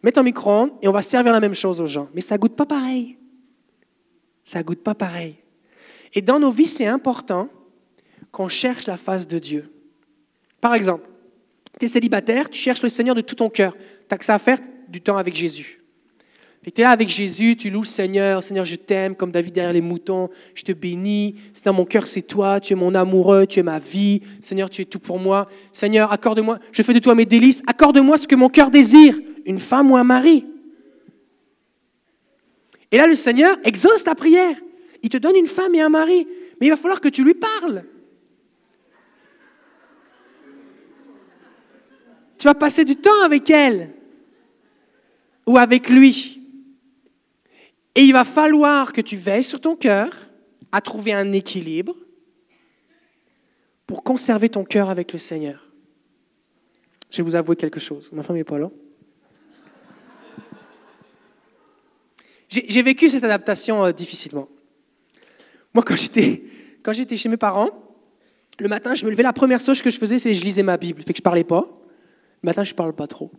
Mets 0.01 0.17
un 0.17 0.23
micro-ondes 0.23 0.71
et 0.81 0.87
on 0.87 0.91
va 0.91 1.01
servir 1.01 1.33
la 1.33 1.39
même 1.41 1.53
chose 1.53 1.81
aux 1.81 1.85
gens. 1.85 2.07
Mais 2.13 2.21
ça 2.21 2.37
goûte 2.37 2.55
pas 2.55 2.65
pareil. 2.65 3.17
Ça 4.43 4.63
goûte 4.63 4.81
pas 4.81 4.95
pareil. 4.95 5.35
Et 6.13 6.21
dans 6.21 6.39
nos 6.39 6.51
vies, 6.51 6.67
c'est 6.67 6.85
important 6.85 7.49
qu'on 8.31 8.47
cherche 8.47 8.87
la 8.87 8.97
face 8.97 9.27
de 9.27 9.39
Dieu. 9.39 9.71
Par 10.61 10.73
exemple, 10.73 11.07
tu 11.77 11.85
es 11.85 11.87
célibataire, 11.89 12.49
tu 12.49 12.59
cherches 12.59 12.81
le 12.81 12.89
Seigneur 12.89 13.15
de 13.15 13.21
tout 13.21 13.35
ton 13.35 13.49
cœur. 13.49 13.75
Tu 13.75 13.81
n'as 14.09 14.17
que 14.17 14.25
ça 14.25 14.35
à 14.35 14.39
faire 14.39 14.59
du 14.87 15.01
temps 15.01 15.17
avec 15.17 15.35
Jésus. 15.35 15.81
Tu 16.73 16.81
es 16.81 16.83
là 16.83 16.89
avec 16.89 17.09
Jésus, 17.09 17.55
tu 17.55 17.69
loues 17.69 17.81
le 17.81 17.85
Seigneur. 17.85 18.41
Seigneur, 18.41 18.65
je 18.65 18.75
t'aime 18.75 19.15
comme 19.15 19.31
David 19.31 19.53
derrière 19.53 19.73
les 19.73 19.81
moutons. 19.81 20.29
Je 20.55 20.63
te 20.63 20.71
bénis. 20.71 21.35
Seigneur, 21.53 21.75
mon 21.75 21.85
cœur, 21.85 22.07
c'est 22.07 22.23
toi. 22.23 22.59
Tu 22.59 22.73
es 22.73 22.75
mon 22.75 22.95
amoureux. 22.95 23.45
Tu 23.45 23.59
es 23.59 23.63
ma 23.63 23.77
vie. 23.77 24.21
Seigneur, 24.41 24.67
tu 24.71 24.81
es 24.81 24.85
tout 24.85 24.97
pour 24.97 25.19
moi. 25.19 25.47
Seigneur, 25.71 26.11
accorde-moi. 26.11 26.57
Je 26.71 26.81
fais 26.81 26.93
de 26.93 26.99
toi 26.99 27.13
mes 27.13 27.25
délices. 27.25 27.61
Accorde-moi 27.67 28.17
ce 28.17 28.27
que 28.27 28.33
mon 28.35 28.49
cœur 28.49 28.71
désire. 28.71 29.15
Une 29.45 29.59
femme 29.59 29.91
ou 29.91 29.95
un 29.95 30.03
mari. 30.03 30.43
Et 32.91 32.97
là, 32.97 33.05
le 33.05 33.15
Seigneur 33.15 33.57
exauce 33.63 34.03
ta 34.03 34.15
prière. 34.15 34.55
Il 35.03 35.09
te 35.09 35.17
donne 35.17 35.35
une 35.35 35.45
femme 35.45 35.75
et 35.75 35.81
un 35.81 35.89
mari. 35.89 36.27
Mais 36.59 36.65
il 36.65 36.69
va 36.71 36.77
falloir 36.77 36.99
que 36.99 37.09
tu 37.09 37.23
lui 37.23 37.35
parles. 37.35 37.83
Tu 42.39 42.47
vas 42.47 42.55
passer 42.55 42.85
du 42.85 42.95
temps 42.95 43.21
avec 43.23 43.51
elle 43.51 43.91
ou 45.45 45.59
avec 45.59 45.89
lui. 45.89 46.41
Et 47.95 48.01
il 48.01 48.11
va 48.11 48.25
falloir 48.25 48.91
que 48.91 49.01
tu 49.01 49.15
veilles 49.15 49.43
sur 49.43 49.61
ton 49.61 49.75
cœur 49.75 50.09
à 50.71 50.81
trouver 50.81 51.13
un 51.13 51.31
équilibre 51.31 51.95
pour 53.87 54.03
conserver 54.03 54.49
ton 54.49 54.65
cœur 54.65 54.89
avec 54.89 55.13
le 55.13 55.19
Seigneur. 55.19 55.71
Je 57.09 57.17
vais 57.17 57.23
vous 57.23 57.35
avouer 57.35 57.55
quelque 57.55 57.79
chose. 57.79 58.09
Ma 58.11 58.23
femme 58.23 58.35
n'est 58.35 58.43
pas 58.43 58.59
là. 58.59 58.69
J'ai 62.49 62.83
vécu 62.83 63.09
cette 63.09 63.23
adaptation 63.23 63.83
euh, 63.83 63.91
difficilement. 63.91 64.47
Moi, 65.73 65.83
quand 65.83 65.95
j'étais, 65.95 66.43
quand 66.83 66.93
j'étais 66.93 67.17
chez 67.17 67.27
mes 67.27 67.37
parents, 67.37 67.69
le 68.59 68.69
matin, 68.69 68.95
je 68.95 69.03
me 69.05 69.11
levais, 69.11 69.23
la 69.23 69.33
première 69.33 69.59
chose 69.59 69.81
que 69.81 69.89
je 69.89 69.97
faisais, 69.97 70.19
c'est 70.19 70.31
que 70.31 70.37
je 70.37 70.43
lisais 70.43 70.63
ma 70.63 70.77
Bible. 70.77 71.01
Fait 71.01 71.11
que 71.11 71.17
je 71.17 71.23
parlais 71.23 71.43
pas. 71.43 71.67
Le 72.41 72.47
matin, 72.47 72.63
je 72.63 72.71
ne 72.71 72.75
parle 72.75 72.93
pas 72.93 73.07
trop. 73.07 73.31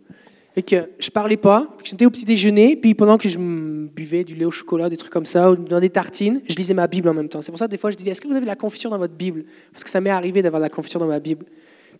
Et 0.57 0.63
que 0.63 0.89
je 0.97 1.11
parlais 1.11 1.37
pas, 1.37 1.67
j'étais 1.83 2.07
au 2.07 2.09
petit 2.09 2.25
déjeuner, 2.25 2.75
puis 2.75 2.95
pendant 2.95 3.19
que 3.19 3.29
je 3.29 3.37
buvais 3.37 4.23
du 4.23 4.33
lait 4.33 4.43
au 4.43 4.49
chocolat, 4.49 4.89
des 4.89 4.97
trucs 4.97 5.13
comme 5.13 5.27
ça, 5.27 5.51
ou 5.51 5.55
dans 5.55 5.79
des 5.79 5.91
tartines, 5.91 6.41
je 6.49 6.55
lisais 6.55 6.73
ma 6.73 6.87
Bible 6.87 7.07
en 7.09 7.13
même 7.13 7.29
temps. 7.29 7.43
C'est 7.43 7.51
pour 7.51 7.59
ça 7.59 7.67
que 7.67 7.71
des 7.71 7.77
fois 7.77 7.91
je 7.91 7.95
dis 7.95 8.09
est-ce 8.09 8.19
que 8.19 8.27
vous 8.27 8.33
avez 8.33 8.41
de 8.41 8.49
la 8.49 8.55
confiture 8.55 8.89
dans 8.89 8.97
votre 8.97 9.13
Bible? 9.13 9.45
Parce 9.71 9.83
que 9.83 9.89
ça 9.91 10.01
m'est 10.01 10.09
arrivé 10.09 10.41
d'avoir 10.41 10.59
de 10.59 10.65
la 10.65 10.69
confiture 10.71 10.99
dans 10.99 11.05
ma 11.05 11.19
Bible. 11.19 11.45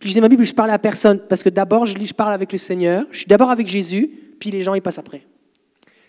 je 0.00 0.06
lisais 0.08 0.20
ma 0.20 0.28
Bible, 0.28 0.44
je 0.44 0.52
parlais 0.52 0.72
à 0.72 0.78
personne, 0.80 1.20
parce 1.28 1.44
que 1.44 1.50
d'abord 1.50 1.86
je 1.86 2.12
parle 2.12 2.32
avec 2.32 2.50
le 2.50 2.58
Seigneur, 2.58 3.04
je 3.12 3.18
suis 3.18 3.26
d'abord 3.26 3.50
avec 3.50 3.68
Jésus, 3.68 4.10
puis 4.40 4.50
les 4.50 4.62
gens 4.62 4.74
ils 4.74 4.82
passent 4.82 4.98
après. 4.98 5.22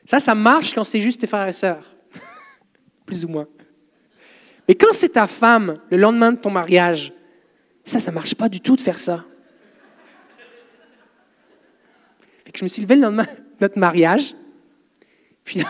Ça, 0.05 0.19
ça 0.19 0.33
marche 0.33 0.73
quand 0.73 0.83
c'est 0.83 1.01
juste 1.01 1.21
tes 1.21 1.27
frères 1.27 1.47
et 1.47 1.53
sœurs, 1.53 1.85
plus 3.05 3.25
ou 3.25 3.27
moins. 3.27 3.45
Mais 4.67 4.73
quand 4.73 4.93
c'est 4.93 5.09
ta 5.09 5.27
femme, 5.27 5.77
le 5.91 5.97
lendemain 5.97 6.31
de 6.31 6.37
ton 6.37 6.49
mariage, 6.49 7.13
ça, 7.83 7.99
ça 7.99 8.11
marche 8.11 8.33
pas 8.33 8.49
du 8.49 8.59
tout 8.59 8.75
de 8.75 8.81
faire 8.81 8.97
ça. 8.97 9.23
Je 12.59 12.65
me 12.65 12.67
suis 12.67 12.81
levé 12.81 12.95
le 12.95 13.01
lendemain 13.03 13.23
de 13.23 13.61
notre 13.61 13.79
mariage. 13.79 14.35
Puis 15.45 15.59
là, 15.59 15.65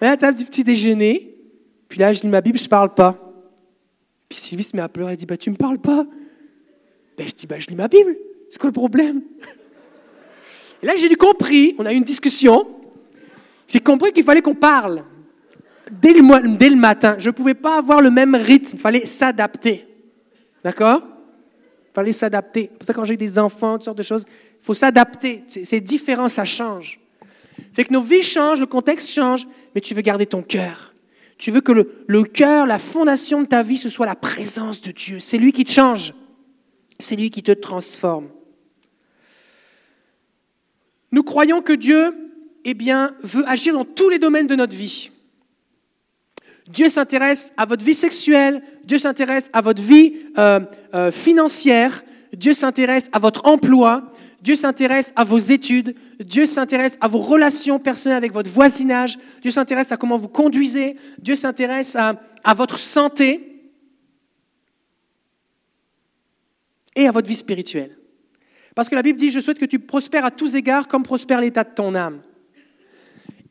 on 0.00 0.04
est 0.04 0.08
à 0.08 0.10
la 0.10 0.16
table 0.16 0.36
du 0.36 0.44
petit 0.44 0.64
déjeuner. 0.64 1.32
Puis 1.88 2.00
là, 2.00 2.12
je 2.12 2.22
lis 2.22 2.28
ma 2.28 2.40
Bible, 2.40 2.58
je 2.58 2.64
ne 2.64 2.68
parle 2.68 2.92
pas. 2.92 3.16
Puis 4.28 4.36
Sylvie 4.36 4.64
se 4.64 4.74
met 4.74 4.82
à 4.82 4.88
pleurer, 4.88 5.12
elle 5.12 5.16
dit 5.16 5.26
bah, 5.26 5.36
Tu 5.36 5.50
me 5.50 5.54
parles 5.54 5.78
pas 5.78 6.04
ben, 7.16 7.28
Je 7.28 7.32
dis 7.34 7.46
bah, 7.46 7.60
Je 7.60 7.68
lis 7.68 7.76
ma 7.76 7.86
Bible. 7.86 8.16
C'est 8.50 8.58
quoi 8.58 8.68
le 8.68 8.72
problème? 8.72 9.22
Et 10.82 10.86
là, 10.86 10.94
j'ai 10.96 11.14
compris, 11.14 11.76
on 11.78 11.86
a 11.86 11.92
eu 11.92 11.96
une 11.96 12.04
discussion. 12.04 12.66
J'ai 13.68 13.80
compris 13.80 14.12
qu'il 14.12 14.24
fallait 14.24 14.42
qu'on 14.42 14.56
parle 14.56 15.04
dès 15.88 16.14
le, 16.14 16.56
dès 16.56 16.68
le 16.68 16.76
matin. 16.76 17.14
Je 17.20 17.28
ne 17.28 17.32
pouvais 17.32 17.54
pas 17.54 17.78
avoir 17.78 18.00
le 18.00 18.10
même 18.10 18.34
rythme, 18.34 18.76
il 18.76 18.80
fallait 18.80 19.06
s'adapter. 19.06 19.86
D'accord? 20.64 21.02
Il 21.90 21.94
fallait 21.94 22.12
s'adapter. 22.12 22.70
Pour 22.78 22.86
ça, 22.86 22.94
quand 22.94 23.04
j'ai 23.04 23.16
des 23.16 23.38
enfants, 23.38 23.74
toutes 23.74 23.84
sortes 23.84 23.98
de 23.98 24.02
choses, 24.02 24.24
il 24.28 24.64
faut 24.64 24.74
s'adapter. 24.74 25.44
C'est 25.48 25.80
différent, 25.80 26.28
ça 26.28 26.44
change. 26.44 27.00
Fait 27.74 27.84
que 27.84 27.92
nos 27.92 28.02
vies 28.02 28.22
changent, 28.22 28.60
le 28.60 28.66
contexte 28.66 29.10
change, 29.10 29.46
mais 29.74 29.80
tu 29.80 29.94
veux 29.94 30.02
garder 30.02 30.26
ton 30.26 30.42
cœur. 30.42 30.94
Tu 31.38 31.50
veux 31.50 31.60
que 31.60 31.72
le, 31.72 32.04
le 32.06 32.24
cœur, 32.24 32.66
la 32.66 32.78
fondation 32.78 33.42
de 33.42 33.46
ta 33.46 33.62
vie, 33.62 33.78
ce 33.78 33.88
soit 33.88 34.06
la 34.06 34.16
présence 34.16 34.80
de 34.80 34.90
Dieu. 34.90 35.20
C'est 35.20 35.38
lui 35.38 35.52
qui 35.52 35.64
te 35.64 35.70
change. 35.70 36.14
C'est 36.98 37.16
lui 37.16 37.30
qui 37.30 37.42
te 37.42 37.52
transforme. 37.52 38.28
Nous 41.12 41.22
croyons 41.22 41.62
que 41.62 41.72
Dieu 41.72 42.12
eh 42.64 42.74
veut 43.22 43.48
agir 43.48 43.72
dans 43.72 43.84
tous 43.84 44.10
les 44.10 44.18
domaines 44.18 44.46
de 44.46 44.56
notre 44.56 44.76
vie. 44.76 45.10
Dieu 46.68 46.90
s'intéresse 46.90 47.52
à 47.56 47.64
votre 47.64 47.84
vie 47.84 47.94
sexuelle, 47.94 48.62
Dieu 48.84 48.98
s'intéresse 48.98 49.48
à 49.52 49.60
votre 49.60 49.82
vie 49.82 50.14
euh, 50.36 50.60
euh, 50.94 51.10
financière, 51.10 52.04
Dieu 52.36 52.52
s'intéresse 52.52 53.08
à 53.12 53.18
votre 53.18 53.46
emploi, 53.46 54.12
Dieu 54.42 54.54
s'intéresse 54.54 55.12
à 55.16 55.24
vos 55.24 55.38
études, 55.38 55.94
Dieu 56.20 56.46
s'intéresse 56.46 56.98
à 57.00 57.08
vos 57.08 57.18
relations 57.18 57.78
personnelles 57.78 58.18
avec 58.18 58.32
votre 58.32 58.50
voisinage, 58.50 59.16
Dieu 59.40 59.50
s'intéresse 59.50 59.92
à 59.92 59.96
comment 59.96 60.18
vous 60.18 60.28
conduisez, 60.28 60.96
Dieu 61.18 61.36
s'intéresse 61.36 61.96
à, 61.96 62.20
à 62.44 62.54
votre 62.54 62.78
santé 62.78 63.72
et 66.94 67.08
à 67.08 67.12
votre 67.12 67.28
vie 67.28 67.36
spirituelle. 67.36 67.96
Parce 68.74 68.88
que 68.88 68.94
la 68.94 69.02
Bible 69.02 69.18
dit, 69.18 69.30
je 69.30 69.40
souhaite 69.40 69.58
que 69.58 69.64
tu 69.64 69.78
prospères 69.78 70.24
à 70.24 70.30
tous 70.30 70.54
égards 70.54 70.86
comme 70.86 71.02
prospère 71.02 71.40
l'état 71.40 71.64
de 71.64 71.74
ton 71.74 71.94
âme. 71.94 72.20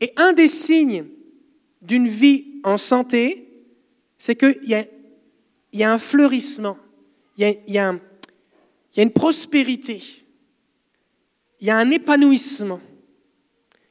Et 0.00 0.12
un 0.16 0.32
des 0.32 0.48
signes 0.48 1.04
d'une 1.82 2.08
vie 2.08 2.60
en 2.64 2.76
santé, 2.76 3.48
c'est 4.18 4.34
qu'il 4.34 4.58
y 4.64 4.74
a, 4.74 4.84
y 5.72 5.84
a 5.84 5.92
un 5.92 5.98
fleurissement, 5.98 6.76
il 7.36 7.56
y 7.68 7.78
a, 7.78 7.94
une 8.96 9.12
prospérité 9.12 10.02
il 11.60 11.66
y 11.66 11.70
a 11.70 11.76
un 11.76 11.90
épanouissement 11.90 12.80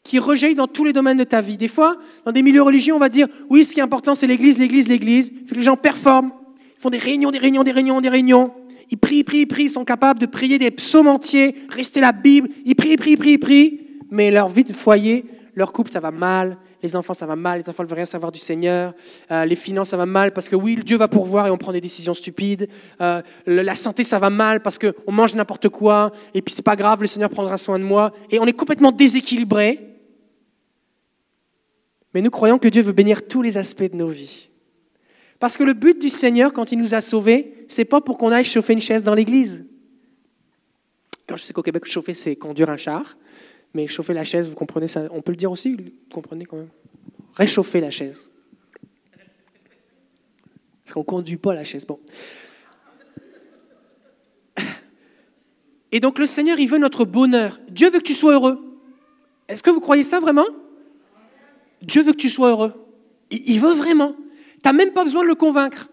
qui 0.03 0.19
rejaillit 0.19 0.55
dans 0.55 0.67
tous 0.67 0.85
les 0.85 0.93
domaines 0.93 1.17
de 1.17 1.25
ta 1.25 1.41
vie. 1.41 1.57
Des 1.57 1.67
fois, 1.67 1.97
dans 2.23 2.31
des 2.31 2.41
milieux 2.41 2.61
religieux, 2.61 2.93
on 2.93 2.99
va 2.99 3.09
dire, 3.09 3.27
oui, 3.49 3.65
ce 3.65 3.73
qui 3.73 3.81
est 3.81 3.83
important, 3.83 4.15
c'est 4.15 4.27
l'Église, 4.27 4.57
l'Église, 4.57 4.87
l'Église. 4.87 5.33
Il 5.33 5.41
faut 5.41 5.51
que 5.51 5.55
les 5.55 5.63
gens 5.63 5.75
performent. 5.75 6.31
Ils 6.77 6.81
font 6.81 6.89
des 6.89 6.97
réunions, 6.97 7.29
des 7.29 7.39
réunions, 7.39 7.63
des 7.63 7.71
réunions, 7.71 7.99
des 7.99 8.07
réunions. 8.07 8.53
Ils 8.89 8.97
prient, 8.97 9.25
prient, 9.25 9.45
prient, 9.45 9.63
ils 9.63 9.69
sont 9.69 9.83
capables 9.83 10.19
de 10.19 10.25
prier 10.25 10.59
des 10.59 10.71
psaumes 10.71 11.07
entiers, 11.07 11.55
rester 11.69 11.99
la 11.99 12.13
Bible. 12.13 12.47
Ils 12.63 12.75
prient, 12.75 12.95
prient, 12.95 13.17
prient, 13.17 13.37
prient. 13.37 13.81
Mais 14.09 14.31
leur 14.31 14.47
vie 14.47 14.63
de 14.63 14.71
foyer, 14.71 15.25
leur 15.55 15.73
couple, 15.73 15.91
ça 15.91 15.99
va 15.99 16.11
mal 16.11 16.57
les 16.87 16.95
enfants, 16.95 17.13
ça 17.13 17.25
va 17.25 17.35
mal, 17.35 17.59
les 17.59 17.69
enfants 17.69 17.83
ne 17.83 17.87
veulent 17.87 17.97
rien 17.97 18.05
savoir 18.05 18.31
du 18.31 18.39
Seigneur, 18.39 18.93
euh, 19.29 19.45
les 19.45 19.55
finances, 19.55 19.89
ça 19.89 19.97
va 19.97 20.05
mal 20.05 20.31
parce 20.31 20.47
que 20.47 20.55
oui, 20.55 20.79
Dieu 20.83 20.97
va 20.97 21.07
pourvoir 21.07 21.47
et 21.47 21.51
on 21.51 21.57
prend 21.57 21.73
des 21.73 21.81
décisions 21.81 22.13
stupides, 22.13 22.69
euh, 23.01 23.21
la 23.45 23.75
santé, 23.75 24.03
ça 24.03 24.19
va 24.19 24.29
mal 24.29 24.61
parce 24.61 24.79
qu'on 24.79 25.11
mange 25.11 25.35
n'importe 25.35 25.69
quoi, 25.69 26.11
et 26.33 26.41
puis 26.41 26.53
c'est 26.53 26.63
pas 26.63 26.75
grave, 26.75 27.01
le 27.01 27.07
Seigneur 27.07 27.29
prendra 27.29 27.57
soin 27.57 27.77
de 27.77 27.83
moi, 27.83 28.13
et 28.31 28.39
on 28.39 28.45
est 28.45 28.53
complètement 28.53 28.91
déséquilibré. 28.91 29.81
Mais 32.13 32.21
nous 32.21 32.31
croyons 32.31 32.57
que 32.57 32.69
Dieu 32.69 32.81
veut 32.81 32.93
bénir 32.93 33.27
tous 33.27 33.41
les 33.41 33.57
aspects 33.57 33.91
de 33.91 33.95
nos 33.95 34.09
vies. 34.09 34.49
Parce 35.39 35.57
que 35.57 35.63
le 35.63 35.73
but 35.73 35.99
du 36.01 36.09
Seigneur, 36.09 36.53
quand 36.53 36.71
il 36.71 36.79
nous 36.79 36.95
a 36.95 37.01
sauvés, 37.01 37.65
c'est 37.67 37.85
pas 37.85 38.01
pour 38.01 38.17
qu'on 38.17 38.31
aille 38.31 38.45
chauffer 38.45 38.73
une 38.73 38.81
chaise 38.81 39.03
dans 39.03 39.13
l'église. 39.13 39.65
Alors 41.27 41.37
je 41.37 41.43
sais 41.43 41.53
qu'au 41.53 41.61
Québec, 41.61 41.85
chauffer, 41.85 42.13
c'est 42.13 42.35
conduire 42.35 42.69
un 42.69 42.77
char. 42.77 43.17
Mais 43.77 43.85
chauffer 43.85 44.13
la 44.13 44.23
chaise, 44.23 44.49
vous 44.49 44.55
comprenez 44.55 44.87
ça 44.87 45.07
On 45.11 45.21
peut 45.21 45.31
le 45.31 45.37
dire 45.37 45.51
aussi, 45.51 45.73
vous 45.73 45.83
comprenez 46.11 46.45
quand 46.45 46.57
même 46.57 46.69
Réchauffer 47.35 47.79
la 47.79 47.91
chaise. 47.91 48.27
Parce 50.83 50.93
qu'on 50.93 51.01
ne 51.01 51.05
conduit 51.05 51.37
pas 51.37 51.53
la 51.53 51.63
chaise. 51.63 51.85
Bon. 51.85 51.99
Et 55.91 55.99
donc 55.99 56.17
le 56.17 56.25
Seigneur, 56.25 56.57
il 56.57 56.67
veut 56.67 56.79
notre 56.79 57.05
bonheur. 57.05 57.59
Dieu 57.69 57.91
veut 57.91 57.99
que 57.99 58.03
tu 58.03 58.15
sois 58.15 58.33
heureux. 58.33 58.79
Est-ce 59.47 59.61
que 59.61 59.69
vous 59.69 59.79
croyez 59.79 60.03
ça 60.03 60.19
vraiment? 60.19 60.47
Dieu 61.83 62.01
veut 62.01 62.13
que 62.13 62.17
tu 62.17 62.31
sois 62.31 62.49
heureux. 62.49 62.73
Il 63.29 63.59
veut 63.59 63.73
vraiment. 63.73 64.15
Tu 64.53 64.61
n'as 64.65 64.73
même 64.73 64.91
pas 64.91 65.03
besoin 65.03 65.21
de 65.21 65.27
le 65.27 65.35
convaincre. 65.35 65.87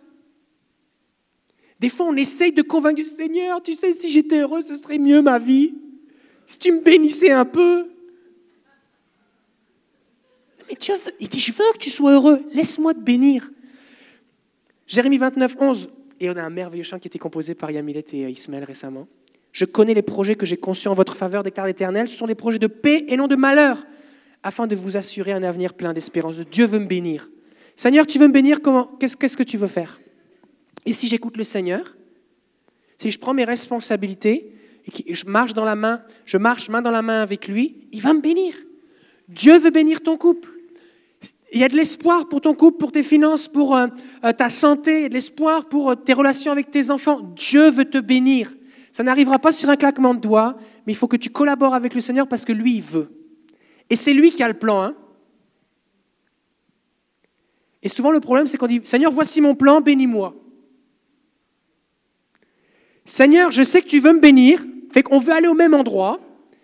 Des 1.80 1.90
fois, 1.90 2.06
on 2.06 2.16
essaye 2.16 2.52
de 2.52 2.62
convaincre 2.62 3.02
le 3.02 3.06
Seigneur, 3.06 3.62
tu 3.62 3.74
sais, 3.74 3.92
si 3.92 4.10
j'étais 4.10 4.38
heureux, 4.38 4.62
ce 4.62 4.74
serait 4.74 4.96
mieux 4.96 5.20
ma 5.20 5.38
vie. 5.38 5.74
Si 6.46 6.58
tu 6.58 6.72
me 6.72 6.80
bénissais 6.80 7.30
un 7.30 7.44
peu. 7.44 7.88
Mais 10.68 10.76
Dieu 10.76 10.94
il 11.20 11.28
dit, 11.28 11.40
je 11.40 11.52
veux 11.52 11.72
que 11.72 11.78
tu 11.78 11.90
sois 11.90 12.12
heureux, 12.12 12.42
laisse-moi 12.52 12.94
te 12.94 13.00
bénir. 13.00 13.50
Jérémie 14.86 15.18
29, 15.18 15.56
11, 15.58 15.90
et 16.20 16.30
on 16.30 16.36
a 16.36 16.42
un 16.42 16.50
merveilleux 16.50 16.84
chant 16.84 16.98
qui 16.98 17.06
a 17.06 17.10
été 17.10 17.18
composé 17.18 17.54
par 17.54 17.70
Yamilet 17.70 18.04
et 18.12 18.28
Ismaël 18.30 18.64
récemment. 18.64 19.06
Je 19.52 19.64
connais 19.64 19.94
les 19.94 20.02
projets 20.02 20.34
que 20.34 20.46
j'ai 20.46 20.56
conçus 20.56 20.88
en 20.88 20.94
votre 20.94 21.14
faveur, 21.14 21.42
déclare 21.42 21.66
l'Éternel. 21.66 22.08
Ce 22.08 22.16
sont 22.16 22.26
des 22.26 22.34
projets 22.34 22.58
de 22.58 22.66
paix 22.66 23.04
et 23.08 23.16
non 23.16 23.28
de 23.28 23.36
malheur, 23.36 23.86
afin 24.42 24.66
de 24.66 24.74
vous 24.74 24.96
assurer 24.96 25.32
un 25.32 25.42
avenir 25.42 25.74
plein 25.74 25.92
d'espérance. 25.92 26.36
Dieu 26.50 26.66
veut 26.66 26.80
me 26.80 26.86
bénir. 26.86 27.30
Seigneur, 27.76 28.06
tu 28.06 28.18
veux 28.18 28.26
me 28.26 28.32
bénir 28.32 28.60
comment 28.62 28.86
Qu'est-ce 28.98 29.36
que 29.36 29.42
tu 29.42 29.56
veux 29.56 29.68
faire? 29.68 30.00
Et 30.86 30.92
si 30.92 31.08
j'écoute 31.08 31.36
le 31.36 31.44
Seigneur, 31.44 31.96
si 32.98 33.10
je 33.10 33.18
prends 33.18 33.34
mes 33.34 33.44
responsabilités, 33.44 34.53
et 34.86 35.14
je 35.14 35.26
marche 35.26 35.54
dans 35.54 35.64
la 35.64 35.76
main, 35.76 36.02
je 36.26 36.36
marche 36.36 36.68
main 36.68 36.82
dans 36.82 36.90
la 36.90 37.02
main 37.02 37.20
avec 37.20 37.48
lui, 37.48 37.88
il 37.92 38.02
va 38.02 38.12
me 38.12 38.20
bénir. 38.20 38.54
Dieu 39.28 39.58
veut 39.58 39.70
bénir 39.70 40.02
ton 40.02 40.16
couple. 40.16 40.50
Il 41.52 41.60
y 41.60 41.64
a 41.64 41.68
de 41.68 41.76
l'espoir 41.76 42.28
pour 42.28 42.40
ton 42.40 42.52
couple, 42.52 42.78
pour 42.78 42.92
tes 42.92 43.02
finances, 43.02 43.48
pour 43.48 43.76
euh, 43.76 43.86
euh, 44.24 44.32
ta 44.32 44.50
santé, 44.50 45.08
de 45.08 45.14
l'espoir 45.14 45.68
pour 45.68 45.90
euh, 45.90 45.94
tes 45.94 46.12
relations 46.12 46.50
avec 46.50 46.70
tes 46.70 46.90
enfants. 46.90 47.20
Dieu 47.36 47.70
veut 47.70 47.84
te 47.84 47.98
bénir. 47.98 48.52
Ça 48.92 49.02
n'arrivera 49.02 49.38
pas 49.38 49.52
sur 49.52 49.70
un 49.70 49.76
claquement 49.76 50.14
de 50.14 50.20
doigts, 50.20 50.56
mais 50.86 50.92
il 50.92 50.96
faut 50.96 51.06
que 51.06 51.16
tu 51.16 51.30
collabores 51.30 51.74
avec 51.74 51.94
le 51.94 52.00
Seigneur 52.00 52.26
parce 52.26 52.44
que 52.44 52.52
lui, 52.52 52.76
il 52.76 52.82
veut. 52.82 53.10
Et 53.88 53.96
c'est 53.96 54.12
lui 54.12 54.30
qui 54.32 54.42
a 54.42 54.48
le 54.48 54.54
plan. 54.54 54.82
Hein. 54.82 54.94
Et 57.82 57.88
souvent, 57.88 58.10
le 58.10 58.20
problème, 58.20 58.46
c'est 58.46 58.56
qu'on 58.56 58.66
dit 58.66 58.80
Seigneur, 58.82 59.12
voici 59.12 59.40
mon 59.40 59.54
plan, 59.54 59.80
bénis-moi. 59.80 60.34
Seigneur, 63.04 63.52
je 63.52 63.62
sais 63.62 63.80
que 63.80 63.86
tu 63.86 64.00
veux 64.00 64.12
me 64.12 64.20
bénir, 64.20 64.64
fait 64.94 65.02
qu'on 65.02 65.18
veut 65.18 65.32
aller 65.32 65.48
au 65.48 65.54
même 65.54 65.74
endroit. 65.74 66.20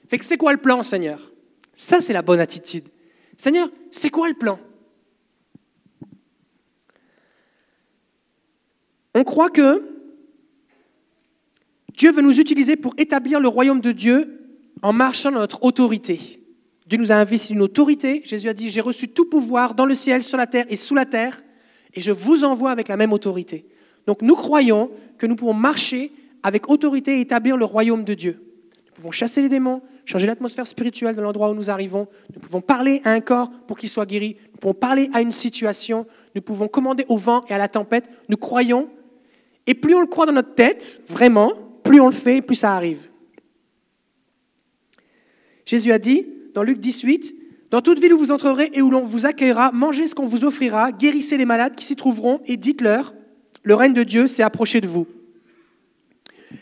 Fait 0.08 0.16
que 0.16 0.24
c'est 0.24 0.36
quoi 0.36 0.52
le 0.52 0.58
plan, 0.58 0.84
Seigneur? 0.84 1.32
Ça, 1.74 2.00
c'est 2.00 2.12
la 2.12 2.22
bonne 2.22 2.38
attitude. 2.38 2.84
Seigneur, 3.36 3.68
c'est 3.90 4.08
quoi 4.08 4.28
le 4.28 4.34
plan? 4.34 4.56
On 9.16 9.24
croit 9.24 9.50
que 9.50 9.82
Dieu 11.92 12.12
veut 12.12 12.22
nous 12.22 12.38
utiliser 12.38 12.76
pour 12.76 12.94
établir 12.98 13.40
le 13.40 13.48
royaume 13.48 13.80
de 13.80 13.90
Dieu 13.90 14.40
en 14.80 14.92
marchant 14.92 15.32
dans 15.32 15.40
notre 15.40 15.64
autorité. 15.64 16.40
Dieu 16.86 16.98
nous 16.98 17.10
a 17.10 17.16
investi 17.16 17.54
une 17.54 17.62
autorité. 17.62 18.22
Jésus 18.24 18.48
a 18.48 18.54
dit, 18.54 18.70
j'ai 18.70 18.80
reçu 18.80 19.08
tout 19.08 19.28
pouvoir 19.28 19.74
dans 19.74 19.86
le 19.86 19.96
ciel, 19.96 20.22
sur 20.22 20.38
la 20.38 20.46
terre 20.46 20.66
et 20.68 20.76
sous 20.76 20.94
la 20.94 21.04
terre, 21.04 21.42
et 21.94 22.00
je 22.00 22.12
vous 22.12 22.44
envoie 22.44 22.70
avec 22.70 22.86
la 22.86 22.96
même 22.96 23.12
autorité. 23.12 23.66
Donc 24.06 24.22
nous 24.22 24.36
croyons 24.36 24.88
que 25.18 25.26
nous 25.26 25.34
pouvons 25.34 25.52
marcher 25.52 26.12
avec 26.42 26.68
autorité 26.70 27.20
établir 27.20 27.56
le 27.56 27.64
royaume 27.64 28.04
de 28.04 28.14
Dieu. 28.14 28.42
Nous 28.86 28.92
pouvons 28.94 29.10
chasser 29.10 29.42
les 29.42 29.48
démons, 29.48 29.82
changer 30.04 30.26
l'atmosphère 30.26 30.66
spirituelle 30.66 31.16
de 31.16 31.22
l'endroit 31.22 31.50
où 31.50 31.54
nous 31.54 31.70
arrivons. 31.70 32.06
Nous 32.34 32.40
pouvons 32.40 32.60
parler 32.60 33.00
à 33.04 33.12
un 33.12 33.20
corps 33.20 33.50
pour 33.66 33.78
qu'il 33.78 33.88
soit 33.88 34.06
guéri. 34.06 34.36
Nous 34.52 34.58
pouvons 34.58 34.74
parler 34.74 35.10
à 35.12 35.20
une 35.20 35.32
situation. 35.32 36.06
Nous 36.34 36.42
pouvons 36.42 36.68
commander 36.68 37.06
au 37.08 37.16
vent 37.16 37.44
et 37.48 37.54
à 37.54 37.58
la 37.58 37.68
tempête. 37.68 38.10
Nous 38.28 38.36
croyons 38.36 38.88
et 39.66 39.74
plus 39.74 39.94
on 39.94 40.00
le 40.00 40.06
croit 40.06 40.26
dans 40.26 40.32
notre 40.32 40.54
tête, 40.54 41.02
vraiment, 41.08 41.52
plus 41.84 42.00
on 42.00 42.06
le 42.06 42.12
fait, 42.12 42.42
plus 42.42 42.56
ça 42.56 42.74
arrive. 42.74 43.08
Jésus 45.64 45.92
a 45.92 45.98
dit, 45.98 46.26
dans 46.54 46.62
Luc 46.64 46.78
18, 46.80 47.36
Dans 47.70 47.80
toute 47.80 48.00
ville 48.00 48.12
où 48.12 48.18
vous 48.18 48.32
entrerez 48.32 48.68
et 48.72 48.82
où 48.82 48.90
l'on 48.90 49.04
vous 49.04 49.26
accueillera, 49.26 49.70
mangez 49.70 50.08
ce 50.08 50.16
qu'on 50.16 50.26
vous 50.26 50.44
offrira, 50.44 50.90
guérissez 50.90 51.36
les 51.36 51.44
malades 51.44 51.76
qui 51.76 51.84
s'y 51.84 51.94
trouveront 51.94 52.40
et 52.46 52.56
dites-leur, 52.56 53.14
le 53.62 53.74
règne 53.76 53.94
de 53.94 54.02
Dieu 54.02 54.26
s'est 54.26 54.42
approché 54.42 54.80
de 54.80 54.88
vous. 54.88 55.06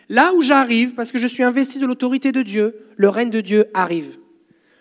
Là 0.08 0.32
où 0.34 0.42
j'arrive, 0.42 0.94
parce 0.94 1.12
que 1.12 1.18
je 1.18 1.26
suis 1.26 1.42
investi 1.42 1.78
de 1.78 1.86
l'autorité 1.86 2.32
de 2.32 2.42
Dieu, 2.42 2.76
le 2.96 3.08
règne 3.08 3.30
de 3.30 3.40
Dieu 3.40 3.66
arrive. 3.74 4.18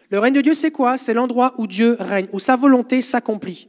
Le 0.10 0.20
règne 0.20 0.34
de 0.34 0.42
Dieu, 0.42 0.54
c'est 0.54 0.72
quoi? 0.72 0.98
C'est 0.98 1.14
l'endroit 1.14 1.54
où 1.58 1.68
Dieu 1.68 1.98
règne, 2.00 2.28
où 2.32 2.40
sa 2.40 2.56
volonté 2.56 3.02
s'accomplit. 3.02 3.68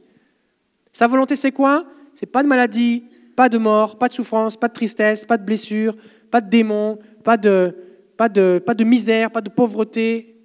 Sa 0.93 1.07
volonté, 1.07 1.35
c'est 1.35 1.51
quoi? 1.51 1.85
C'est 2.15 2.25
pas 2.25 2.43
de 2.43 2.47
maladie, 2.47 3.03
pas 3.35 3.49
de 3.49 3.57
mort, 3.57 3.97
pas 3.97 4.07
de 4.07 4.13
souffrance, 4.13 4.55
pas 4.55 4.69
de 4.69 4.73
tristesse, 4.73 5.25
pas 5.25 5.37
de 5.37 5.43
blessure, 5.43 5.95
pas 6.31 6.39
de 6.41 6.49
démons, 6.49 6.99
pas 7.23 7.35
de, 7.35 7.75
pas 8.15 8.29
de, 8.29 8.61
pas 8.65 8.73
de 8.73 8.83
misère, 8.83 9.31
pas 9.31 9.41
de 9.41 9.49
pauvreté. 9.49 10.35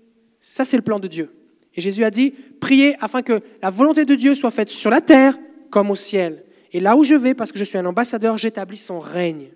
Ça, 0.41 0.65
c'est 0.65 0.77
le 0.77 0.83
plan 0.83 0.99
de 0.99 1.09
Dieu. 1.09 1.31
Et 1.75 1.81
Jésus 1.81 2.05
a 2.05 2.11
dit, 2.11 2.35
priez 2.61 2.97
afin 3.01 3.23
que 3.23 3.41
la 3.63 3.71
volonté 3.71 4.05
de 4.05 4.15
Dieu 4.15 4.35
soit 4.35 4.51
faite 4.51 4.69
sur 4.69 4.91
la 4.91 5.01
terre 5.01 5.39
comme 5.71 5.91
au 5.91 5.97
ciel. 5.97 6.45
Et 6.73 6.81
là 6.81 6.97
où 6.97 7.05
je 7.05 7.15
vais, 7.15 7.35
parce 7.35 7.53
que 7.53 7.59
je 7.59 7.65
suis 7.65 7.79
un 7.79 7.87
ambassadeur, 7.87 8.39
j'établis 8.39 8.77
son 8.79 8.99
règne. 8.99 9.49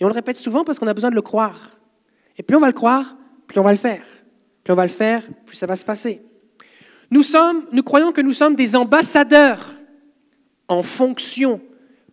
Et 0.00 0.04
on 0.04 0.08
le 0.08 0.14
répète 0.14 0.36
souvent 0.36 0.64
parce 0.64 0.78
qu'on 0.78 0.86
a 0.86 0.94
besoin 0.94 1.10
de 1.10 1.14
le 1.14 1.22
croire. 1.22 1.76
Et 2.36 2.42
plus 2.42 2.56
on 2.56 2.60
va 2.60 2.68
le 2.68 2.72
croire, 2.72 3.16
plus 3.46 3.58
on 3.58 3.64
va 3.64 3.72
le 3.72 3.78
faire. 3.78 4.04
Plus 4.62 4.72
on 4.72 4.76
va 4.76 4.84
le 4.84 4.92
faire, 4.92 5.22
plus 5.44 5.56
ça 5.56 5.66
va 5.66 5.76
se 5.76 5.84
passer. 5.84 6.22
Nous, 7.10 7.22
sommes, 7.22 7.64
nous 7.72 7.82
croyons 7.82 8.12
que 8.12 8.20
nous 8.20 8.32
sommes 8.32 8.54
des 8.54 8.76
ambassadeurs 8.76 9.74
en 10.68 10.82
fonction, 10.82 11.60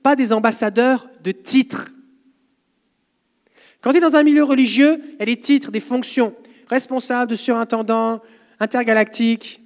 pas 0.02 0.16
des 0.16 0.32
ambassadeurs 0.32 1.10
de 1.22 1.32
titres. 1.32 1.92
Quand 3.82 3.92
tu 3.92 3.98
es 3.98 4.02
dans 4.02 4.16
un 4.16 4.24
milieu 4.24 4.44
religieux, 4.44 5.00
il 5.14 5.20
y 5.20 5.24
a 5.24 5.26
des 5.26 5.40
titres, 5.40 5.70
des 5.70 5.80
fonctions. 5.82 6.34
Responsable, 6.68 7.30
de 7.30 7.36
surintendant, 7.36 8.22
intergalactique. 8.60 9.62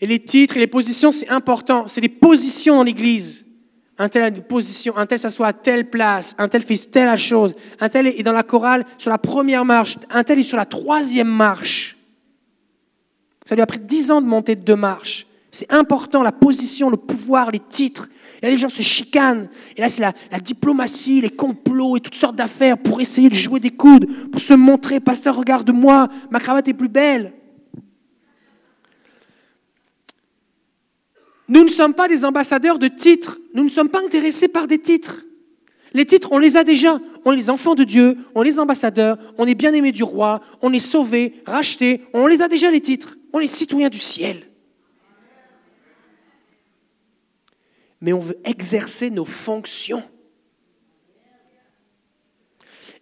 Et 0.00 0.06
les 0.06 0.22
titres 0.22 0.56
et 0.56 0.60
les 0.60 0.66
positions, 0.66 1.10
c'est 1.10 1.28
important. 1.28 1.86
C'est 1.88 2.00
des 2.00 2.08
positions 2.08 2.76
dans 2.76 2.84
l'Église. 2.84 3.44
Un 4.02 4.08
tel 4.08 4.22
a 4.22 4.28
une 4.28 4.40
position, 4.40 4.96
un 4.96 5.04
tel 5.04 5.18
s'assoit 5.18 5.48
à 5.48 5.52
telle 5.52 5.90
place, 5.90 6.34
un 6.38 6.48
tel 6.48 6.62
fait 6.62 6.90
telle 6.90 7.18
chose, 7.18 7.54
un 7.80 7.90
tel 7.90 8.06
est 8.06 8.22
dans 8.22 8.32
la 8.32 8.42
chorale 8.42 8.86
sur 8.96 9.10
la 9.10 9.18
première 9.18 9.66
marche, 9.66 9.98
un 10.08 10.24
tel 10.24 10.38
est 10.38 10.42
sur 10.42 10.56
la 10.56 10.64
troisième 10.64 11.28
marche. 11.28 11.98
Ça 13.44 13.54
lui 13.54 13.60
a 13.60 13.66
pris 13.66 13.78
dix 13.78 14.10
ans 14.10 14.22
de 14.22 14.26
monter 14.26 14.56
de 14.56 14.62
deux 14.62 14.74
marches. 14.74 15.26
C'est 15.50 15.70
important, 15.70 16.22
la 16.22 16.32
position, 16.32 16.88
le 16.88 16.96
pouvoir, 16.96 17.50
les 17.50 17.58
titres. 17.58 18.08
Et 18.40 18.46
là, 18.46 18.50
les 18.50 18.56
gens 18.56 18.70
se 18.70 18.80
chicanent. 18.80 19.50
Et 19.76 19.82
là, 19.82 19.90
c'est 19.90 20.00
la, 20.00 20.40
diplomatie, 20.40 21.20
les 21.20 21.28
complots 21.28 21.98
et 21.98 22.00
toutes 22.00 22.14
sortes 22.14 22.36
d'affaires 22.36 22.78
pour 22.78 23.02
essayer 23.02 23.28
de 23.28 23.34
jouer 23.34 23.60
des 23.60 23.68
coudes, 23.68 24.06
pour 24.30 24.40
se 24.40 24.54
montrer, 24.54 25.00
pasteur, 25.00 25.36
regarde-moi, 25.36 26.08
ma 26.30 26.40
cravate 26.40 26.68
est 26.68 26.72
plus 26.72 26.88
belle. 26.88 27.34
Nous 31.50 31.64
ne 31.64 31.68
sommes 31.68 31.92
pas 31.92 32.08
des 32.08 32.24
ambassadeurs 32.24 32.78
de 32.78 32.88
titres. 32.88 33.38
Nous 33.52 33.64
ne 33.64 33.68
sommes 33.68 33.90
pas 33.90 34.02
intéressés 34.02 34.48
par 34.48 34.66
des 34.66 34.78
titres. 34.78 35.24
Les 35.92 36.06
titres, 36.06 36.28
on 36.32 36.38
les 36.38 36.56
a 36.56 36.64
déjà. 36.64 36.98
On 37.26 37.32
est 37.32 37.36
les 37.36 37.50
enfants 37.50 37.74
de 37.74 37.84
Dieu, 37.84 38.16
on 38.34 38.42
est 38.42 38.46
les 38.46 38.58
ambassadeurs, 38.58 39.18
on 39.36 39.46
est 39.46 39.54
bien-aimés 39.54 39.92
du 39.92 40.02
roi, 40.02 40.40
on 40.62 40.72
est 40.72 40.78
sauvés, 40.78 41.34
rachetés. 41.44 42.02
On 42.14 42.26
les 42.26 42.40
a 42.40 42.48
déjà, 42.48 42.70
les 42.70 42.80
titres. 42.80 43.18
On 43.34 43.40
est 43.40 43.46
citoyens 43.46 43.90
du 43.90 43.98
ciel. 43.98 44.46
mais 48.00 48.12
on 48.12 48.18
veut 48.18 48.38
exercer 48.44 49.10
nos 49.10 49.24
fonctions. 49.24 50.02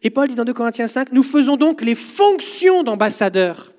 Et 0.03 0.11
Paul 0.11 0.29
dit 0.29 0.35
dans 0.35 0.45
2 0.45 0.53
Corinthiens 0.53 0.89
5, 0.89 1.13
nous 1.13 1.23
faisons 1.23 1.57
donc 1.57 1.83
les 1.83 1.95
fonctions 1.95 2.83
d'ambassadeurs. 2.83 3.73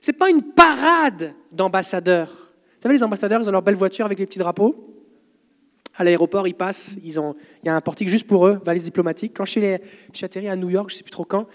Ce 0.00 0.10
n'est 0.10 0.16
pas 0.16 0.30
une 0.30 0.42
parade 0.42 1.34
d'ambassadeurs. 1.52 2.43
Savez, 2.84 2.96
les 2.96 3.02
ambassadeurs, 3.02 3.40
ils 3.40 3.48
ont 3.48 3.52
leur 3.52 3.62
belle 3.62 3.76
voiture 3.76 4.04
avec 4.04 4.18
les 4.18 4.26
petits 4.26 4.38
drapeaux. 4.38 4.94
À 5.94 6.04
l'aéroport, 6.04 6.46
ils 6.46 6.54
passent, 6.54 6.96
ils 7.02 7.18
ont, 7.18 7.34
il 7.62 7.66
y 7.66 7.70
a 7.70 7.74
un 7.74 7.80
portique 7.80 8.10
juste 8.10 8.26
pour 8.26 8.46
eux, 8.46 8.60
valise 8.62 8.84
diplomatique. 8.84 9.32
Quand 9.34 9.46
je 9.46 9.52
suis, 9.52 10.22
atterri 10.22 10.50
à 10.50 10.56
New 10.56 10.68
York, 10.68 10.90
je 10.90 10.96
ne 10.96 10.98
sais 10.98 11.02
plus 11.02 11.10
trop 11.10 11.24
quand, 11.24 11.46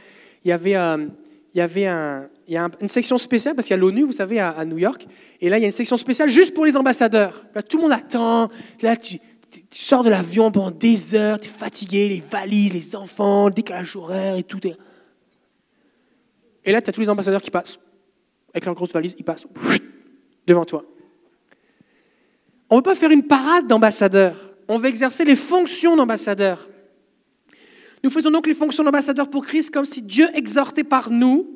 il 0.43 0.47
y 0.47 0.51
avait, 0.51 0.75
euh, 0.75 1.05
il 1.53 1.59
y 1.59 1.61
avait 1.61 1.85
un, 1.85 2.27
il 2.47 2.55
y 2.55 2.57
a 2.57 2.67
une 2.81 2.87
section 2.87 3.19
spéciale, 3.19 3.53
parce 3.53 3.67
qu'il 3.67 3.75
y 3.75 3.79
a 3.79 3.79
l'ONU, 3.79 4.05
vous 4.05 4.11
savez, 4.11 4.39
à, 4.39 4.65
New 4.65 4.79
York, 4.79 5.05
et 5.39 5.49
là, 5.49 5.59
il 5.59 5.61
y 5.61 5.65
a 5.65 5.67
une 5.67 5.71
section 5.71 5.97
spéciale 5.97 6.29
juste 6.29 6.55
pour 6.55 6.65
les 6.65 6.75
ambassadeurs. 6.75 7.45
Tout 7.69 7.77
le 7.77 7.83
monde 7.83 7.91
attend, 7.91 8.49
là, 8.81 8.97
tu, 8.97 9.19
sors 9.69 10.03
de 10.03 10.09
l'avion 10.09 10.51
pendant 10.51 10.71
des 10.71 11.13
heures, 11.13 11.39
tu 11.39 11.47
es 11.47 11.51
fatigué, 11.51 12.09
les 12.09 12.23
valises, 12.27 12.73
les 12.73 12.95
enfants, 12.95 13.49
le 13.49 13.53
décalage 13.53 13.95
horaire 13.95 14.35
et 14.35 14.43
tout. 14.43 14.57
Et 16.65 16.71
là, 16.71 16.81
tu 16.81 16.89
as 16.89 16.91
tous 16.91 17.01
les 17.01 17.09
ambassadeurs 17.11 17.43
qui 17.43 17.51
passent, 17.51 17.77
avec 18.51 18.65
leurs 18.65 18.73
grosses 18.73 18.93
valises, 18.93 19.13
ils 19.15 19.23
passent 19.23 19.45
devant 20.47 20.65
toi. 20.65 20.83
On 22.69 22.75
ne 22.75 22.79
veut 22.79 22.83
pas 22.83 22.95
faire 22.95 23.11
une 23.11 23.23
parade 23.23 23.67
d'ambassadeurs, 23.67 24.53
on 24.67 24.77
veut 24.77 24.89
exercer 24.89 25.25
les 25.25 25.35
fonctions 25.35 25.95
d'ambassadeurs. 25.95 26.69
Nous 28.03 28.09
faisons 28.09 28.29
donc 28.29 28.47
les 28.47 28.53
fonctions 28.53 28.83
d'ambassadeur 28.83 29.29
pour 29.29 29.45
Christ 29.45 29.71
comme 29.71 29.85
si 29.85 30.01
Dieu 30.01 30.27
exhortait 30.33 30.83
par 30.83 31.09
nous. 31.09 31.49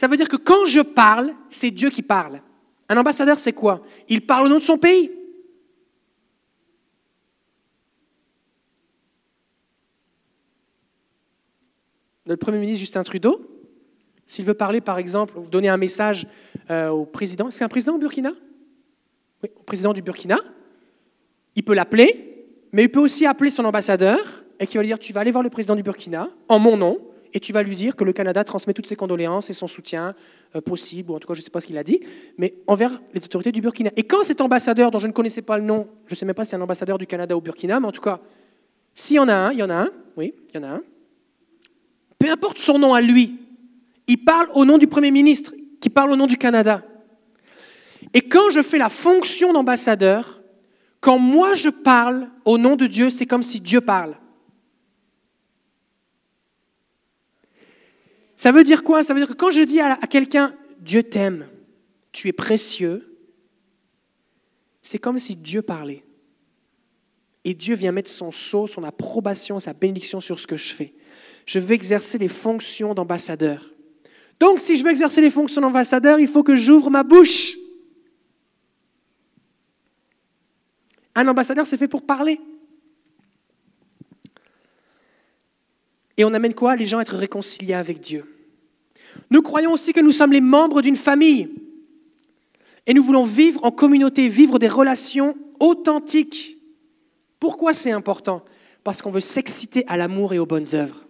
Ça 0.00 0.06
veut 0.06 0.16
dire 0.16 0.28
que 0.28 0.36
quand 0.36 0.64
je 0.66 0.80
parle, 0.80 1.32
c'est 1.50 1.70
Dieu 1.70 1.90
qui 1.90 2.02
parle. 2.02 2.40
Un 2.88 2.96
ambassadeur, 2.96 3.38
c'est 3.38 3.52
quoi? 3.52 3.82
Il 4.08 4.24
parle 4.24 4.46
au 4.46 4.48
nom 4.48 4.56
de 4.56 4.62
son 4.62 4.78
pays. 4.78 5.10
Notre 12.24 12.40
Premier 12.40 12.58
ministre 12.58 12.80
Justin 12.80 13.02
Trudeau, 13.02 13.40
s'il 14.24 14.44
veut 14.44 14.54
parler, 14.54 14.80
par 14.80 14.98
exemple, 14.98 15.34
donner 15.50 15.68
un 15.68 15.76
message 15.76 16.26
euh, 16.70 16.88
au 16.88 17.04
président, 17.04 17.50
c'est 17.50 17.64
un 17.64 17.68
président 17.68 17.96
au 17.96 17.98
Burkina? 17.98 18.32
Au 19.44 19.62
président 19.64 19.92
du 19.92 20.02
Burkina, 20.02 20.38
il 21.56 21.64
peut 21.64 21.74
l'appeler, 21.74 22.46
mais 22.72 22.84
il 22.84 22.88
peut 22.88 23.00
aussi 23.00 23.26
appeler 23.26 23.50
son 23.50 23.64
ambassadeur 23.64 24.20
et 24.60 24.66
qui 24.66 24.76
va 24.76 24.82
lui 24.82 24.88
dire 24.88 24.98
Tu 24.98 25.12
vas 25.12 25.20
aller 25.20 25.32
voir 25.32 25.42
le 25.42 25.50
président 25.50 25.76
du 25.76 25.82
Burkina 25.82 26.28
en 26.48 26.58
mon 26.58 26.76
nom 26.76 26.98
et 27.34 27.40
tu 27.40 27.52
vas 27.52 27.62
lui 27.62 27.74
dire 27.74 27.96
que 27.96 28.04
le 28.04 28.12
Canada 28.12 28.44
transmet 28.44 28.74
toutes 28.74 28.86
ses 28.86 28.96
condoléances 28.96 29.50
et 29.50 29.52
son 29.52 29.66
soutien 29.66 30.14
euh, 30.54 30.60
possible, 30.60 31.10
ou 31.10 31.14
en 31.14 31.18
tout 31.18 31.28
cas 31.28 31.34
je 31.34 31.40
ne 31.40 31.44
sais 31.44 31.50
pas 31.50 31.60
ce 31.60 31.66
qu'il 31.66 31.78
a 31.78 31.84
dit, 31.84 32.00
mais 32.36 32.54
envers 32.66 33.00
les 33.14 33.24
autorités 33.24 33.52
du 33.52 33.60
Burkina. 33.60 33.90
Et 33.96 34.02
quand 34.02 34.22
cet 34.22 34.40
ambassadeur, 34.40 34.90
dont 34.90 34.98
je 34.98 35.06
ne 35.06 35.12
connaissais 35.12 35.42
pas 35.42 35.58
le 35.58 35.64
nom, 35.64 35.88
je 36.06 36.14
ne 36.14 36.16
sais 36.16 36.26
même 36.26 36.34
pas 36.34 36.44
si 36.44 36.50
c'est 36.50 36.56
un 36.56 36.60
ambassadeur 36.60 36.98
du 36.98 37.06
Canada 37.06 37.36
au 37.36 37.40
Burkina, 37.40 37.80
mais 37.80 37.86
en 37.86 37.92
tout 37.92 38.02
cas, 38.02 38.20
s'il 38.94 39.16
y 39.16 39.18
en 39.18 39.28
a 39.28 39.34
un, 39.34 39.52
il 39.52 39.58
y 39.58 39.62
en 39.62 39.70
a 39.70 39.74
un, 39.74 39.90
oui, 40.16 40.34
il 40.52 40.60
y 40.60 40.64
en 40.64 40.64
a 40.64 40.72
un, 40.74 40.82
peu 42.18 42.30
importe 42.30 42.58
son 42.58 42.78
nom 42.78 42.94
à 42.94 43.00
lui, 43.00 43.38
il 44.06 44.24
parle 44.24 44.48
au 44.54 44.64
nom 44.64 44.78
du 44.78 44.86
Premier 44.86 45.10
ministre, 45.10 45.54
qui 45.80 45.88
parle 45.88 46.10
au 46.10 46.16
nom 46.16 46.26
du 46.26 46.36
Canada. 46.36 46.84
Et 48.14 48.22
quand 48.22 48.50
je 48.50 48.62
fais 48.62 48.78
la 48.78 48.88
fonction 48.88 49.52
d'ambassadeur, 49.52 50.42
quand 51.00 51.18
moi 51.18 51.54
je 51.54 51.68
parle 51.68 52.30
au 52.44 52.58
nom 52.58 52.76
de 52.76 52.86
Dieu, 52.86 53.10
c'est 53.10 53.26
comme 53.26 53.42
si 53.42 53.60
Dieu 53.60 53.80
parle. 53.80 54.16
Ça 58.36 58.52
veut 58.52 58.64
dire 58.64 58.82
quoi? 58.82 59.02
Ça 59.02 59.14
veut 59.14 59.20
dire 59.20 59.28
que 59.28 59.34
quand 59.34 59.50
je 59.50 59.62
dis 59.62 59.80
à 59.80 59.96
quelqu'un 60.08 60.54
Dieu 60.80 61.02
t'aime, 61.02 61.46
tu 62.10 62.28
es 62.28 62.32
précieux, 62.32 63.16
c'est 64.82 64.98
comme 64.98 65.18
si 65.18 65.36
Dieu 65.36 65.62
parlait. 65.62 66.04
Et 67.44 67.54
Dieu 67.54 67.74
vient 67.74 67.92
mettre 67.92 68.10
son 68.10 68.30
sceau, 68.30 68.66
son 68.66 68.84
approbation, 68.84 69.58
sa 69.58 69.72
bénédiction 69.72 70.20
sur 70.20 70.38
ce 70.38 70.46
que 70.46 70.56
je 70.56 70.74
fais. 70.74 70.94
Je 71.46 71.58
veux 71.58 71.72
exercer 71.72 72.18
les 72.18 72.28
fonctions 72.28 72.94
d'ambassadeur. 72.94 73.70
Donc, 74.38 74.60
si 74.60 74.76
je 74.76 74.84
veux 74.84 74.90
exercer 74.90 75.20
les 75.20 75.30
fonctions 75.30 75.60
d'ambassadeur, 75.60 76.20
il 76.20 76.28
faut 76.28 76.42
que 76.42 76.56
j'ouvre 76.56 76.90
ma 76.90 77.02
bouche. 77.02 77.56
Un 81.14 81.28
ambassadeur, 81.28 81.66
c'est 81.66 81.76
fait 81.76 81.88
pour 81.88 82.02
parler. 82.02 82.40
Et 86.16 86.24
on 86.24 86.34
amène 86.34 86.54
quoi? 86.54 86.76
Les 86.76 86.86
gens 86.86 86.98
à 86.98 87.02
être 87.02 87.16
réconciliés 87.16 87.74
avec 87.74 88.00
Dieu. 88.00 88.24
Nous 89.30 89.42
croyons 89.42 89.72
aussi 89.72 89.92
que 89.92 90.00
nous 90.00 90.12
sommes 90.12 90.32
les 90.32 90.40
membres 90.40 90.82
d'une 90.82 90.96
famille. 90.96 91.48
Et 92.86 92.94
nous 92.94 93.02
voulons 93.02 93.24
vivre 93.24 93.64
en 93.64 93.70
communauté, 93.70 94.28
vivre 94.28 94.58
des 94.58 94.68
relations 94.68 95.36
authentiques. 95.60 96.58
Pourquoi 97.38 97.72
c'est 97.74 97.92
important? 97.92 98.44
Parce 98.84 99.02
qu'on 99.02 99.10
veut 99.10 99.20
s'exciter 99.20 99.84
à 99.86 99.96
l'amour 99.96 100.34
et 100.34 100.38
aux 100.38 100.46
bonnes 100.46 100.74
œuvres. 100.74 101.06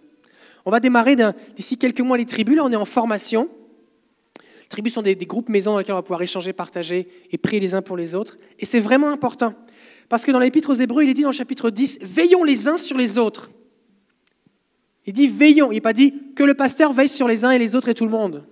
On 0.65 0.71
va 0.71 0.79
démarrer 0.79 1.15
d'ici 1.55 1.77
quelques 1.77 2.01
mois 2.01 2.17
les 2.17 2.25
tribus. 2.25 2.55
Là, 2.55 2.63
on 2.65 2.71
est 2.71 2.75
en 2.75 2.85
formation. 2.85 3.49
Les 4.61 4.67
tribus 4.69 4.93
sont 4.93 5.01
des, 5.01 5.15
groupes 5.15 5.49
maisons 5.49 5.73
dans 5.73 5.79
lesquels 5.79 5.93
on 5.93 5.97
va 5.97 6.03
pouvoir 6.03 6.21
échanger, 6.21 6.53
partager 6.53 7.07
et 7.31 7.37
prier 7.37 7.59
les 7.59 7.73
uns 7.73 7.81
pour 7.81 7.97
les 7.97 8.15
autres. 8.15 8.37
Et 8.59 8.65
c'est 8.65 8.79
vraiment 8.79 9.11
important. 9.11 9.53
Parce 10.09 10.25
que 10.25 10.31
dans 10.31 10.39
l'Épître 10.39 10.69
aux 10.69 10.75
Hébreux, 10.75 11.03
il 11.03 11.09
est 11.09 11.13
dit 11.13 11.23
dans 11.23 11.29
le 11.29 11.35
chapitre 11.35 11.69
10, 11.69 11.99
veillons 12.01 12.43
les 12.43 12.67
uns 12.67 12.77
sur 12.77 12.97
les 12.97 13.17
autres. 13.17 13.51
Il 15.05 15.13
dit 15.13 15.27
veillons. 15.27 15.71
Il 15.71 15.75
n'est 15.75 15.81
pas 15.81 15.93
dit 15.93 16.13
que 16.35 16.43
le 16.43 16.53
pasteur 16.53 16.93
veille 16.93 17.09
sur 17.09 17.27
les 17.27 17.45
uns 17.45 17.51
et 17.51 17.59
les 17.59 17.75
autres 17.75 17.89
et 17.89 17.93
tout 17.93 18.05
le 18.05 18.11
monde. 18.11 18.45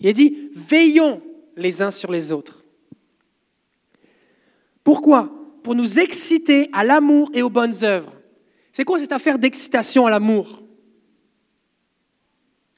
Il 0.00 0.06
est 0.06 0.12
dit 0.12 0.50
veillons 0.54 1.22
les 1.56 1.82
uns 1.82 1.90
sur 1.90 2.12
les 2.12 2.32
autres. 2.32 2.64
Pourquoi? 4.84 5.32
Pour 5.62 5.74
nous 5.74 5.98
exciter 5.98 6.68
à 6.72 6.84
l'amour 6.84 7.30
et 7.34 7.42
aux 7.42 7.50
bonnes 7.50 7.84
œuvres. 7.84 8.12
C'est 8.72 8.84
quoi 8.84 9.00
cette 9.00 9.12
affaire 9.12 9.38
d'excitation 9.38 10.06
à 10.06 10.10
l'amour? 10.10 10.62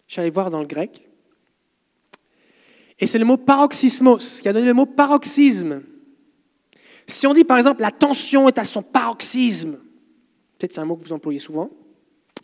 Je 0.06 0.14
suis 0.14 0.20
allé 0.20 0.30
voir 0.30 0.50
dans 0.50 0.60
le 0.60 0.66
grec. 0.66 1.08
Et 2.98 3.06
c'est 3.06 3.18
le 3.18 3.24
mot 3.24 3.36
paroxysmos 3.36 4.40
qui 4.40 4.48
a 4.48 4.52
donné 4.52 4.66
le 4.66 4.74
mot 4.74 4.86
paroxysme. 4.86 5.82
Si 7.10 7.26
on 7.26 7.32
dit 7.32 7.44
par 7.44 7.58
exemple 7.58 7.82
la 7.82 7.90
tension 7.90 8.48
est 8.48 8.58
à 8.58 8.64
son 8.64 8.82
paroxysme, 8.82 9.78
peut-être 10.58 10.72
c'est 10.72 10.80
un 10.80 10.84
mot 10.84 10.96
que 10.96 11.04
vous 11.04 11.12
employez 11.12 11.40
souvent, 11.40 11.70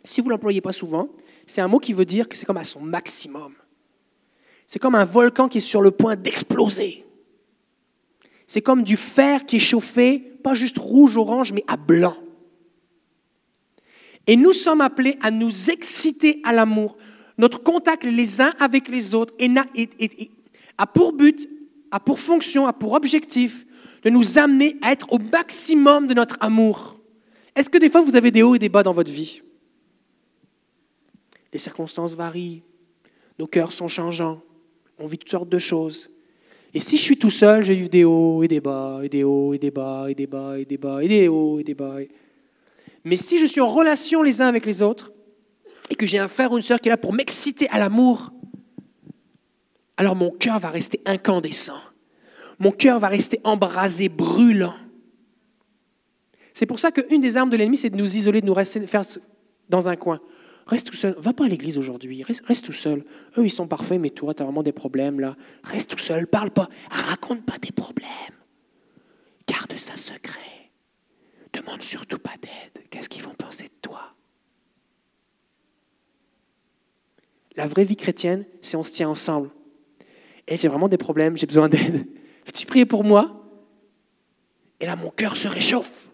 si 0.03 0.21
vous 0.21 0.27
ne 0.27 0.33
l'employez 0.33 0.61
pas 0.61 0.73
souvent, 0.73 1.09
c'est 1.45 1.61
un 1.61 1.67
mot 1.67 1.79
qui 1.79 1.93
veut 1.93 2.05
dire 2.05 2.27
que 2.27 2.37
c'est 2.37 2.45
comme 2.45 2.57
à 2.57 2.63
son 2.63 2.81
maximum. 2.81 3.53
C'est 4.65 4.79
comme 4.79 4.95
un 4.95 5.05
volcan 5.05 5.47
qui 5.47 5.59
est 5.59 5.61
sur 5.61 5.81
le 5.81 5.91
point 5.91 6.15
d'exploser. 6.15 7.05
C'est 8.45 8.61
comme 8.61 8.83
du 8.83 8.97
fer 8.97 9.45
qui 9.45 9.57
est 9.57 9.59
chauffé, 9.59 10.19
pas 10.19 10.53
juste 10.53 10.77
rouge-orange, 10.77 11.53
mais 11.53 11.63
à 11.67 11.77
blanc. 11.77 12.17
Et 14.25 14.35
nous 14.35 14.53
sommes 14.53 14.81
appelés 14.81 15.17
à 15.21 15.31
nous 15.31 15.69
exciter 15.69 16.41
à 16.43 16.51
l'amour. 16.51 16.97
Notre 17.37 17.63
contact 17.63 18.03
les 18.03 18.41
uns 18.41 18.51
avec 18.59 18.89
les 18.89 19.15
autres 19.15 19.33
a 20.77 20.87
pour 20.87 21.13
but, 21.13 21.47
a 21.91 21.99
pour 21.99 22.19
fonction, 22.19 22.67
a 22.67 22.73
pour 22.73 22.93
objectif 22.93 23.65
de 24.03 24.09
nous 24.09 24.37
amener 24.37 24.77
à 24.81 24.91
être 24.91 25.11
au 25.11 25.19
maximum 25.19 26.07
de 26.07 26.13
notre 26.13 26.37
amour. 26.39 26.99
Est-ce 27.55 27.69
que 27.69 27.77
des 27.77 27.89
fois 27.89 28.01
vous 28.01 28.15
avez 28.15 28.31
des 28.31 28.43
hauts 28.43 28.55
et 28.55 28.59
des 28.59 28.69
bas 28.69 28.83
dans 28.83 28.93
votre 28.93 29.11
vie? 29.11 29.41
Les 31.51 31.59
circonstances 31.59 32.15
varient, 32.15 32.61
nos 33.39 33.47
cœurs 33.47 33.71
sont 33.71 33.87
changeants, 33.87 34.41
on 34.99 35.07
vit 35.07 35.17
toutes 35.17 35.31
sortes 35.31 35.49
de 35.49 35.59
choses. 35.59 36.09
Et 36.73 36.79
si 36.79 36.97
je 36.97 37.01
suis 37.01 37.17
tout 37.17 37.29
seul, 37.29 37.63
j'ai 37.63 37.77
eu 37.77 37.89
des 37.89 38.03
hauts 38.03 38.43
et 38.43 38.47
des 38.47 38.59
bas, 38.59 38.99
et 39.01 39.09
des 39.09 39.23
hauts 39.23 39.53
et 39.53 39.57
des 39.57 39.71
bas, 39.71 40.05
et 40.09 40.15
des 40.15 40.27
bas, 40.27 40.59
et 40.59 40.65
des 40.65 40.77
bas, 40.77 41.03
et 41.03 41.07
des 41.07 41.27
hauts 41.27 41.59
et 41.59 41.63
des 41.63 41.73
bas. 41.73 41.97
Mais 43.03 43.17
si 43.17 43.37
je 43.37 43.45
suis 43.45 43.61
en 43.61 43.67
relation 43.67 44.21
les 44.21 44.41
uns 44.41 44.47
avec 44.47 44.65
les 44.65 44.81
autres, 44.81 45.11
et 45.89 45.95
que 45.95 46.05
j'ai 46.05 46.19
un 46.19 46.27
frère 46.27 46.51
ou 46.51 46.57
une 46.57 46.61
sœur 46.61 46.79
qui 46.79 46.89
est 46.89 46.91
là 46.91 46.97
pour 46.97 47.13
m'exciter 47.13 47.69
à 47.69 47.79
l'amour, 47.79 48.31
alors 49.95 50.15
mon 50.15 50.31
cœur 50.31 50.59
va 50.59 50.69
rester 50.69 51.01
incandescent. 51.05 51.79
Mon 52.59 52.71
cœur 52.71 52.99
va 52.99 53.07
rester 53.07 53.39
embrasé, 53.43 54.09
brûlant. 54.09 54.75
C'est 56.53 56.65
pour 56.65 56.79
ça 56.79 56.91
qu'une 56.91 57.21
des 57.21 57.37
armes 57.37 57.51
de 57.51 57.57
l'ennemi, 57.57 57.77
c'est 57.77 57.91
de 57.91 57.95
nous 57.95 58.15
isoler, 58.15 58.41
de 58.41 58.47
nous 58.47 58.53
rester 58.53 58.85
faire 58.87 59.03
dans 59.69 59.89
un 59.89 59.95
coin. 59.95 60.19
Reste 60.65 60.87
tout 60.87 60.95
seul. 60.95 61.15
Va 61.19 61.31
pas 61.31 61.45
à 61.45 61.47
l'église 61.47 61.77
aujourd'hui. 61.77 62.23
Reste, 62.23 62.65
tout 62.65 62.73
seul. 62.73 63.05
Eux, 63.37 63.45
ils 63.45 63.51
sont 63.51 63.67
parfaits, 63.67 63.99
mais 64.01 64.09
toi, 64.09 64.33
tu 64.33 64.41
as 64.41 64.45
vraiment 64.45 64.63
des 64.63 64.73
problèmes 64.73 65.19
là. 65.19 65.37
Reste 65.63 65.91
tout 65.91 65.99
seul. 65.99 66.27
Parle 66.27 66.51
pas. 66.51 66.67
Raconte 66.89 67.45
pas 67.45 67.57
tes 67.57 67.71
problèmes. 67.71 68.09
Garde 69.47 69.77
ça 69.77 69.95
secret. 69.95 70.71
Demande 71.53 71.81
surtout 71.81 72.19
pas 72.19 72.33
d'aide. 72.41 72.83
Qu'est-ce 72.89 73.07
qu'ils 73.07 73.23
vont 73.23 73.33
penser 73.33 73.65
de 73.65 73.79
toi? 73.81 74.13
La 77.55 77.65
vraie 77.65 77.85
vie 77.85 77.95
chrétienne, 77.95 78.45
c'est 78.61 78.77
on 78.77 78.83
se 78.83 78.91
tient 78.91 79.09
ensemble. 79.09 79.49
Et 80.47 80.57
j'ai 80.57 80.67
vraiment 80.67 80.89
des 80.89 80.97
problèmes, 80.97 81.37
j'ai 81.37 81.47
besoin 81.47 81.69
d'aide. 81.69 82.05
Veux-tu 82.47 82.65
prier 82.65 82.85
pour 82.85 83.03
moi? 83.03 83.43
Et 84.79 84.85
là, 84.85 84.95
mon 84.95 85.09
cœur 85.09 85.35
se 85.35 85.47
réchauffe. 85.47 86.07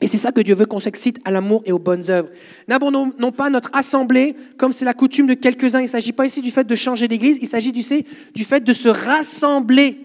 Et 0.00 0.08
c'est 0.08 0.18
ça 0.18 0.30
que 0.30 0.40
Dieu 0.40 0.54
veut 0.54 0.66
qu'on 0.66 0.80
s'excite 0.80 1.18
à 1.24 1.30
l'amour 1.30 1.62
et 1.64 1.72
aux 1.72 1.78
bonnes 1.78 2.10
œuvres. 2.10 2.28
N'abandonnons 2.68 3.32
pas 3.32 3.48
notre 3.48 3.70
assemblée 3.72 4.36
comme 4.58 4.72
c'est 4.72 4.84
la 4.84 4.92
coutume 4.92 5.26
de 5.26 5.34
quelques-uns. 5.34 5.80
Il 5.80 5.84
ne 5.84 5.88
s'agit 5.88 6.12
pas 6.12 6.26
ici 6.26 6.42
du 6.42 6.50
fait 6.50 6.64
de 6.64 6.76
changer 6.76 7.08
d'église, 7.08 7.38
il 7.40 7.48
s'agit 7.48 7.72
du, 7.72 7.82
du 8.34 8.44
fait 8.44 8.62
de 8.62 8.72
se 8.74 8.88
rassembler. 8.88 10.00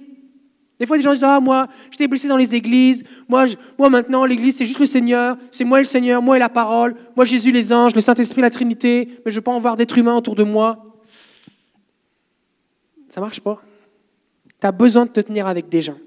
Des 0.80 0.86
fois, 0.86 0.96
les 0.96 1.04
gens 1.04 1.12
disent 1.12 1.26
Ah, 1.26 1.42
moi, 1.42 1.68
j'étais 1.92 2.08
blessé 2.08 2.30
dans 2.30 2.38
les 2.38 2.56
églises. 2.56 3.04
Moi, 3.28 3.48
moi 3.78 3.90
maintenant, 3.90 4.24
l'église, 4.24 4.56
c'est 4.56 4.66
juste 4.66 4.80
le 4.80 4.86
Seigneur. 4.86 5.38
C'est 5.52 5.66
moi 5.66 5.80
le 5.80 5.84
Seigneur, 5.84 6.22
moi 6.22 6.38
et 6.38 6.40
la 6.40 6.50
parole. 6.50 6.96
Moi, 7.18 7.26
Jésus, 7.26 7.52
les 7.52 7.74
anges, 7.74 7.94
le 7.94 8.02
Saint-Esprit, 8.02 8.42
la 8.42 8.50
Trinité. 8.50 9.10
Mais 9.26 9.32
je 9.32 9.36
ne 9.36 9.36
veux 9.36 9.44
pas 9.44 9.52
en 9.52 9.60
voir 9.60 9.76
d'êtres 9.76 9.98
humains 9.98 10.16
autour 10.16 10.36
de 10.36 10.44
moi. 10.44 10.86
Ça 13.10 13.20
ne 13.20 13.26
marche 13.26 13.42
pas. 13.42 13.62
Tu 14.62 14.68
as 14.68 14.72
besoin 14.72 15.06
de 15.06 15.12
te 15.12 15.20
tenir 15.20 15.48
avec 15.48 15.70
des 15.70 15.82
gens. 15.82 15.98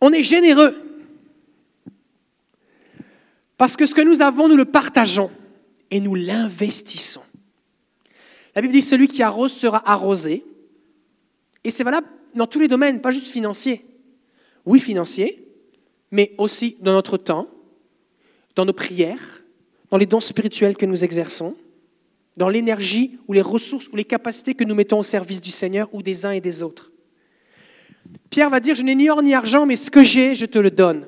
On 0.00 0.12
est 0.12 0.22
généreux. 0.22 0.76
Parce 3.56 3.76
que 3.76 3.86
ce 3.86 3.94
que 3.94 4.02
nous 4.02 4.20
avons, 4.20 4.48
nous 4.48 4.56
le 4.56 4.66
partageons 4.66 5.30
et 5.90 6.00
nous 6.00 6.14
l'investissons. 6.14 7.22
La 8.54 8.60
Bible 8.60 8.74
dit 8.74 8.82
celui 8.82 9.08
qui 9.08 9.22
arrose 9.22 9.52
sera 9.52 9.88
arrosé. 9.90 10.44
Et 11.64 11.70
c'est 11.70 11.84
valable 11.84 12.06
dans 12.34 12.46
tous 12.46 12.60
les 12.60 12.68
domaines, 12.68 13.00
pas 13.00 13.10
juste 13.10 13.28
financier. 13.28 13.86
Oui, 14.66 14.80
financier, 14.80 15.48
mais 16.10 16.34
aussi 16.36 16.76
dans 16.80 16.92
notre 16.92 17.16
temps, 17.16 17.48
dans 18.56 18.66
nos 18.66 18.72
prières, 18.72 19.42
dans 19.90 19.96
les 19.96 20.06
dons 20.06 20.20
spirituels 20.20 20.76
que 20.76 20.86
nous 20.86 21.02
exerçons, 21.02 21.56
dans 22.36 22.48
l'énergie 22.48 23.18
ou 23.28 23.32
les 23.32 23.40
ressources 23.40 23.88
ou 23.88 23.96
les 23.96 24.04
capacités 24.04 24.54
que 24.54 24.64
nous 24.64 24.74
mettons 24.74 24.98
au 24.98 25.04
service 25.04 25.40
du 25.40 25.50
Seigneur 25.50 25.88
ou 25.92 26.02
des 26.02 26.26
uns 26.26 26.32
et 26.32 26.40
des 26.40 26.62
autres. 26.62 26.92
Pierre 28.30 28.50
va 28.50 28.60
dire, 28.60 28.74
je 28.74 28.82
n'ai 28.82 28.94
ni 28.94 29.08
or 29.08 29.22
ni 29.22 29.34
argent, 29.34 29.66
mais 29.66 29.76
ce 29.76 29.90
que 29.90 30.04
j'ai, 30.04 30.34
je 30.34 30.46
te 30.46 30.58
le 30.58 30.70
donne. 30.70 31.06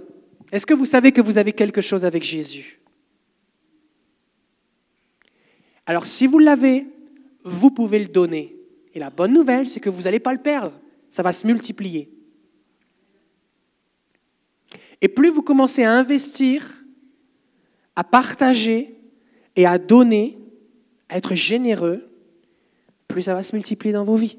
Est-ce 0.52 0.66
que 0.66 0.74
vous 0.74 0.86
savez 0.86 1.12
que 1.12 1.20
vous 1.20 1.38
avez 1.38 1.52
quelque 1.52 1.80
chose 1.80 2.04
avec 2.04 2.22
Jésus? 2.22 2.80
Alors 5.86 6.06
si 6.06 6.26
vous 6.26 6.38
l'avez, 6.38 6.86
vous 7.44 7.70
pouvez 7.70 7.98
le 7.98 8.08
donner. 8.08 8.56
Et 8.94 8.98
la 8.98 9.10
bonne 9.10 9.32
nouvelle, 9.32 9.66
c'est 9.66 9.80
que 9.80 9.90
vous 9.90 10.02
n'allez 10.02 10.20
pas 10.20 10.32
le 10.32 10.40
perdre. 10.40 10.80
Ça 11.10 11.22
va 11.22 11.32
se 11.32 11.46
multiplier. 11.46 12.10
Et 15.00 15.08
plus 15.08 15.30
vous 15.30 15.42
commencez 15.42 15.84
à 15.84 15.92
investir, 15.92 16.84
à 17.94 18.04
partager 18.04 18.98
et 19.54 19.66
à 19.66 19.78
donner, 19.78 20.38
à 21.08 21.16
être 21.16 21.34
généreux, 21.34 22.08
plus 23.08 23.22
ça 23.22 23.34
va 23.34 23.42
se 23.42 23.54
multiplier 23.54 23.92
dans 23.92 24.04
vos 24.04 24.16
vies. 24.16 24.38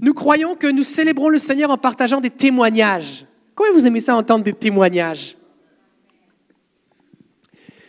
Nous 0.00 0.14
croyons 0.14 0.56
que 0.56 0.66
nous 0.66 0.82
célébrons 0.82 1.28
le 1.28 1.38
Seigneur 1.38 1.70
en 1.70 1.78
partageant 1.78 2.20
des 2.20 2.30
témoignages. 2.30 3.26
Comment 3.54 3.72
vous 3.74 3.86
aimez 3.86 4.00
ça 4.00 4.16
entendre 4.16 4.44
des 4.44 4.54
témoignages? 4.54 5.36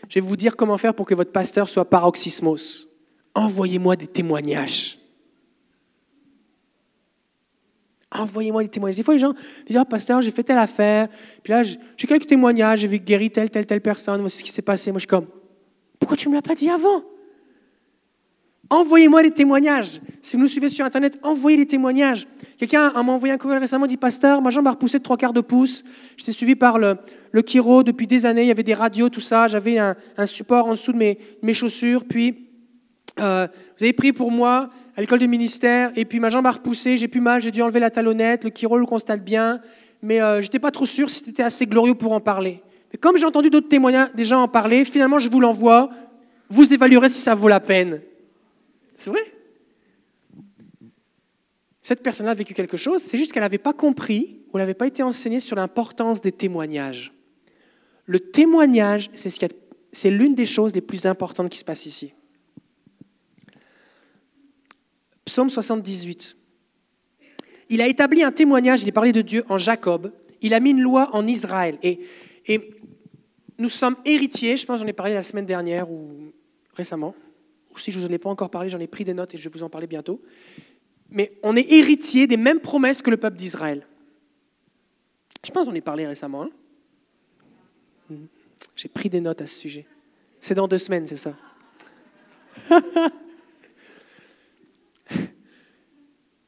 Je 0.10 0.20
vais 0.20 0.26
vous 0.26 0.36
dire 0.36 0.56
comment 0.56 0.78
faire 0.78 0.94
pour 0.94 1.08
que 1.08 1.16
votre 1.16 1.32
pasteur 1.32 1.68
soit 1.68 1.90
paroxysmos. 1.90 2.88
Envoyez-moi 3.34 3.96
des 3.96 4.06
témoignages. 4.06 5.00
Envoyez-moi 8.12 8.62
des 8.62 8.70
témoignages. 8.70 8.98
Des 8.98 9.04
fois, 9.04 9.16
les 9.16 9.20
gens 9.20 9.34
disent 9.66 9.78
Ah, 9.78 9.86
pasteur, 9.86 10.22
j'ai 10.22 10.30
fait 10.30 10.44
telle 10.44 10.60
affaire. 10.60 11.08
Puis 11.42 11.52
là, 11.52 11.64
j'ai 11.64 12.08
quelques 12.08 12.28
témoignages. 12.28 12.82
J'ai 12.82 12.88
vu 12.88 13.00
guérir 13.00 13.32
telle, 13.32 13.50
telle, 13.50 13.66
telle 13.66 13.82
personne. 13.82 14.22
Voici 14.22 14.40
ce 14.40 14.44
qui 14.44 14.52
s'est 14.52 14.62
passé. 14.62 14.92
Moi, 14.92 15.00
je 15.00 15.04
suis 15.04 15.08
comme 15.08 15.26
Pourquoi 16.04 16.18
tu 16.18 16.28
ne 16.28 16.32
me 16.34 16.38
l'as 16.38 16.42
pas 16.42 16.54
dit 16.54 16.70
avant? 16.70 17.02
Envoyez-moi 18.70 19.24
des 19.24 19.32
témoignages. 19.32 20.02
Si 20.22 20.36
vous 20.36 20.42
nous 20.42 20.50
suivez 20.50 20.68
sur 20.68 20.84
Internet, 20.84 21.18
envoyez 21.24 21.56
des 21.56 21.66
témoignages. 21.66 22.28
Quelqu'un 22.58 22.92
m'a 22.92 23.14
envoyé 23.14 23.34
un 23.34 23.38
courriel 23.38 23.60
récemment, 23.60 23.88
dit 23.88 23.96
Pasteur, 23.96 24.42
ma 24.42 24.50
jambe 24.50 24.68
a 24.68 24.72
repoussé 24.72 24.98
de 24.98 25.04
trois 25.04 25.16
quarts 25.16 25.32
de 25.32 25.40
pouce. 25.40 25.86
J'étais 26.18 26.34
suivi 26.34 26.56
par 26.56 26.78
le, 26.78 26.98
le 27.32 27.42
chiro 27.42 27.84
depuis 27.84 28.06
des 28.06 28.26
années. 28.26 28.42
Il 28.42 28.50
y 28.50 28.52
avait 28.52 28.64
des 28.64 28.74
radios, 28.74 29.08
tout 29.08 29.22
ça. 29.22 29.48
J'avais 29.48 29.78
un, 29.78 29.96
support 30.26 30.66
en 30.66 30.72
dessous 30.72 30.92
de 30.92 30.98
mes, 30.98 31.18
mes 31.42 31.54
chaussures. 31.54 32.04
Puis, 32.04 32.50
euh, 33.22 33.48
vous 33.78 33.86
avez 33.86 33.94
prié 33.94 34.12
pour 34.12 34.30
moi 34.30 34.72
à 34.98 35.00
l'école 35.00 35.20
de 35.20 35.26
ministère, 35.26 35.94
et 35.96 36.04
puis 36.04 36.20
ma 36.20 36.28
jambe 36.28 36.48
a 36.48 36.52
repoussé, 36.52 36.98
j'ai 36.98 37.08
plus 37.08 37.22
mal, 37.22 37.42
j'ai 37.42 37.52
dû 37.52 37.62
enlever 37.62 37.80
la 37.80 37.90
talonnette, 37.90 38.44
le 38.44 38.52
chiro 38.54 38.78
le 38.78 38.86
constate 38.86 39.24
bien, 39.24 39.62
mais 40.02 40.22
euh, 40.22 40.42
je 40.42 40.48
n'étais 40.48 40.60
pas 40.60 40.72
trop 40.72 40.86
sûr 40.86 41.10
si 41.10 41.24
c'était 41.24 41.44
assez 41.44 41.66
glorieux 41.66 41.96
pour 41.96 42.12
en 42.12 42.20
parler. 42.20 42.62
Mais 42.94 43.00
comme 43.00 43.18
j'ai 43.18 43.26
entendu 43.26 43.50
d'autres 43.50 43.68
témoignages 43.68 44.14
des 44.14 44.24
gens 44.24 44.44
en 44.44 44.48
parler, 44.48 44.86
finalement 44.86 45.20
je 45.20 45.30
vous 45.30 45.40
l'envoie, 45.40 45.90
vous 46.50 46.74
évaluerez 46.74 47.10
si 47.10 47.20
ça 47.20 47.34
vaut 47.34 47.48
la 47.48 47.60
peine. 47.60 48.02
C'est 48.98 49.10
vrai? 49.10 49.34
Cette 51.82 52.02
personne-là 52.02 52.32
a 52.32 52.36
vécu 52.36 52.54
quelque 52.54 52.78
chose, 52.78 53.02
c'est 53.02 53.18
juste 53.18 53.34
qu'elle 53.34 53.44
n'avait 53.44 53.58
pas 53.58 53.74
compris 53.74 54.40
ou 54.54 54.58
n'avait 54.58 54.74
pas 54.74 54.88
été 54.88 55.04
enseignée 55.04 55.42
sur 55.42 55.56
l'importance 55.56 56.22
des 56.22 56.32
témoignages. 56.32 57.12
Le 58.06 58.20
témoignage, 58.20 59.10
c'est 59.14 60.10
l'une 60.10 60.36
des 60.36 60.46
choses 60.46 60.74
les 60.74 60.82
plus 60.82 61.06
importantes 61.06 61.50
qui 61.50 61.58
se 61.58 61.66
passent 61.66 61.86
ici. 61.86 62.14
Psaume 65.26 65.50
78. 65.50 66.38
Il 67.70 67.82
a 67.82 67.88
établi 67.88 68.24
un 68.24 68.32
témoignage, 68.32 68.84
il 68.84 68.90
est 68.90 68.94
parlé 68.94 69.12
de 69.12 69.22
Dieu 69.22 69.44
en 69.50 69.58
Jacob, 69.58 70.14
il 70.42 70.54
a 70.54 70.60
mis 70.60 70.72
une 70.72 70.82
loi 70.82 71.10
en 71.14 71.26
Israël. 71.26 71.78
Et, 71.82 72.02
et 72.46 72.72
nous 73.58 73.70
sommes 73.70 73.96
héritiers, 74.06 74.58
je 74.58 74.66
pense 74.66 74.80
j'en 74.80 74.88
ai 74.88 74.94
parlé 74.94 75.14
la 75.14 75.24
semaine 75.24 75.46
dernière 75.46 75.90
ou 75.90 76.32
récemment, 76.74 77.16
ou 77.72 77.78
si 77.78 77.92
je 77.92 78.00
ne 78.00 78.04
vous 78.04 78.10
en 78.10 78.14
ai 78.14 78.18
pas 78.18 78.30
encore 78.30 78.50
parlé, 78.50 78.70
j'en 78.70 78.80
ai 78.80 78.88
pris 78.88 79.04
des 79.04 79.14
notes 79.14 79.34
et 79.34 79.38
je 79.38 79.48
vais 79.48 79.58
vous 79.58 79.64
en 79.64 79.70
parler 79.70 79.88
bientôt. 79.88 80.22
Mais 81.10 81.34
on 81.44 81.56
est 81.56 81.72
héritier 81.72 82.28
des 82.28 82.38
mêmes 82.38 82.60
promesses 82.60 83.02
que 83.02 83.12
le 83.12 83.18
peuple 83.18 83.38
d'Israël. 83.38 83.86
Je 85.46 85.52
pense 85.52 85.66
j'en 85.66 85.74
ai 85.74 85.82
parlé 85.82 86.08
récemment. 86.08 86.44
Hein. 86.44 86.50
J'ai 88.76 88.90
pris 88.90 89.10
des 89.10 89.22
notes 89.22 89.42
à 89.42 89.48
ce 89.48 89.56
sujet. 89.56 89.86
C'est 90.40 90.56
dans 90.56 90.68
deux 90.68 90.78
semaines, 90.78 91.06
c'est 91.08 91.16
ça. 91.16 91.36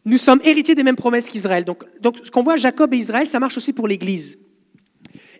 Nous 0.06 0.18
sommes 0.18 0.42
héritiers 0.44 0.76
des 0.76 0.84
mêmes 0.84 0.96
promesses 0.96 1.30
qu'Israël. 1.30 1.66
Donc, 1.66 1.84
donc, 2.00 2.18
ce 2.24 2.30
qu'on 2.30 2.44
voit 2.44 2.58
Jacob 2.58 2.94
et 2.94 2.98
Israël, 2.98 3.26
ça 3.26 3.40
marche 3.40 3.58
aussi 3.58 3.74
pour 3.74 3.88
l'Église. 3.88 4.38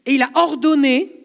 Et 0.06 0.14
il 0.16 0.22
a 0.22 0.30
ordonné, 0.34 1.25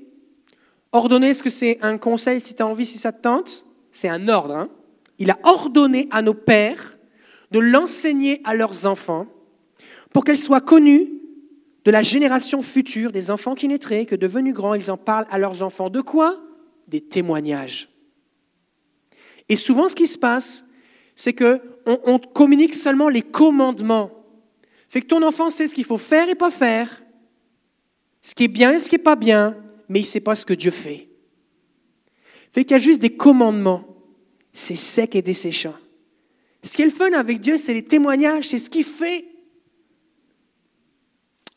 ordonné, 0.93 1.29
est-ce 1.29 1.43
que 1.43 1.51
c'est 1.51 1.79
un 1.83 1.99
conseil 1.99 2.41
si 2.41 2.55
tu 2.55 2.63
as 2.63 2.67
envie, 2.67 2.87
si 2.87 2.99
ça 2.99 3.13
te 3.13 3.23
tente? 3.23 3.65
C'est 3.93 4.09
un 4.09 4.29
ordre. 4.29 4.55
Hein 4.55 4.69
il 5.21 5.31
a 5.31 5.39
ordonné 5.45 6.09
à 6.11 6.23
nos 6.23 6.35
pères 6.35 6.97
de 7.53 7.61
l'enseigner 7.61 8.41
à 8.45 8.55
leurs 8.55 8.87
enfants 8.87 9.27
pour 10.13 10.25
qu'elles 10.25 10.39
soient 10.39 10.63
connues 10.63 11.09
de 11.85 11.91
la 11.91 12.03
génération 12.03 12.63
future, 12.63 13.13
des 13.13 13.31
enfants 13.31 13.55
qui 13.55 13.69
naîtraient, 13.69 14.07
que 14.07 14.17
devenus 14.17 14.55
grands, 14.55 14.75
ils 14.75 14.91
en 14.91 14.97
parlent 14.97 15.27
à 15.31 15.39
leurs 15.39 15.63
enfants. 15.63 15.91
De 15.91 16.01
quoi? 16.01 16.41
Des 16.89 17.01
témoignages. 17.01 17.89
Et 19.49 19.57
souvent, 19.57 19.89
ce 19.89 19.95
qui 19.95 20.07
se 20.07 20.19
passe, 20.19 20.65
c'est 21.15 21.35
qu'on 21.35 21.61
on 21.85 22.19
communique 22.19 22.75
seulement 22.75 23.09
les 23.09 23.23
commandements. 23.23 24.11
Fait 24.89 25.03
que 25.03 25.07
ton 25.07 25.23
enfant 25.23 25.51
sait 25.51 25.67
ce 25.67 25.75
qu'il 25.75 25.85
faut 25.85 25.99
faire 25.99 26.29
et 26.29 26.35
pas 26.35 26.51
faire, 26.51 27.03
ce 28.23 28.35
qui 28.35 28.45
est 28.45 28.49
bien 28.49 28.73
et 28.73 28.79
ce 28.79 28.89
qui 28.89 28.97
n'est 28.97 29.03
pas 29.03 29.17
bien, 29.17 29.57
mais 29.91 29.99
il 29.99 30.03
ne 30.03 30.07
sait 30.09 30.21
pas 30.21 30.37
ce 30.37 30.47
que 30.47 30.55
Dieu 30.55 30.71
fait. 30.71 31.09
Fait 32.53 32.65
qu'il 32.65 32.73
y 32.73 32.75
a 32.75 32.79
juste 32.79 33.03
des 33.03 33.11
commandements. 33.11 33.85
C'est 34.53 34.77
sec 34.77 35.17
et 35.17 35.23
desséchant. 35.23 35.75
Ce 36.63 36.77
qui 36.77 36.83
est 36.83 36.87
le 36.87 36.93
fun 36.93 37.11
avec 37.13 37.41
Dieu, 37.41 37.59
c'est 37.59 37.75
les 37.75 37.83
témoignages, 37.83 38.49
c'est 38.49 38.59
ce 38.59 38.71
qu'il 38.71 38.85
fait. 38.85 39.25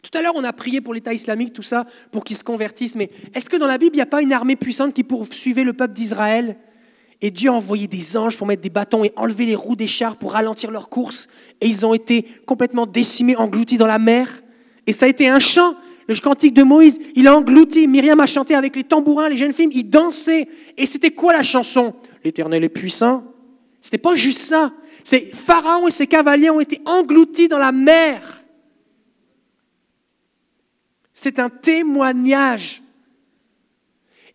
Tout 0.02 0.18
à 0.18 0.22
l'heure, 0.22 0.34
on 0.36 0.44
a 0.44 0.52
prié 0.52 0.82
pour 0.82 0.94
l'État 0.96 1.14
islamique, 1.14 1.54
tout 1.54 1.62
ça, 1.62 1.86
pour 2.12 2.24
qu'ils 2.24 2.36
se 2.36 2.44
convertissent. 2.44 2.96
Mais 2.96 3.12
est-ce 3.36 3.50
que 3.50 3.58
dans 3.58 3.68
la 3.68 3.78
Bible, 3.78 3.96
il 3.96 4.00
n'y 4.00 4.04
a 4.04 4.08
pas 4.08 4.22
une 4.22 4.34
armée 4.34 4.56
puissante 4.56 4.94
qui 4.94 5.04
poursuivait 5.04 5.64
le 5.64 5.74
peuple 5.74 5.94
d'Israël? 5.94 6.58
Et 7.22 7.30
Dieu 7.30 7.52
a 7.52 7.54
envoyé 7.54 7.88
des 7.88 8.18
anges 8.18 8.38
pour 8.38 8.48
mettre 8.48 8.64
des 8.64 8.70
bâtons 8.70 9.04
et 9.04 9.14
enlever 9.16 9.46
les 9.46 9.56
roues 9.56 9.76
des 9.76 9.88
chars 9.88 10.18
pour 10.18 10.34
ralentir 10.34 10.72
leur 10.72 10.90
course. 10.90 11.28
Et 11.62 11.68
ils 11.68 11.86
ont 11.86 11.94
été 11.94 12.24
complètement 12.48 12.88
décimés, 12.88 13.36
engloutis 13.36 13.78
dans 13.78 13.88
la 13.88 14.00
mer. 14.00 14.42
Et 14.88 14.92
ça 14.92 15.06
a 15.06 15.10
été 15.10 15.30
un 15.30 15.40
chant. 15.40 15.76
Le 16.08 16.16
cantique 16.16 16.54
de 16.54 16.64
Moïse, 16.64 17.00
il 17.16 17.28
a 17.28 17.38
englouti. 17.38 17.88
Myriam 17.88 18.20
a 18.20 18.28
chanté 18.28 18.56
avec 18.56 18.76
les 18.76 18.84
tambourins, 18.84 19.30
les 19.30 19.38
jeunes 19.38 19.54
filles, 19.54 19.70
ils 19.72 19.90
dansaient. 19.90 20.48
Et 20.78 20.86
c'était 20.86 21.12
quoi 21.12 21.34
la 21.34 21.44
chanson? 21.44 21.96
L'Éternel 22.24 22.64
est 22.64 22.70
puissant. 22.70 23.24
C'était 23.80 23.98
pas 23.98 24.16
juste 24.16 24.40
ça. 24.40 24.74
C'est 25.04 25.36
Pharaon 25.36 25.88
et 25.88 25.92
ses 25.92 26.08
cavaliers 26.08 26.50
ont 26.50 26.60
été 26.60 26.80
engloutis 26.86 27.48
dans 27.48 27.58
la 27.58 27.72
mer. 27.72 28.44
C'est 31.14 31.40
un 31.40 31.50
témoignage. 31.50 32.82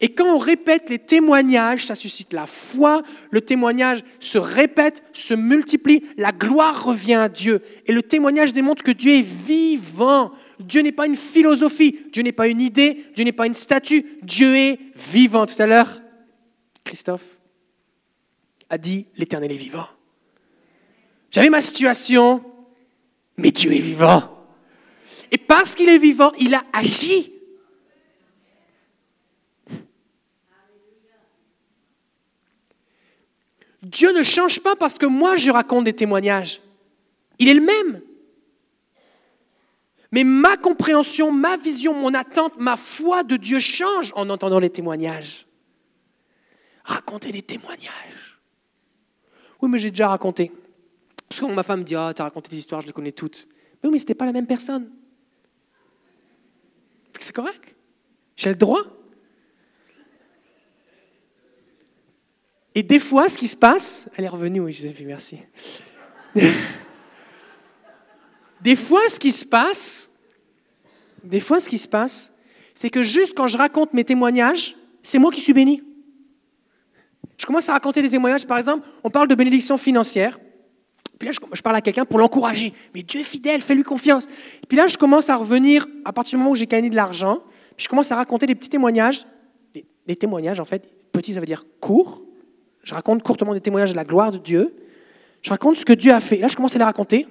Et 0.00 0.10
quand 0.10 0.26
on 0.26 0.38
répète 0.38 0.90
les 0.90 0.98
témoignages, 0.98 1.86
ça 1.86 1.96
suscite 1.96 2.32
la 2.32 2.46
foi, 2.46 3.02
le 3.30 3.40
témoignage 3.40 4.04
se 4.20 4.38
répète, 4.38 5.02
se 5.12 5.34
multiplie, 5.34 6.04
la 6.16 6.30
gloire 6.30 6.84
revient 6.84 7.14
à 7.14 7.28
Dieu. 7.28 7.62
Et 7.86 7.92
le 7.92 8.02
témoignage 8.02 8.52
démontre 8.52 8.84
que 8.84 8.92
Dieu 8.92 9.12
est 9.12 9.26
vivant. 9.26 10.30
Dieu 10.60 10.80
n'est 10.82 10.92
pas 10.92 11.06
une 11.06 11.16
philosophie, 11.16 11.98
Dieu 12.12 12.22
n'est 12.22 12.32
pas 12.32 12.48
une 12.48 12.60
idée, 12.60 13.04
Dieu 13.14 13.24
n'est 13.24 13.32
pas 13.32 13.46
une 13.46 13.54
statue, 13.54 14.04
Dieu 14.22 14.56
est 14.56 14.78
vivant. 14.96 15.46
Tout 15.46 15.60
à 15.60 15.66
l'heure, 15.66 16.00
Christophe 16.84 17.38
a 18.70 18.78
dit, 18.78 19.06
l'Éternel 19.16 19.52
est 19.52 19.56
vivant. 19.56 19.86
J'avais 21.30 21.50
ma 21.50 21.60
situation, 21.60 22.42
mais 23.36 23.50
Dieu 23.50 23.72
est 23.72 23.78
vivant. 23.78 24.34
Et 25.30 25.38
parce 25.38 25.74
qu'il 25.74 25.88
est 25.88 25.98
vivant, 25.98 26.32
il 26.38 26.54
a 26.54 26.62
agi. 26.72 27.32
Dieu 33.82 34.12
ne 34.12 34.22
change 34.22 34.60
pas 34.60 34.76
parce 34.76 34.98
que 34.98 35.06
moi 35.06 35.36
je 35.36 35.50
raconte 35.50 35.84
des 35.84 35.92
témoignages. 35.92 36.60
Il 37.38 37.48
est 37.48 37.54
le 37.54 37.60
même. 37.60 38.02
Mais 40.10 40.24
ma 40.24 40.56
compréhension, 40.56 41.30
ma 41.32 41.56
vision, 41.56 41.94
mon 41.94 42.14
attente, 42.14 42.58
ma 42.58 42.76
foi 42.76 43.22
de 43.22 43.36
Dieu 43.36 43.60
change 43.60 44.12
en 44.16 44.30
entendant 44.30 44.58
les 44.58 44.70
témoignages. 44.70 45.46
Raconter 46.84 47.30
des 47.30 47.42
témoignages. 47.42 48.40
Oui, 49.60 49.68
mais 49.68 49.78
j'ai 49.78 49.90
déjà 49.90 50.08
raconté. 50.08 50.50
Parce 51.28 51.40
que 51.40 51.46
ma 51.46 51.62
femme 51.62 51.80
me 51.80 51.84
dit 51.84 51.94
Ah, 51.94 52.12
tu 52.14 52.22
as 52.22 52.24
raconté 52.24 52.48
des 52.48 52.56
histoires, 52.56 52.80
je 52.80 52.86
les 52.86 52.92
connais 52.92 53.12
toutes. 53.12 53.46
Mais 53.82 53.88
oui, 53.88 53.92
mais 53.92 53.98
ce 53.98 54.04
n'était 54.04 54.14
pas 54.14 54.24
la 54.26 54.32
même 54.32 54.46
personne. 54.46 54.90
C'est 57.18 57.34
correct. 57.34 57.74
J'ai 58.36 58.50
le 58.50 58.56
droit. 58.56 58.82
Et 62.74 62.82
des 62.82 63.00
fois, 63.00 63.28
ce 63.28 63.36
qui 63.36 63.48
se 63.48 63.56
passe, 63.56 64.08
elle 64.16 64.24
est 64.24 64.28
revenue, 64.28 64.60
oui, 64.60 64.72
Joséphine, 64.72 65.08
merci. 65.08 65.38
des 68.60 68.76
fois, 68.76 69.00
ce 69.08 69.18
qui 69.18 69.32
se 69.32 69.44
passe, 69.44 70.10
des 71.24 71.40
fois, 71.40 71.60
ce 71.60 71.68
qui 71.68 71.78
se 71.78 71.88
passe, 71.88 72.32
c'est 72.74 72.90
que 72.90 73.02
juste 73.02 73.36
quand 73.36 73.48
je 73.48 73.58
raconte 73.58 73.92
mes 73.92 74.04
témoignages, 74.04 74.76
c'est 75.02 75.18
moi 75.18 75.30
qui 75.30 75.40
suis 75.40 75.52
béni. 75.52 75.82
Je 77.36 77.46
commence 77.46 77.68
à 77.68 77.72
raconter 77.72 78.02
des 78.02 78.08
témoignages, 78.08 78.46
par 78.46 78.58
exemple, 78.58 78.86
on 79.04 79.10
parle 79.10 79.28
de 79.28 79.34
bénédiction 79.34 79.76
financière. 79.76 80.38
Puis 81.18 81.28
là, 81.28 81.34
je, 81.52 81.62
parle 81.62 81.76
à 81.76 81.80
quelqu'un 81.80 82.04
pour 82.04 82.18
l'encourager. 82.18 82.72
Mais 82.94 83.02
Dieu 83.02 83.20
est 83.20 83.24
fidèle, 83.24 83.60
fais-lui 83.60 83.82
confiance. 83.82 84.26
Et 84.62 84.66
puis 84.68 84.76
là, 84.76 84.86
je 84.86 84.96
commence 84.96 85.28
à 85.28 85.36
revenir, 85.36 85.86
à 86.04 86.12
partir 86.12 86.32
du 86.32 86.38
moment 86.38 86.52
où 86.52 86.54
j'ai 86.54 86.66
gagné 86.66 86.90
de 86.90 86.96
l'argent, 86.96 87.40
puis 87.76 87.84
je 87.84 87.88
commence 87.88 88.12
à 88.12 88.16
raconter 88.16 88.46
des 88.46 88.54
petits 88.54 88.68
témoignages. 88.68 89.26
Des, 90.06 90.16
témoignages, 90.16 90.60
en 90.60 90.64
fait. 90.64 90.88
Petit, 91.12 91.34
ça 91.34 91.40
veut 91.40 91.46
dire 91.46 91.64
court. 91.80 92.22
Je 92.82 92.94
raconte 92.94 93.22
courtement 93.22 93.52
des 93.52 93.60
témoignages 93.60 93.90
de 93.90 93.96
la 93.96 94.04
gloire 94.04 94.32
de 94.32 94.38
Dieu. 94.38 94.74
Je 95.42 95.50
raconte 95.50 95.76
ce 95.76 95.84
que 95.84 95.92
Dieu 95.92 96.12
a 96.12 96.20
fait. 96.20 96.36
là, 96.36 96.48
je 96.48 96.56
commence 96.56 96.74
à 96.74 96.78
les 96.78 96.84
raconter. 96.84 97.26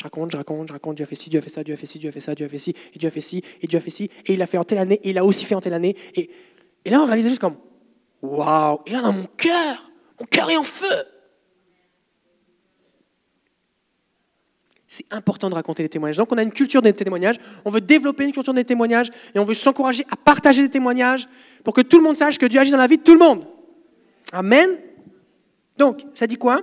Je 0.00 0.04
raconte, 0.04 0.30
je 0.32 0.38
raconte, 0.38 0.68
je 0.68 0.72
raconte, 0.72 0.96
Dieu 0.96 1.02
a 1.02 1.06
fait 1.06 1.14
ci, 1.14 1.28
Dieu 1.28 1.40
a 1.40 1.42
fait 1.42 1.50
ça, 1.50 1.62
Dieu 1.62 1.74
a 1.74 1.76
fait 1.76 1.84
ci, 1.84 1.98
Dieu 1.98 2.08
a 2.08 2.12
fait 2.12 2.20
ça, 2.20 2.34
Dieu 2.34 2.46
a 2.46 2.48
fait 2.48 2.56
ci, 2.56 2.74
et 2.94 2.98
Dieu 2.98 3.08
a 3.08 3.10
fait 3.10 3.20
ci, 3.20 3.42
et 3.60 3.66
Dieu 3.66 3.76
a 3.76 3.80
fait 3.82 3.90
ci, 3.90 4.04
et 4.24 4.32
il 4.32 4.40
a 4.40 4.46
fait 4.46 4.56
en 4.56 4.64
telle 4.64 4.78
année, 4.78 4.98
et 5.04 5.10
il 5.10 5.18
a 5.18 5.24
aussi 5.26 5.44
fait 5.44 5.54
en 5.54 5.60
telle 5.60 5.74
année. 5.74 5.94
Et, 6.14 6.30
et 6.86 6.88
là, 6.88 7.02
on 7.02 7.04
réalise 7.04 7.28
juste 7.28 7.38
comme, 7.38 7.56
waouh, 8.22 8.78
et 8.86 8.92
là, 8.92 9.02
dans 9.02 9.12
mon 9.12 9.26
cœur, 9.36 9.90
mon 10.18 10.24
cœur 10.24 10.48
est 10.48 10.56
en 10.56 10.62
feu. 10.62 10.86
C'est 14.88 15.04
important 15.10 15.50
de 15.50 15.54
raconter 15.54 15.82
les 15.82 15.90
témoignages. 15.90 16.16
Donc 16.16 16.32
on 16.32 16.38
a 16.38 16.42
une 16.42 16.50
culture 16.50 16.80
des 16.80 16.94
témoignages, 16.94 17.36
on 17.66 17.70
veut 17.70 17.82
développer 17.82 18.24
une 18.24 18.32
culture 18.32 18.54
des 18.54 18.64
témoignages 18.64 19.10
et 19.34 19.38
on 19.38 19.44
veut 19.44 19.52
s'encourager 19.52 20.06
à 20.10 20.16
partager 20.16 20.62
des 20.62 20.70
témoignages 20.70 21.28
pour 21.62 21.74
que 21.74 21.82
tout 21.82 21.98
le 21.98 22.04
monde 22.04 22.16
sache 22.16 22.38
que 22.38 22.46
Dieu 22.46 22.58
agit 22.58 22.70
dans 22.70 22.78
la 22.78 22.86
vie 22.86 22.96
de 22.96 23.02
tout 23.02 23.12
le 23.12 23.18
monde. 23.18 23.44
Amen. 24.32 24.78
Donc, 25.76 26.06
ça 26.14 26.26
dit 26.26 26.36
quoi? 26.36 26.62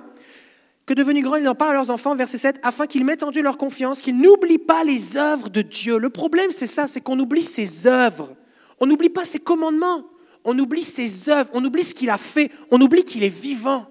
Que 0.87 0.93
devenus 0.93 1.21
grands, 1.21 1.35
ils 1.35 1.47
en 1.49 1.53
parlent 1.53 1.71
à 1.71 1.73
leurs 1.73 1.89
enfants, 1.89 2.15
verset 2.15 2.37
7, 2.37 2.59
afin 2.63 2.87
qu'ils 2.87 3.03
mettent 3.03 3.21
en 3.21 3.31
Dieu 3.31 3.43
leur 3.43 3.57
confiance, 3.57 4.01
qu'ils 4.01 4.17
n'oublient 4.17 4.57
pas 4.57 4.85
les 4.85 5.17
œuvres 5.17 5.49
de 5.49 5.61
Dieu. 5.61 5.99
Le 5.99 6.09
problème, 6.09 6.49
c'est 6.51 6.65
ça, 6.65 6.87
c'est 6.87 7.01
qu'on 7.01 7.19
oublie 7.19 7.43
ses 7.43 7.87
œuvres. 7.87 8.33
On 8.79 8.85
n'oublie 8.85 9.09
pas 9.09 9.25
ses 9.25 9.39
commandements. 9.39 10.05
On 10.45 10.57
oublie 10.57 10.83
ses 10.83 11.29
œuvres. 11.29 11.49
On 11.53 11.63
oublie 11.65 11.83
ce 11.83 11.93
qu'il 11.93 12.09
a 12.09 12.17
fait. 12.17 12.51
On 12.71 12.79
oublie 12.79 13.03
qu'il 13.03 13.25
est 13.25 13.27
vivant. 13.27 13.85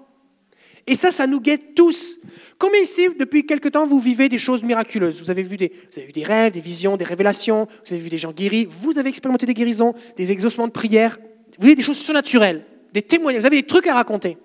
Et 0.87 0.95
ça, 0.95 1.13
ça 1.13 1.27
nous 1.27 1.39
guette 1.39 1.75
tous. 1.75 2.19
Combien 2.59 2.81
ici, 2.81 3.09
depuis 3.19 3.45
quelque 3.45 3.69
temps, 3.69 3.85
vous 3.85 3.99
vivez 3.99 4.31
des 4.31 4.39
choses 4.39 4.63
miraculeuses? 4.63 5.21
Vous 5.21 5.31
avez, 5.31 5.43
vu 5.43 5.59
des, 5.59 5.69
vous 5.93 5.99
avez 5.99 6.07
vu 6.07 6.13
des 6.13 6.23
rêves, 6.23 6.55
des 6.55 6.61
visions, 6.61 6.97
des 6.97 7.05
révélations, 7.05 7.69
vous 7.85 7.93
avez 7.93 8.03
vu 8.03 8.09
des 8.09 8.17
gens 8.17 8.33
guéris, 8.33 8.67
vous 8.71 8.97
avez 8.97 9.11
expérimenté 9.11 9.45
des 9.45 9.53
guérisons, 9.53 9.93
des 10.17 10.33
exaucements 10.33 10.67
de 10.67 10.73
prière, 10.73 11.19
vous 11.59 11.67
avez 11.67 11.75
des 11.75 11.83
choses 11.83 11.99
surnaturelles, 11.99 12.65
des 12.95 13.03
témoignages, 13.03 13.43
vous 13.43 13.47
avez 13.47 13.61
des 13.61 13.67
trucs 13.67 13.87
à 13.87 13.95
raconter. 13.95 14.39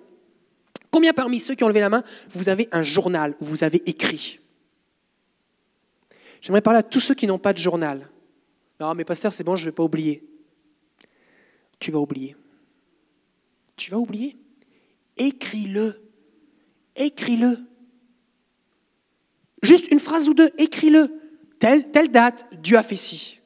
Combien 0.92 1.14
parmi 1.14 1.40
ceux 1.40 1.54
qui 1.54 1.64
ont 1.64 1.68
levé 1.68 1.80
la 1.80 1.88
main, 1.88 2.04
vous 2.30 2.50
avez 2.50 2.68
un 2.70 2.82
journal 2.82 3.34
où 3.40 3.46
vous 3.46 3.64
avez 3.64 3.82
écrit? 3.86 4.38
J'aimerais 6.42 6.60
parler 6.60 6.80
à 6.80 6.82
tous 6.82 7.00
ceux 7.00 7.14
qui 7.14 7.26
n'ont 7.26 7.38
pas 7.38 7.54
de 7.54 7.58
journal. 7.58 8.10
Non, 8.78 8.94
mais 8.94 9.04
pasteur, 9.04 9.32
c'est 9.32 9.42
bon, 9.42 9.56
je 9.56 9.62
ne 9.62 9.70
vais 9.70 9.74
pas 9.74 9.82
oublier. 9.82 10.22
Tu 11.78 11.90
vas 11.90 11.98
oublier. 11.98 12.36
Tu 13.74 13.90
vas 13.90 13.96
oublier? 13.96 14.36
Écris-le. 15.16 15.98
Écris-le. 16.94 17.58
Juste 19.62 19.90
une 19.90 20.00
phrase 20.00 20.28
ou 20.28 20.34
deux, 20.34 20.50
écris-le. 20.58 21.08
Telle, 21.58 21.90
telle 21.90 22.10
date, 22.10 22.46
Dieu 22.60 22.76
a 22.76 22.82
fait 22.82 22.96
ci. 22.96 23.40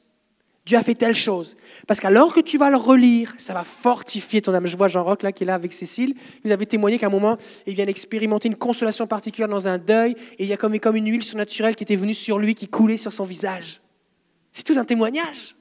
Dieu 0.67 0.77
a 0.77 0.83
fait 0.83 0.95
telle 0.95 1.15
chose. 1.15 1.55
Parce 1.87 2.01
qu'alors 2.01 2.33
que 2.33 2.41
tu 2.41 2.57
vas 2.57 2.69
le 2.69 2.75
relire, 2.75 3.33
ça 3.37 3.53
va 3.53 3.63
fortifier 3.63 4.41
ton 4.41 4.53
âme. 4.53 4.67
Je 4.67 4.75
vois 4.75 4.89
Jean-Roch 4.89 5.23
là 5.23 5.31
qui 5.31 5.43
est 5.43 5.47
là 5.47 5.53
avec 5.53 5.71
Cécile. 5.71 6.13
Vous 6.43 6.51
avez 6.51 6.65
témoigné 6.65 6.99
qu'à 6.99 7.05
un 7.07 7.09
moment, 7.09 7.37
il 7.65 7.73
vient 7.73 7.85
d'expérimenter 7.85 8.49
une 8.49 8.57
consolation 8.57 9.07
particulière 9.07 9.47
dans 9.47 9.69
un 9.69 9.77
deuil 9.77 10.17
et 10.37 10.43
il 10.43 10.49
y 10.49 10.51
a 10.51 10.57
comme, 10.57 10.77
comme 10.79 10.97
une 10.97 11.09
huile 11.09 11.23
surnaturelle 11.23 11.73
qui 11.77 11.85
était 11.85 11.95
venue 11.95 12.13
sur 12.13 12.37
lui, 12.37 12.53
qui 12.53 12.67
coulait 12.67 12.97
sur 12.97 13.13
son 13.13 13.23
visage. 13.23 13.79
C'est 14.51 14.65
tout 14.65 14.77
un 14.77 14.83
témoignage. 14.83 15.55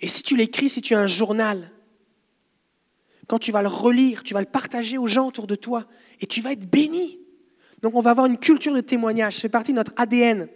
Et 0.00 0.06
si 0.06 0.22
tu 0.22 0.36
l'écris, 0.36 0.70
si 0.70 0.80
tu 0.80 0.94
as 0.94 1.00
un 1.00 1.08
journal, 1.08 1.72
quand 3.26 3.40
tu 3.40 3.50
vas 3.50 3.62
le 3.62 3.68
relire, 3.68 4.22
tu 4.22 4.34
vas 4.34 4.40
le 4.40 4.46
partager 4.46 4.98
aux 4.98 5.08
gens 5.08 5.26
autour 5.26 5.48
de 5.48 5.56
toi 5.56 5.84
et 6.20 6.28
tu 6.28 6.40
vas 6.40 6.52
être 6.52 6.70
béni. 6.70 7.18
Donc 7.82 7.96
on 7.96 8.00
va 8.00 8.10
avoir 8.10 8.26
une 8.26 8.38
culture 8.38 8.72
de 8.72 8.80
témoignage, 8.80 9.38
fait 9.38 9.48
partie 9.48 9.72
de 9.72 9.78
notre 9.78 9.94
ADN. 9.96 10.48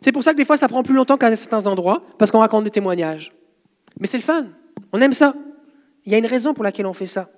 C'est 0.00 0.12
pour 0.12 0.22
ça 0.22 0.32
que 0.32 0.36
des 0.36 0.44
fois 0.44 0.56
ça 0.56 0.68
prend 0.68 0.82
plus 0.82 0.94
longtemps 0.94 1.16
qu'à 1.16 1.34
certains 1.36 1.66
endroits, 1.66 2.02
parce 2.18 2.30
qu'on 2.30 2.38
raconte 2.38 2.64
des 2.64 2.70
témoignages. 2.70 3.32
Mais 3.98 4.06
c'est 4.06 4.18
le 4.18 4.22
fun, 4.22 4.46
on 4.92 5.00
aime 5.00 5.12
ça. 5.12 5.34
Il 6.04 6.12
y 6.12 6.14
a 6.14 6.18
une 6.18 6.26
raison 6.26 6.54
pour 6.54 6.64
laquelle 6.64 6.86
on 6.86 6.92
fait 6.92 7.06
ça. 7.06 7.30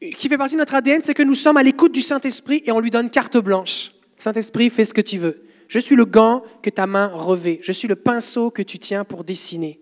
Qui 0.00 0.28
fait 0.28 0.38
partie 0.38 0.54
de 0.54 0.60
notre 0.60 0.74
ADN, 0.74 1.00
c'est 1.02 1.14
que 1.14 1.22
nous 1.22 1.34
sommes 1.34 1.56
à 1.56 1.62
l'écoute 1.62 1.92
du 1.92 2.02
Saint-Esprit 2.02 2.62
et 2.66 2.72
on 2.72 2.80
lui 2.80 2.90
donne 2.90 3.08
carte 3.08 3.38
blanche. 3.38 3.92
Saint-Esprit, 4.18 4.68
fais 4.68 4.84
ce 4.84 4.94
que 4.94 5.00
tu 5.00 5.18
veux. 5.18 5.44
Je 5.68 5.78
suis 5.78 5.96
le 5.96 6.04
gant 6.04 6.42
que 6.60 6.70
ta 6.70 6.86
main 6.86 7.06
revêt. 7.06 7.60
Je 7.62 7.72
suis 7.72 7.88
le 7.88 7.96
pinceau 7.96 8.50
que 8.50 8.62
tu 8.62 8.78
tiens 8.78 9.04
pour 9.04 9.24
dessiner. 9.24 9.80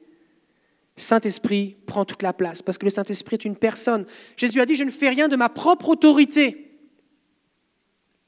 Saint-Esprit 0.97 1.77
prend 1.87 2.05
toute 2.05 2.23
la 2.23 2.33
place, 2.33 2.63
parce 2.63 2.79
que 2.79 2.85
le 2.85 2.91
Saint-Esprit 2.91 3.35
est 3.35 3.45
une 3.45 3.57
personne. 3.57 4.05
Jésus 4.37 4.61
a 4.61 4.67
dit, 4.67 4.75
je 4.75 4.85
ne 4.85 4.91
fais 4.91 5.09
rien 5.09 5.29
de 5.29 5.37
ma 5.37 5.49
propre 5.49 5.89
autorité. 5.89 6.79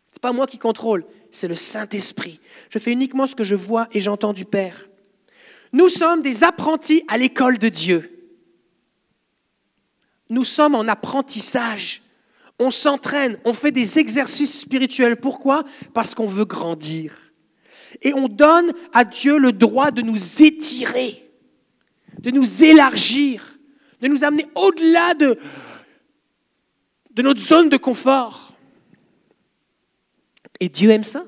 Ce 0.08 0.16
n'est 0.16 0.20
pas 0.20 0.32
moi 0.32 0.46
qui 0.46 0.58
contrôle, 0.58 1.04
c'est 1.32 1.48
le 1.48 1.54
Saint-Esprit. 1.54 2.40
Je 2.70 2.78
fais 2.78 2.92
uniquement 2.92 3.26
ce 3.26 3.34
que 3.34 3.44
je 3.44 3.54
vois 3.54 3.88
et 3.92 4.00
j'entends 4.00 4.32
du 4.32 4.44
Père. 4.44 4.88
Nous 5.72 5.88
sommes 5.88 6.22
des 6.22 6.44
apprentis 6.44 7.02
à 7.08 7.18
l'école 7.18 7.58
de 7.58 7.68
Dieu. 7.68 8.30
Nous 10.30 10.44
sommes 10.44 10.74
en 10.74 10.86
apprentissage. 10.86 12.02
On 12.58 12.70
s'entraîne, 12.70 13.38
on 13.44 13.52
fait 13.52 13.72
des 13.72 13.98
exercices 13.98 14.60
spirituels. 14.60 15.16
Pourquoi? 15.16 15.64
Parce 15.94 16.14
qu'on 16.14 16.26
veut 16.26 16.44
grandir. 16.44 17.32
Et 18.02 18.14
on 18.14 18.28
donne 18.28 18.72
à 18.92 19.04
Dieu 19.04 19.38
le 19.38 19.52
droit 19.52 19.90
de 19.90 20.02
nous 20.02 20.42
étirer 20.42 21.22
de 22.22 22.30
nous 22.30 22.62
élargir, 22.62 23.58
de 24.00 24.08
nous 24.08 24.24
amener 24.24 24.46
au-delà 24.54 25.14
de, 25.14 25.38
de 27.10 27.22
notre 27.22 27.40
zone 27.40 27.68
de 27.68 27.76
confort. 27.76 28.54
Et 30.62 30.68
Dieu 30.68 30.90
aime 30.90 31.02
ça. 31.02 31.24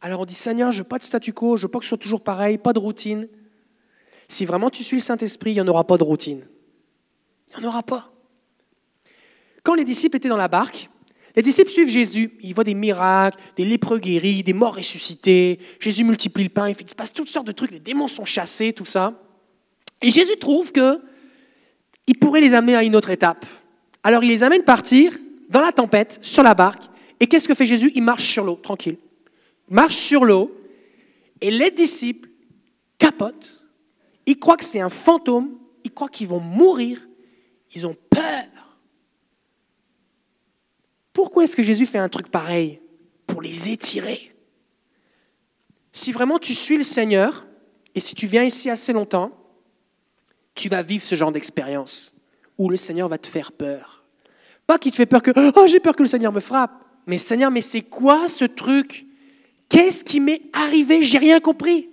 Alors 0.00 0.22
on 0.22 0.24
dit, 0.24 0.34
Seigneur, 0.34 0.72
je 0.72 0.78
veux 0.78 0.88
pas 0.88 0.98
de 0.98 1.04
statu 1.04 1.32
quo, 1.32 1.56
je 1.56 1.62
veux 1.62 1.68
pas 1.68 1.78
que 1.78 1.84
ce 1.84 1.90
soit 1.90 1.98
toujours 1.98 2.22
pareil, 2.22 2.58
pas 2.58 2.72
de 2.72 2.80
routine. 2.80 3.28
Si 4.26 4.44
vraiment 4.44 4.68
tu 4.68 4.82
suis 4.82 4.96
le 4.96 5.00
Saint-Esprit, 5.00 5.52
il 5.52 5.54
n'y 5.54 5.60
en 5.60 5.68
aura 5.68 5.86
pas 5.86 5.96
de 5.96 6.02
routine. 6.02 6.44
Il 7.46 7.60
n'y 7.60 7.64
en 7.64 7.68
aura 7.68 7.84
pas. 7.84 8.10
Quand 9.62 9.74
les 9.74 9.84
disciples 9.84 10.16
étaient 10.16 10.28
dans 10.28 10.36
la 10.36 10.48
barque, 10.48 10.90
les 11.36 11.42
disciples 11.42 11.70
suivent 11.70 11.88
Jésus. 11.88 12.36
Ils 12.42 12.52
voient 12.52 12.64
des 12.64 12.74
miracles, 12.74 13.38
des 13.56 13.64
lépreux 13.64 14.00
guéris, 14.00 14.42
des 14.42 14.54
morts 14.54 14.74
ressuscités. 14.74 15.60
Jésus 15.78 16.02
multiplie 16.02 16.42
le 16.42 16.50
pain. 16.50 16.68
Il 16.68 16.76
se 16.76 16.96
passe 16.96 17.12
toutes 17.12 17.28
sortes 17.28 17.46
de 17.46 17.52
trucs. 17.52 17.70
Les 17.70 17.78
démons 17.78 18.08
sont 18.08 18.24
chassés, 18.24 18.72
tout 18.72 18.84
ça. 18.84 19.22
Et 20.02 20.10
Jésus 20.10 20.36
trouve 20.40 20.72
qu'il 20.72 22.18
pourrait 22.18 22.40
les 22.40 22.54
amener 22.54 22.74
à 22.74 22.82
une 22.82 22.96
autre 22.96 23.10
étape. 23.10 23.46
Alors 24.02 24.24
il 24.24 24.30
les 24.30 24.42
amène 24.42 24.64
partir 24.64 25.12
dans 25.48 25.60
la 25.60 25.70
tempête, 25.70 26.18
sur 26.22 26.42
la 26.42 26.54
barque. 26.54 26.82
Et 27.24 27.26
qu'est-ce 27.26 27.48
que 27.48 27.54
fait 27.54 27.64
Jésus? 27.64 27.90
Il 27.94 28.02
marche 28.02 28.30
sur 28.30 28.44
l'eau, 28.44 28.56
tranquille. 28.56 28.98
Il 29.70 29.74
marche 29.74 29.96
sur 29.96 30.26
l'eau. 30.26 30.54
Et 31.40 31.50
les 31.50 31.70
disciples 31.70 32.28
capotent. 32.98 33.62
Ils 34.26 34.38
croient 34.38 34.58
que 34.58 34.64
c'est 34.66 34.82
un 34.82 34.90
fantôme. 34.90 35.56
Ils 35.84 35.90
croient 35.90 36.10
qu'ils 36.10 36.28
vont 36.28 36.40
mourir. 36.40 37.00
Ils 37.74 37.86
ont 37.86 37.96
peur. 38.10 38.78
Pourquoi 41.14 41.44
est-ce 41.44 41.56
que 41.56 41.62
Jésus 41.62 41.86
fait 41.86 41.96
un 41.96 42.10
truc 42.10 42.28
pareil? 42.28 42.82
Pour 43.26 43.40
les 43.40 43.70
étirer. 43.70 44.36
Si 45.94 46.12
vraiment 46.12 46.38
tu 46.38 46.54
suis 46.54 46.76
le 46.76 46.84
Seigneur, 46.84 47.46
et 47.94 48.00
si 48.00 48.14
tu 48.14 48.26
viens 48.26 48.44
ici 48.44 48.68
assez 48.68 48.92
longtemps, 48.92 49.32
tu 50.54 50.68
vas 50.68 50.82
vivre 50.82 51.06
ce 51.06 51.14
genre 51.14 51.32
d'expérience 51.32 52.12
où 52.58 52.68
le 52.68 52.76
Seigneur 52.76 53.08
va 53.08 53.16
te 53.16 53.28
faire 53.28 53.50
peur. 53.50 54.04
Pas 54.66 54.78
qu'il 54.78 54.92
te 54.92 54.96
fait 54.96 55.06
peur 55.06 55.22
que 55.22 55.30
oh 55.34 55.66
j'ai 55.66 55.80
peur 55.80 55.96
que 55.96 56.02
le 56.02 56.08
Seigneur 56.08 56.30
me 56.30 56.40
frappe, 56.40 56.83
mais 57.06 57.18
Seigneur, 57.18 57.50
mais 57.50 57.60
c'est 57.60 57.82
quoi 57.82 58.28
ce 58.28 58.44
truc? 58.44 59.06
Qu'est-ce 59.68 60.04
qui 60.04 60.20
m'est 60.20 60.42
arrivé? 60.52 61.02
J'ai 61.02 61.18
rien 61.18 61.40
compris. 61.40 61.90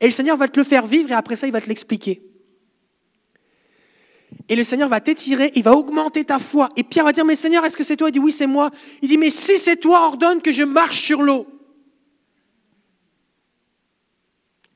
Et 0.00 0.06
le 0.06 0.10
Seigneur 0.10 0.36
va 0.36 0.48
te 0.48 0.58
le 0.58 0.64
faire 0.64 0.86
vivre 0.86 1.10
et 1.10 1.14
après 1.14 1.36
ça, 1.36 1.46
il 1.46 1.52
va 1.52 1.60
te 1.60 1.68
l'expliquer. 1.68 2.22
Et 4.48 4.56
le 4.56 4.64
Seigneur 4.64 4.88
va 4.88 5.00
t'étirer, 5.00 5.52
il 5.54 5.62
va 5.62 5.74
augmenter 5.74 6.24
ta 6.24 6.38
foi. 6.38 6.68
Et 6.76 6.84
Pierre 6.84 7.04
va 7.04 7.12
dire, 7.12 7.24
mais 7.24 7.36
Seigneur, 7.36 7.64
est-ce 7.64 7.76
que 7.76 7.82
c'est 7.84 7.96
toi? 7.96 8.08
Il 8.08 8.12
dit, 8.12 8.18
oui, 8.18 8.32
c'est 8.32 8.46
moi. 8.46 8.70
Il 9.00 9.08
dit, 9.08 9.16
mais 9.16 9.30
si 9.30 9.56
c'est 9.58 9.76
toi, 9.76 10.06
ordonne 10.06 10.42
que 10.42 10.52
je 10.52 10.62
marche 10.62 11.00
sur 11.00 11.22
l'eau. 11.22 11.46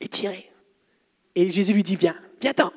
Étiré. 0.00 0.50
Et 1.34 1.50
Jésus 1.50 1.72
lui 1.72 1.82
dit, 1.82 1.96
viens. 1.96 2.16
Viens-t'en. 2.40 2.72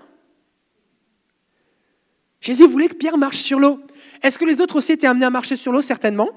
Jésus 2.41 2.67
voulait 2.67 2.89
que 2.89 2.95
Pierre 2.95 3.17
marche 3.17 3.38
sur 3.38 3.59
l'eau. 3.59 3.79
Est-ce 4.22 4.38
que 4.38 4.45
les 4.45 4.61
autres 4.61 4.76
aussi 4.76 4.93
étaient 4.93 5.07
amenés 5.07 5.26
à 5.26 5.30
marcher 5.30 5.55
sur 5.55 5.72
l'eau 5.72 5.82
Certainement? 5.82 6.30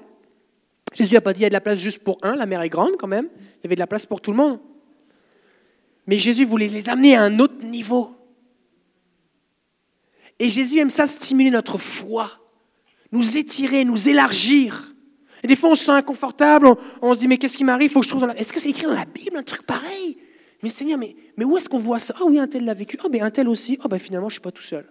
Jésus 0.94 1.14
n'a 1.14 1.20
pas 1.20 1.32
dit 1.32 1.40
il 1.40 1.42
y 1.42 1.46
a 1.46 1.50
de 1.50 1.54
la 1.54 1.60
place 1.60 1.78
juste 1.78 2.02
pour 2.02 2.18
un, 2.22 2.36
la 2.36 2.46
mer 2.46 2.62
est 2.62 2.68
grande 2.68 2.96
quand 2.98 3.08
même. 3.08 3.28
Il 3.36 3.64
y 3.64 3.66
avait 3.66 3.74
de 3.74 3.80
la 3.80 3.86
place 3.86 4.06
pour 4.06 4.20
tout 4.20 4.30
le 4.30 4.36
monde. 4.36 4.60
Mais 6.06 6.18
Jésus 6.18 6.44
voulait 6.44 6.68
les 6.68 6.88
amener 6.88 7.16
à 7.16 7.22
un 7.22 7.38
autre 7.38 7.64
niveau. 7.64 8.14
Et 10.38 10.48
Jésus 10.48 10.78
aime 10.78 10.90
ça 10.90 11.06
stimuler 11.06 11.50
notre 11.50 11.78
foi, 11.78 12.40
nous 13.12 13.38
étirer, 13.38 13.84
nous 13.84 14.08
élargir. 14.08 14.94
Et 15.42 15.46
des 15.46 15.56
fois, 15.56 15.70
on 15.70 15.74
se 15.74 15.84
sent 15.84 15.92
inconfortable, 15.92 16.68
on, 17.02 17.14
se 17.14 17.18
dit, 17.18 17.28
mais 17.28 17.38
qu'est-ce 17.38 17.56
qui 17.56 17.64
m'arrive? 17.64 17.96
Est-ce 18.36 18.52
que 18.52 18.60
c'est 18.60 18.70
écrit 18.70 18.84
dans 18.84 18.94
la 18.94 19.04
Bible 19.04 19.36
un 19.36 19.42
truc 19.42 19.62
pareil? 19.62 20.18
Mais 20.62 20.68
Seigneur, 20.70 20.98
mais, 20.98 21.14
mais 21.36 21.44
où 21.44 21.56
est-ce 21.56 21.68
qu'on 21.68 21.78
voit 21.78 21.98
ça? 21.98 22.14
Ah 22.18 22.24
oui, 22.24 22.38
un 22.38 22.48
tel 22.48 22.64
l'a 22.64 22.74
vécu. 22.74 22.98
Ah, 23.04 23.08
mais 23.10 23.20
un 23.20 23.30
tel 23.30 23.48
aussi. 23.48 23.78
Ah, 23.82 23.88
ben 23.88 23.98
finalement, 23.98 24.28
je 24.28 24.34
ne 24.34 24.36
suis 24.36 24.40
pas 24.40 24.52
tout 24.52 24.62
seul. 24.62 24.90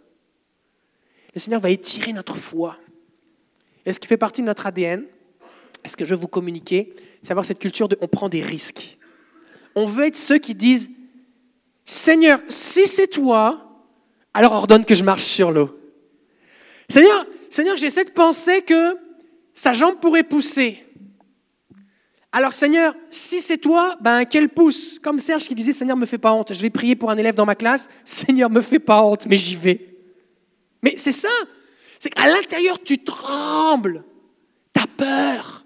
Le 1.34 1.40
Seigneur 1.40 1.60
va 1.60 1.72
étirer 1.72 2.14
notre 2.14 2.38
foi. 2.38 2.78
Et 3.86 3.94
ce 3.94 4.00
qui 4.00 4.08
fait 4.08 4.18
partie 4.18 4.42
de 4.42 4.48
notre 4.48 4.66
ADN, 4.66 5.06
est-ce 5.84 5.98
que 5.98 6.06
je 6.06 6.14
veux 6.14 6.22
vous 6.22 6.28
communiquer, 6.28 6.94
c'est 7.22 7.32
avoir 7.32 7.46
cette 7.46 7.60
culture 7.60 7.88
de 7.88 7.98
on 8.02 8.08
prend 8.08 8.30
des 8.30 8.42
risques. 8.42 8.98
On 9.76 9.86
veut 9.86 10.06
être 10.06 10.16
ceux 10.16 10.38
qui 10.38 10.56
disent 10.56 10.90
Seigneur, 11.86 12.40
si 12.48 12.88
c'est 12.88 13.08
toi, 13.08 13.84
alors 14.34 14.54
ordonne 14.54 14.86
que 14.86 14.96
je 14.96 15.04
marche 15.04 15.24
sur 15.24 15.52
l'eau. 15.52 15.78
Seigneur, 16.90 17.26
Seigneur, 17.50 17.78
j'ai 17.78 17.90
cette 17.90 18.14
pensée 18.14 18.62
que 18.62 18.98
sa 19.54 19.74
jambe 19.74 20.00
pourrait 20.00 20.24
pousser. 20.24 20.86
Alors 22.32 22.54
Seigneur, 22.54 22.96
si 23.12 23.42
c'est 23.42 23.58
toi, 23.58 23.96
ben 24.02 24.26
qu'elle 24.26 24.50
pousse. 24.50 24.98
Comme 25.00 25.20
Serge 25.20 25.48
qui 25.48 25.54
disait, 25.54 25.74
Seigneur, 25.74 25.98
me 25.98 26.08
fais 26.08 26.18
pas 26.18 26.34
honte. 26.34 26.54
Je 26.54 26.60
vais 26.60 26.72
prier 26.72 26.96
pour 26.96 27.12
un 27.12 27.18
élève 27.18 27.36
dans 27.36 27.46
ma 27.46 27.56
classe. 27.56 27.90
Seigneur, 28.04 28.50
me 28.50 28.62
fais 28.62 28.80
pas 28.80 29.04
honte, 29.04 29.28
mais 29.28 29.38
j'y 29.38 29.56
vais. 29.56 29.98
Mais 30.82 30.96
c'est 30.98 31.12
ça. 31.12 31.30
C'est 32.04 32.10
qu'à 32.10 32.28
l'intérieur, 32.28 32.84
tu 32.84 33.02
trembles. 33.02 34.04
Tu 34.76 34.82
as 34.82 34.88
peur. 34.88 35.66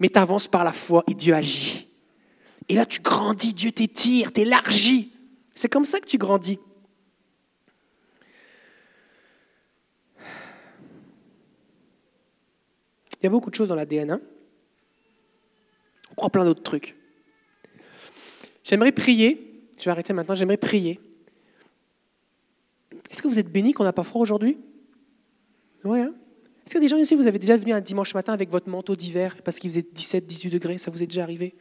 Mais 0.00 0.08
tu 0.08 0.18
avances 0.18 0.48
par 0.48 0.64
la 0.64 0.72
foi 0.72 1.04
et 1.06 1.14
Dieu 1.14 1.32
agit. 1.32 1.86
Et 2.68 2.74
là, 2.74 2.84
tu 2.84 3.00
grandis, 3.00 3.54
Dieu 3.54 3.70
t'étire, 3.70 4.32
t'élargit. 4.32 5.12
C'est 5.54 5.68
comme 5.68 5.84
ça 5.84 6.00
que 6.00 6.06
tu 6.06 6.18
grandis. 6.18 6.58
Il 13.20 13.22
y 13.22 13.26
a 13.28 13.30
beaucoup 13.30 13.50
de 13.50 13.54
choses 13.54 13.68
dans 13.68 13.76
l'ADN. 13.76 14.10
Hein 14.10 14.20
crois 16.16 16.30
plein 16.30 16.44
d'autres 16.44 16.64
trucs. 16.64 16.96
J'aimerais 18.64 18.90
prier, 18.90 19.68
je 19.78 19.84
vais 19.84 19.92
arrêter 19.92 20.12
maintenant, 20.12 20.34
j'aimerais 20.34 20.56
prier. 20.56 20.98
Est-ce 23.08 23.22
que 23.22 23.28
vous 23.28 23.38
êtes 23.38 23.52
bénis 23.52 23.72
qu'on 23.72 23.84
n'a 23.84 23.92
pas 23.92 24.02
froid 24.02 24.20
aujourd'hui? 24.20 24.58
Oui, 25.88 26.00
hein 26.00 26.12
Est-ce 26.66 26.72
qu'il 26.72 26.74
y 26.74 26.76
a 26.76 26.80
des 26.80 26.88
gens 26.88 26.98
ici, 26.98 27.14
vous 27.14 27.26
avez 27.26 27.38
déjà 27.38 27.56
venu 27.56 27.72
un 27.72 27.80
dimanche 27.80 28.14
matin 28.14 28.34
avec 28.34 28.50
votre 28.50 28.68
manteau 28.68 28.94
d'hiver 28.94 29.38
parce 29.42 29.58
qu'il 29.58 29.70
faisait 29.70 29.86
17, 29.90 30.26
18 30.26 30.50
degrés, 30.50 30.76
ça 30.76 30.90
vous 30.90 31.02
est 31.02 31.06
déjà 31.06 31.22
arrivé? 31.22 31.54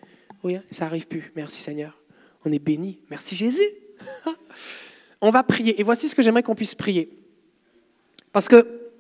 Oui, 0.44 0.58
hein 0.58 0.64
ça 0.70 0.86
arrive 0.86 1.08
plus. 1.08 1.32
Merci 1.38 1.62
Seigneur. 1.62 1.98
On 2.44 2.52
est 2.52 2.60
bénis. 2.60 3.00
Merci 3.10 3.38
Jésus. 3.38 3.70
On 5.22 5.32
va 5.32 5.44
prier. 5.44 5.80
Et 5.80 5.84
voici 5.84 6.10
ce 6.10 6.16
que 6.16 6.22
j'aimerais 6.22 6.44
qu'on 6.44 6.56
puisse 6.56 6.76
prier. 6.76 7.18
Parce 8.34 8.50
que 8.50 8.92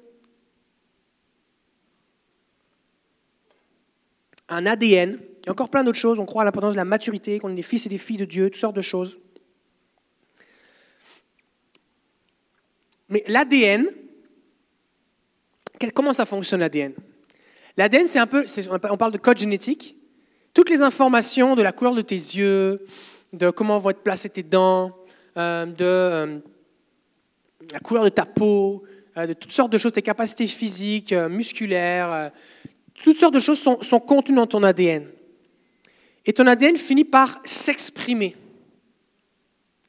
un 4.48 4.66
ADN, 4.66 5.20
a 5.46 5.52
encore 5.52 5.70
plein 5.70 5.84
d'autres 5.84 6.00
choses, 6.00 6.20
on 6.20 6.26
croit 6.26 6.44
à 6.44 6.46
l'importance 6.46 6.72
de 6.72 6.78
la 6.78 6.86
maturité, 6.86 7.38
qu'on 7.40 7.50
est 7.50 7.56
des 7.56 7.62
fils 7.64 7.86
et 7.86 7.90
des 7.90 7.98
filles 7.98 8.16
de 8.16 8.24
Dieu, 8.24 8.46
toutes 8.50 8.62
sortes 8.62 8.78
de 8.78 8.82
choses. 8.82 9.20
Mais 13.10 13.26
l'ADN, 13.28 13.88
comment 15.94 16.14
ça 16.14 16.26
fonctionne 16.26 16.60
l'ADN 16.60 16.94
L'ADN, 17.78 18.08
c'est 18.08 18.20
un 18.20 18.26
peu, 18.26 18.46
on 18.92 18.98
parle 18.98 19.12
de 19.12 19.20
code 19.20 19.38
génétique. 19.38 19.96
Toutes 20.54 20.70
les 20.70 20.82
informations 20.82 21.56
de 21.56 21.62
la 21.62 21.72
couleur 21.72 21.94
de 21.94 22.02
tes 22.02 22.16
yeux, 22.16 22.86
de 23.34 23.52
comment 23.52 23.78
vont 23.78 23.92
être 23.92 24.02
placées 24.02 24.30
tes 24.30 24.42
dents, 24.42 24.98
euh, 25.38 25.68
de 25.68 25.86
euh, 25.86 26.40
la 27.72 27.80
couleur 27.80 28.04
de 28.04 28.10
ta 28.10 28.26
peau, 28.26 28.84
euh, 29.16 29.28
de 29.28 29.34
toutes 29.34 29.52
sortes 29.52 29.72
de 29.72 29.78
choses, 29.78 29.92
tes 29.92 30.02
capacités 30.02 30.48
physiques, 30.48 31.14
musculaires, 31.14 32.32
toutes 33.04 33.18
sortes 33.18 33.36
de 33.36 33.40
choses 33.40 33.60
sont, 33.60 33.82
sont 33.84 34.00
contenues 34.00 34.38
dans 34.38 34.48
ton 34.48 34.64
ADN. 34.64 35.08
Et 36.26 36.34
ton 36.34 36.48
ADN 36.48 36.76
finit 36.76 37.06
par 37.06 37.40
s'exprimer. 37.46 38.36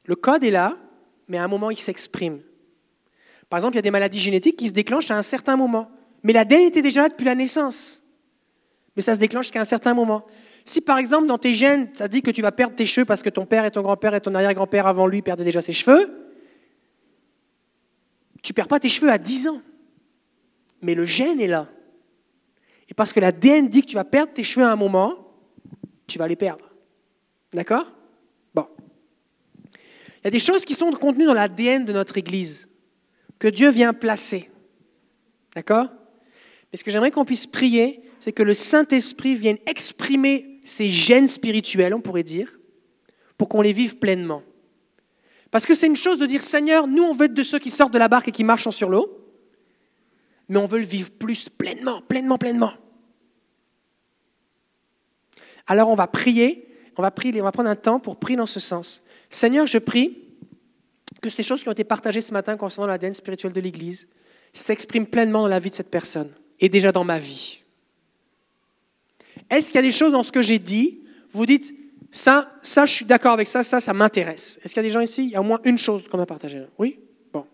Le 0.05 0.15
code 0.15 0.43
est 0.43 0.51
là, 0.51 0.77
mais 1.27 1.37
à 1.37 1.43
un 1.43 1.47
moment, 1.47 1.71
il 1.71 1.79
s'exprime. 1.79 2.41
Par 3.49 3.57
exemple, 3.57 3.75
il 3.75 3.77
y 3.77 3.79
a 3.79 3.83
des 3.83 3.91
maladies 3.91 4.19
génétiques 4.19 4.57
qui 4.57 4.67
se 4.67 4.73
déclenchent 4.73 5.11
à 5.11 5.17
un 5.17 5.23
certain 5.23 5.57
moment. 5.57 5.91
Mais 6.23 6.33
l'ADN 6.33 6.61
était 6.61 6.81
déjà 6.81 7.03
là 7.03 7.09
depuis 7.09 7.25
la 7.25 7.35
naissance. 7.35 8.03
Mais 8.95 9.01
ça 9.01 9.15
se 9.15 9.19
déclenche 9.19 9.51
qu'à 9.51 9.61
un 9.61 9.65
certain 9.65 9.93
moment. 9.93 10.25
Si 10.65 10.81
par 10.81 10.97
exemple 10.97 11.27
dans 11.27 11.37
tes 11.37 11.53
gènes, 11.53 11.89
ça 11.95 12.07
dit 12.07 12.21
que 12.21 12.31
tu 12.31 12.41
vas 12.41 12.51
perdre 12.51 12.75
tes 12.75 12.85
cheveux 12.85 13.05
parce 13.05 13.23
que 13.23 13.29
ton 13.29 13.45
père 13.45 13.65
et 13.65 13.71
ton 13.71 13.81
grand-père 13.81 14.13
et 14.13 14.21
ton 14.21 14.35
arrière-grand-père 14.35 14.87
avant 14.87 15.07
lui 15.07 15.21
perdaient 15.21 15.43
déjà 15.43 15.61
ses 15.61 15.73
cheveux, 15.73 16.29
tu 18.43 18.51
ne 18.51 18.55
perds 18.55 18.67
pas 18.67 18.79
tes 18.79 18.89
cheveux 18.89 19.09
à 19.09 19.17
10 19.17 19.47
ans. 19.47 19.61
Mais 20.81 20.95
le 20.95 21.05
gène 21.05 21.41
est 21.41 21.47
là. 21.47 21.67
Et 22.89 22.93
parce 22.93 23.13
que 23.13 23.19
l'ADN 23.19 23.67
dit 23.67 23.81
que 23.81 23.87
tu 23.87 23.95
vas 23.95 24.03
perdre 24.03 24.33
tes 24.33 24.43
cheveux 24.43 24.65
à 24.65 24.71
un 24.71 24.75
moment, 24.75 25.15
tu 26.07 26.17
vas 26.17 26.27
les 26.27 26.35
perdre. 26.35 26.73
D'accord? 27.53 27.91
Bon. 28.53 28.67
Il 29.75 30.25
y 30.25 30.27
a 30.27 30.31
des 30.31 30.39
choses 30.39 30.65
qui 30.65 30.73
sont 30.73 30.91
contenues 30.91 31.25
dans 31.25 31.33
l'ADN 31.33 31.85
de 31.85 31.93
notre 31.93 32.17
Église, 32.17 32.68
que 33.39 33.47
Dieu 33.47 33.69
vient 33.69 33.93
placer. 33.93 34.51
D'accord? 35.55 35.87
Mais 36.71 36.77
ce 36.77 36.83
que 36.83 36.91
j'aimerais 36.91 37.11
qu'on 37.11 37.25
puisse 37.25 37.47
prier, 37.47 38.03
c'est 38.19 38.33
que 38.33 38.43
le 38.43 38.53
Saint-Esprit 38.53 39.35
vienne 39.35 39.57
exprimer 39.65 40.59
ces 40.63 40.91
gènes 40.91 41.27
spirituels, 41.27 41.93
on 41.93 42.01
pourrait 42.01 42.23
dire, 42.23 42.59
pour 43.37 43.49
qu'on 43.49 43.61
les 43.61 43.73
vive 43.73 43.97
pleinement. 43.97 44.43
Parce 45.49 45.65
que 45.65 45.73
c'est 45.73 45.87
une 45.87 45.95
chose 45.95 46.19
de 46.19 46.25
dire, 46.25 46.43
Seigneur, 46.43 46.87
nous 46.87 47.03
on 47.03 47.13
veut 47.13 47.25
être 47.25 47.33
de 47.33 47.43
ceux 47.43 47.57
qui 47.57 47.71
sortent 47.71 47.93
de 47.93 47.97
la 47.97 48.07
barque 48.07 48.27
et 48.27 48.31
qui 48.31 48.43
marchent 48.43 48.69
sur 48.69 48.89
l'eau, 48.89 49.25
mais 50.47 50.59
on 50.59 50.67
veut 50.67 50.79
le 50.79 50.85
vivre 50.85 51.09
plus 51.09 51.49
pleinement, 51.49 52.01
pleinement, 52.01 52.37
pleinement. 52.37 52.73
Alors 55.65 55.89
on 55.89 55.95
va 55.95 56.07
prier, 56.07 56.67
on 56.97 57.01
va 57.01 57.11
prier, 57.11 57.41
on 57.41 57.45
va 57.45 57.51
prendre 57.51 57.69
un 57.69 57.75
temps 57.75 57.99
pour 57.99 58.17
prier 58.17 58.37
dans 58.37 58.45
ce 58.45 58.59
sens. 58.59 59.01
Seigneur, 59.29 59.65
je 59.65 59.77
prie 59.77 60.28
que 61.21 61.29
ces 61.29 61.43
choses 61.43 61.61
qui 61.61 61.69
ont 61.69 61.73
été 61.73 61.83
partagées 61.83 62.21
ce 62.21 62.33
matin 62.33 62.57
concernant 62.57 62.87
l'ADN 62.87 63.13
spirituel 63.13 63.53
de 63.53 63.61
l'Église 63.61 64.07
s'expriment 64.53 65.05
pleinement 65.05 65.41
dans 65.41 65.47
la 65.47 65.59
vie 65.59 65.69
de 65.69 65.75
cette 65.75 65.91
personne 65.91 66.31
et 66.59 66.69
déjà 66.69 66.91
dans 66.91 67.03
ma 67.03 67.19
vie. 67.19 67.59
Est-ce 69.49 69.67
qu'il 69.67 69.75
y 69.75 69.79
a 69.79 69.83
des 69.83 69.91
choses 69.91 70.11
dans 70.11 70.23
ce 70.23 70.31
que 70.31 70.41
j'ai 70.41 70.59
dit, 70.59 70.99
vous 71.31 71.45
dites, 71.45 71.73
ça, 72.11 72.51
ça, 72.61 72.85
je 72.85 72.93
suis 72.93 73.05
d'accord 73.05 73.33
avec 73.33 73.47
ça, 73.47 73.63
ça, 73.63 73.79
ça 73.79 73.93
m'intéresse. 73.93 74.59
Est-ce 74.63 74.73
qu'il 74.73 74.81
y 74.81 74.85
a 74.85 74.87
des 74.87 74.93
gens 74.93 75.01
ici 75.01 75.23
Il 75.23 75.29
y 75.29 75.35
a 75.35 75.41
au 75.41 75.43
moins 75.43 75.59
une 75.63 75.77
chose 75.77 76.07
qu'on 76.07 76.19
a 76.19 76.25
partagée. 76.25 76.63
Oui? 76.77 76.99
Bon. 77.31 77.45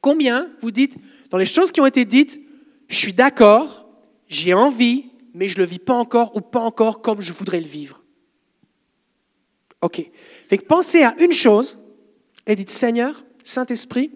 Combien 0.00 0.50
vous 0.60 0.70
dites, 0.70 0.96
dans 1.30 1.38
les 1.38 1.46
choses 1.46 1.72
qui 1.72 1.80
ont 1.80 1.86
été 1.86 2.04
dites, 2.04 2.40
je 2.88 2.96
suis 2.96 3.12
d'accord, 3.12 3.86
j'ai 4.28 4.54
envie, 4.54 5.10
mais 5.34 5.48
je 5.48 5.56
ne 5.56 5.64
le 5.64 5.68
vis 5.68 5.78
pas 5.78 5.94
encore 5.94 6.36
ou 6.36 6.40
pas 6.40 6.60
encore 6.60 7.02
comme 7.02 7.20
je 7.20 7.32
voudrais 7.32 7.60
le 7.60 7.66
vivre? 7.66 8.02
Ok. 9.82 10.02
Fait 10.48 10.58
que 10.58 10.64
pensez 10.64 11.02
à 11.02 11.14
une 11.20 11.32
chose 11.32 11.78
et 12.46 12.56
dites, 12.56 12.70
Seigneur, 12.70 13.24
Saint-Esprit, 13.42 14.10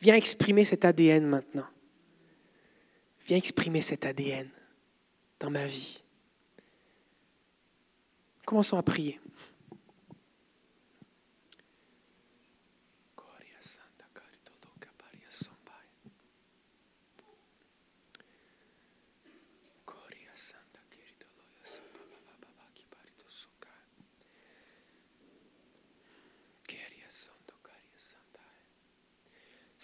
viens 0.00 0.16
exprimer 0.16 0.64
cet 0.64 0.84
ADN 0.84 1.26
maintenant. 1.26 1.66
Viens 3.26 3.36
exprimer 3.36 3.80
cet 3.80 4.04
ADN 4.04 4.48
dans 5.38 5.50
ma 5.50 5.66
vie. 5.66 6.02
Commençons 8.44 8.76
à 8.76 8.82
prier. 8.82 9.20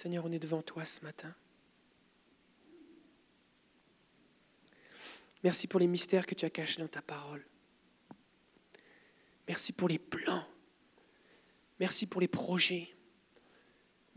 Seigneur, 0.08 0.24
on 0.24 0.32
est 0.32 0.38
devant 0.38 0.62
toi 0.62 0.86
ce 0.86 1.02
matin. 1.02 1.34
Merci 5.44 5.66
pour 5.66 5.78
les 5.78 5.86
mystères 5.86 6.24
que 6.24 6.34
tu 6.34 6.46
as 6.46 6.50
cachés 6.50 6.80
dans 6.80 6.88
ta 6.88 7.02
parole. 7.02 7.44
Merci 9.46 9.74
pour 9.74 9.86
les 9.86 9.98
plans. 9.98 10.46
Merci 11.78 12.06
pour 12.06 12.22
les 12.22 12.26
projets. 12.26 12.88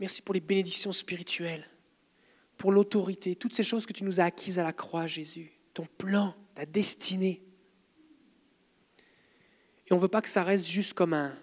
Merci 0.00 0.22
pour 0.22 0.32
les 0.32 0.40
bénédictions 0.40 0.92
spirituelles, 0.92 1.68
pour 2.56 2.72
l'autorité, 2.72 3.36
toutes 3.36 3.54
ces 3.54 3.62
choses 3.62 3.84
que 3.84 3.92
tu 3.92 4.02
nous 4.02 4.18
as 4.18 4.24
acquises 4.24 4.58
à 4.58 4.62
la 4.62 4.72
croix, 4.72 5.06
Jésus. 5.06 5.52
Ton 5.74 5.84
plan, 5.98 6.34
ta 6.54 6.64
destinée. 6.64 7.42
Et 9.86 9.92
on 9.92 9.96
ne 9.96 10.00
veut 10.00 10.08
pas 10.08 10.22
que 10.22 10.30
ça 10.30 10.42
reste 10.42 10.64
juste 10.64 10.94
comme 10.94 11.12
un, 11.12 11.36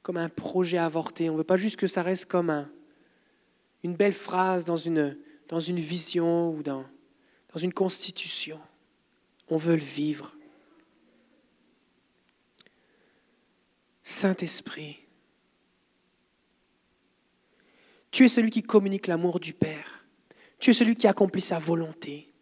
comme 0.00 0.16
un 0.16 0.30
projet 0.30 0.78
avorté. 0.78 1.28
On 1.28 1.34
ne 1.34 1.38
veut 1.38 1.44
pas 1.44 1.58
juste 1.58 1.76
que 1.76 1.86
ça 1.86 2.02
reste 2.02 2.24
comme 2.24 2.48
un, 2.48 2.72
une 3.82 3.94
belle 3.94 4.12
phrase 4.12 4.64
dans 4.64 4.76
une, 4.76 5.16
vision 5.78 6.50
ou 6.50 6.62
dans, 6.62 6.84
dans 7.52 7.60
une 7.60 7.72
constitution. 7.72 8.60
On 9.48 9.56
veut 9.56 9.76
le 9.76 9.82
vivre. 9.82 10.34
Saint-Esprit, 14.02 14.98
tu 18.10 18.24
es 18.24 18.28
celui 18.28 18.50
qui 18.50 18.62
communique 18.62 19.06
l'amour 19.06 19.38
du 19.38 19.52
Père. 19.52 20.04
Tu 20.58 20.70
es 20.70 20.72
celui 20.72 20.96
qui 20.96 21.06
accomplit 21.06 21.42
sa 21.42 21.58
volonté. 21.58 22.32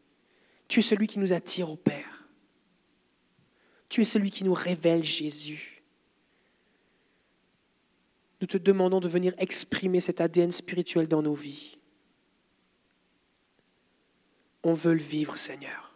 Tu 0.68 0.80
es 0.80 0.82
celui 0.82 1.06
qui 1.06 1.18
nous 1.18 1.32
attire 1.32 1.70
au 1.70 1.76
Père. 1.76 2.24
Tu 3.88 4.00
es 4.00 4.04
celui 4.04 4.30
qui 4.30 4.44
nous 4.44 4.54
révèle 4.54 5.02
Jésus. 5.02 5.75
Nous 8.40 8.46
te 8.46 8.58
demandons 8.58 9.00
de 9.00 9.08
venir 9.08 9.34
exprimer 9.38 10.00
cet 10.00 10.20
ADN 10.20 10.52
spirituel 10.52 11.08
dans 11.08 11.22
nos 11.22 11.34
vies. 11.34 11.78
On 14.62 14.72
veut 14.72 14.94
le 14.94 15.00
vivre, 15.00 15.36
Seigneur 15.36 15.86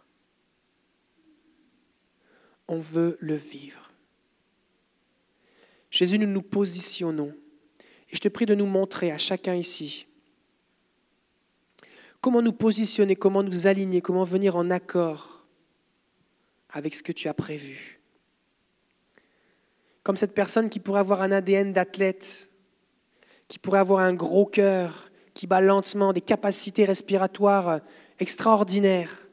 on 2.71 2.79
veut 2.79 3.17
le 3.19 3.35
vivre. 3.35 3.91
Jésus, 5.89 6.17
nous 6.17 6.27
nous 6.27 6.41
positionnons. 6.41 7.35
Et 8.09 8.15
je 8.15 8.19
te 8.19 8.29
prie 8.29 8.45
de 8.45 8.55
nous 8.55 8.65
montrer 8.65 9.11
à 9.11 9.17
chacun 9.17 9.55
ici 9.55 10.07
comment 12.21 12.41
nous 12.41 12.53
positionner, 12.53 13.15
comment 13.15 13.43
nous 13.43 13.67
aligner, 13.67 13.99
comment 13.99 14.23
venir 14.23 14.55
en 14.55 14.69
accord 14.69 15.45
avec 16.69 16.95
ce 16.95 17.03
que 17.03 17.11
tu 17.11 17.27
as 17.27 17.33
prévu. 17.33 18.00
Comme 20.03 20.17
cette 20.17 20.33
personne 20.33 20.69
qui 20.69 20.79
pourrait 20.79 20.99
avoir 20.99 21.21
un 21.21 21.31
ADN 21.31 21.73
d'athlète, 21.73 22.49
qui 23.47 23.59
pourrait 23.59 23.79
avoir 23.79 23.99
un 23.99 24.13
gros 24.13 24.45
cœur, 24.45 25.11
qui 25.33 25.47
bat 25.47 25.61
lentement, 25.61 26.13
des 26.13 26.21
capacités 26.21 26.85
respiratoires 26.85 27.81
extraordinaires, 28.19 29.27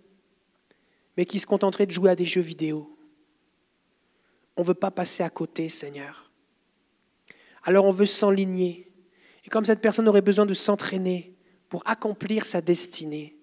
mais 1.17 1.27
qui 1.27 1.39
se 1.39 1.47
contenterait 1.47 1.87
de 1.87 1.93
jouer 1.93 2.11
à 2.11 2.17
des 2.17 2.25
jeux 2.25 2.41
vidéo. 2.41 2.97
On 4.57 4.63
ne 4.63 4.67
veut 4.67 4.75
pas 4.75 4.91
passer 4.91 5.23
à 5.23 5.31
côté, 5.31 5.69
Seigneur. 5.69 6.31
Alors 7.65 7.85
on 7.85 7.91
veut 7.91 8.07
s'enligner. 8.07 8.91
Et 9.45 9.51
comme 9.51 9.65
cette 9.65 9.81
personne 9.81 10.09
aurait 10.09 10.21
besoin 10.21 10.47
de 10.47 10.55
s'entraîner 10.55 11.35
pour 11.69 11.83
accomplir 11.87 12.45
sa 12.45 12.61
destinée, 12.61 13.37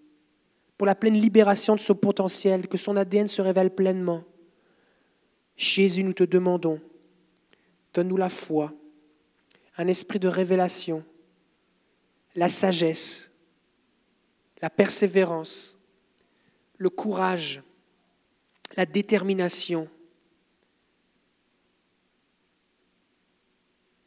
pour 0.78 0.88
la 0.88 0.96
pleine 0.96 1.14
libération 1.14 1.76
de 1.76 1.80
son 1.80 1.96
potentiel, 1.96 2.68
que 2.68 2.78
son 2.78 2.98
ADN 2.98 3.28
se 3.28 3.42
révèle 3.42 3.74
pleinement, 3.74 4.24
Jésus, 5.56 6.04
nous 6.04 6.14
te 6.14 6.24
demandons, 6.24 6.82
donne-nous 7.96 8.18
la 8.18 8.30
foi, 8.30 8.74
un 9.78 9.88
esprit 9.88 10.20
de 10.20 10.28
révélation, 10.28 11.04
la 12.36 12.50
sagesse, 12.50 13.32
la 14.62 14.70
persévérance, 14.70 15.78
le 16.78 16.90
courage, 16.90 17.64
la 18.76 18.86
détermination, 18.86 19.90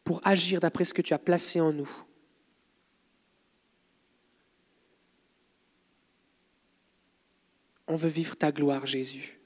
pour 0.04 0.20
agir 0.22 0.60
d'après 0.60 0.84
ce 0.84 0.92
que 0.92 1.02
tu 1.02 1.14
as 1.14 1.18
placé 1.18 1.60
en 1.60 1.72
nous. 1.72 1.90
On 7.86 7.96
veut 7.96 8.08
vivre 8.10 8.36
ta 8.36 8.52
gloire, 8.52 8.84
Jésus. 8.84 9.37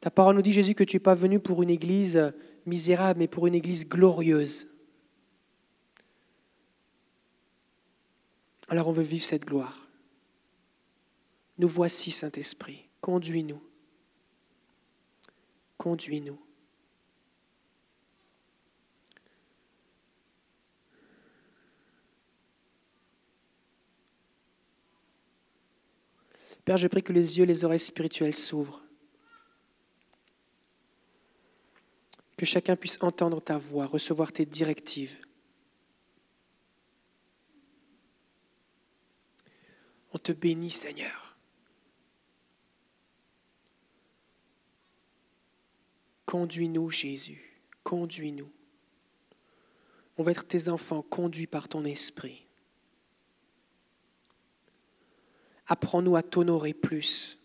Ta 0.00 0.10
parole 0.10 0.34
nous 0.34 0.42
dit, 0.42 0.52
Jésus, 0.52 0.74
que 0.74 0.84
tu 0.84 0.96
n'es 0.96 1.00
pas 1.00 1.14
venu 1.14 1.38
pour 1.40 1.62
une 1.62 1.70
église 1.70 2.32
misérable, 2.66 3.18
mais 3.18 3.28
pour 3.28 3.46
une 3.46 3.54
église 3.54 3.86
glorieuse. 3.86 4.66
Alors 8.68 8.88
on 8.88 8.92
veut 8.92 9.02
vivre 9.02 9.24
cette 9.24 9.44
gloire. 9.44 9.88
Nous 11.58 11.68
voici, 11.68 12.10
Saint-Esprit. 12.10 12.88
Conduis-nous. 13.00 13.60
Conduis-nous. 15.76 16.38
Père, 26.64 26.76
je 26.76 26.86
prie 26.86 27.02
que 27.02 27.12
les 27.12 27.38
yeux, 27.38 27.44
les 27.44 27.64
oreilles 27.64 27.80
spirituelles 27.80 28.34
s'ouvrent. 28.34 28.84
Que 32.40 32.46
chacun 32.46 32.74
puisse 32.74 32.96
entendre 33.02 33.42
ta 33.42 33.58
voix, 33.58 33.84
recevoir 33.84 34.32
tes 34.32 34.46
directives. 34.46 35.18
On 40.14 40.18
te 40.18 40.32
bénit, 40.32 40.70
Seigneur. 40.70 41.36
Conduis-nous, 46.24 46.88
Jésus. 46.88 47.60
Conduis-nous. 47.84 48.50
On 50.16 50.22
va 50.22 50.30
être 50.30 50.48
tes 50.48 50.70
enfants 50.70 51.02
conduits 51.02 51.46
par 51.46 51.68
ton 51.68 51.84
esprit. 51.84 52.46
Apprends-nous 55.66 56.16
à 56.16 56.22
t'honorer 56.22 56.72
plus. 56.72 57.38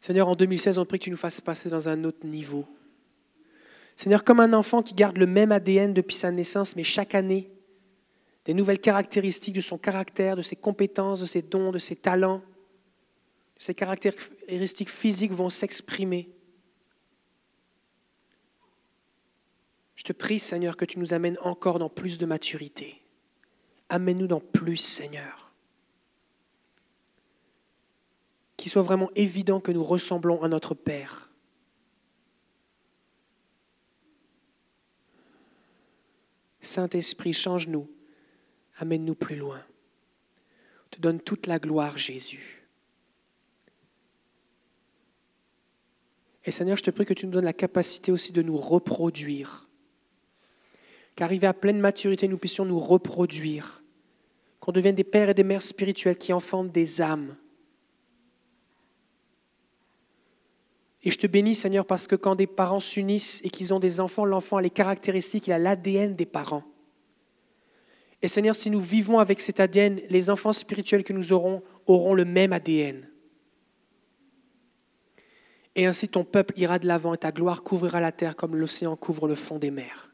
Seigneur, 0.00 0.28
en 0.28 0.34
2016, 0.34 0.78
on 0.78 0.84
prie 0.84 0.98
que 0.98 1.04
tu 1.04 1.10
nous 1.10 1.16
fasses 1.16 1.40
passer 1.40 1.68
dans 1.68 1.88
un 1.88 2.04
autre 2.04 2.24
niveau. 2.26 2.66
Seigneur, 3.96 4.22
comme 4.22 4.40
un 4.40 4.52
enfant 4.52 4.82
qui 4.82 4.94
garde 4.94 5.18
le 5.18 5.26
même 5.26 5.50
ADN 5.50 5.92
depuis 5.92 6.14
sa 6.14 6.30
naissance, 6.30 6.76
mais 6.76 6.84
chaque 6.84 7.14
année, 7.14 7.50
des 8.44 8.54
nouvelles 8.54 8.80
caractéristiques 8.80 9.56
de 9.56 9.60
son 9.60 9.76
caractère, 9.76 10.36
de 10.36 10.42
ses 10.42 10.56
compétences, 10.56 11.20
de 11.20 11.26
ses 11.26 11.42
dons, 11.42 11.72
de 11.72 11.78
ses 11.78 11.96
talents, 11.96 12.42
de 13.58 13.62
ses 13.62 13.74
caractéristiques 13.74 14.88
physiques 14.88 15.32
vont 15.32 15.50
s'exprimer. 15.50 16.30
Je 19.96 20.04
te 20.04 20.12
prie, 20.12 20.38
Seigneur, 20.38 20.76
que 20.76 20.84
tu 20.84 21.00
nous 21.00 21.12
amènes 21.12 21.36
encore 21.42 21.80
dans 21.80 21.90
plus 21.90 22.18
de 22.18 22.24
maturité. 22.24 23.02
Amène-nous 23.88 24.28
dans 24.28 24.40
plus, 24.40 24.76
Seigneur. 24.76 25.47
Qu'il 28.58 28.70
soit 28.70 28.82
vraiment 28.82 29.10
évident 29.14 29.60
que 29.60 29.72
nous 29.72 29.82
ressemblons 29.82 30.42
à 30.42 30.48
notre 30.48 30.74
Père. 30.74 31.32
Saint-Esprit, 36.60 37.32
change-nous. 37.32 37.88
Amène-nous 38.76 39.14
plus 39.14 39.36
loin. 39.36 39.62
te 40.90 41.00
donne 41.00 41.20
toute 41.20 41.46
la 41.46 41.58
gloire, 41.58 41.96
Jésus. 41.96 42.66
Et 46.44 46.50
Seigneur, 46.50 46.76
je 46.76 46.82
te 46.82 46.90
prie 46.90 47.06
que 47.06 47.14
tu 47.14 47.24
nous 47.24 47.32
donnes 47.32 47.46
la 47.46 47.54
capacité 47.54 48.12
aussi 48.12 48.32
de 48.32 48.42
nous 48.42 48.58
reproduire 48.58 49.68
qu'arrivés 51.18 51.48
à 51.48 51.52
pleine 51.52 51.80
maturité, 51.80 52.28
nous 52.28 52.38
puissions 52.38 52.64
nous 52.64 52.78
reproduire, 52.78 53.82
qu'on 54.60 54.70
devienne 54.70 54.94
des 54.94 55.02
pères 55.02 55.30
et 55.30 55.34
des 55.34 55.42
mères 55.42 55.62
spirituels 55.62 56.16
qui 56.16 56.32
enfantent 56.32 56.70
des 56.70 57.00
âmes. 57.00 57.34
Et 61.04 61.10
je 61.10 61.18
te 61.18 61.26
bénis, 61.26 61.54
Seigneur, 61.54 61.86
parce 61.86 62.06
que 62.06 62.16
quand 62.16 62.34
des 62.34 62.46
parents 62.46 62.80
s'unissent 62.80 63.40
et 63.44 63.50
qu'ils 63.50 63.72
ont 63.72 63.78
des 63.78 64.00
enfants, 64.00 64.24
l'enfant 64.24 64.56
a 64.56 64.62
les 64.62 64.70
caractéristiques, 64.70 65.46
il 65.46 65.52
a 65.52 65.58
l'ADN 65.58 66.16
des 66.16 66.26
parents. 66.26 66.64
Et 68.20 68.28
Seigneur, 68.28 68.56
si 68.56 68.70
nous 68.70 68.80
vivons 68.80 69.18
avec 69.20 69.40
cet 69.40 69.60
ADN, 69.60 70.00
les 70.08 70.28
enfants 70.28 70.52
spirituels 70.52 71.04
que 71.04 71.12
nous 71.12 71.32
aurons 71.32 71.62
auront 71.86 72.14
le 72.14 72.24
même 72.24 72.52
ADN. 72.52 73.08
Et 75.76 75.86
ainsi 75.86 76.08
ton 76.08 76.24
peuple 76.24 76.58
ira 76.58 76.80
de 76.80 76.86
l'avant 76.88 77.14
et 77.14 77.18
ta 77.18 77.30
gloire 77.30 77.62
couvrira 77.62 78.00
la 78.00 78.10
terre 78.10 78.34
comme 78.34 78.56
l'océan 78.56 78.96
couvre 78.96 79.28
le 79.28 79.36
fond 79.36 79.60
des 79.60 79.70
mers. 79.70 80.12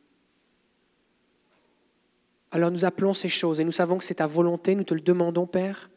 Alors 2.51 2.71
nous 2.71 2.85
appelons 2.85 3.15
ces 3.15 3.31
choses 3.31 3.59
et 3.59 3.65
nous 3.65 3.73
savons 3.73 3.97
que 3.97 4.05
c'est 4.05 4.17
ta 4.17 4.27
volonté, 4.27 4.75
nous 4.75 4.85
te 4.85 4.93
le 4.93 5.01
demandons, 5.01 5.47
Père, 5.47 5.91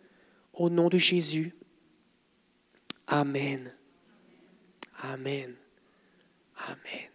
au 0.53 0.69
nom 0.69 0.87
de 0.87 0.97
Jésus. 0.97 1.53
Amen. 3.07 3.76
Amen. 5.03 5.53
Amen. 6.67 7.09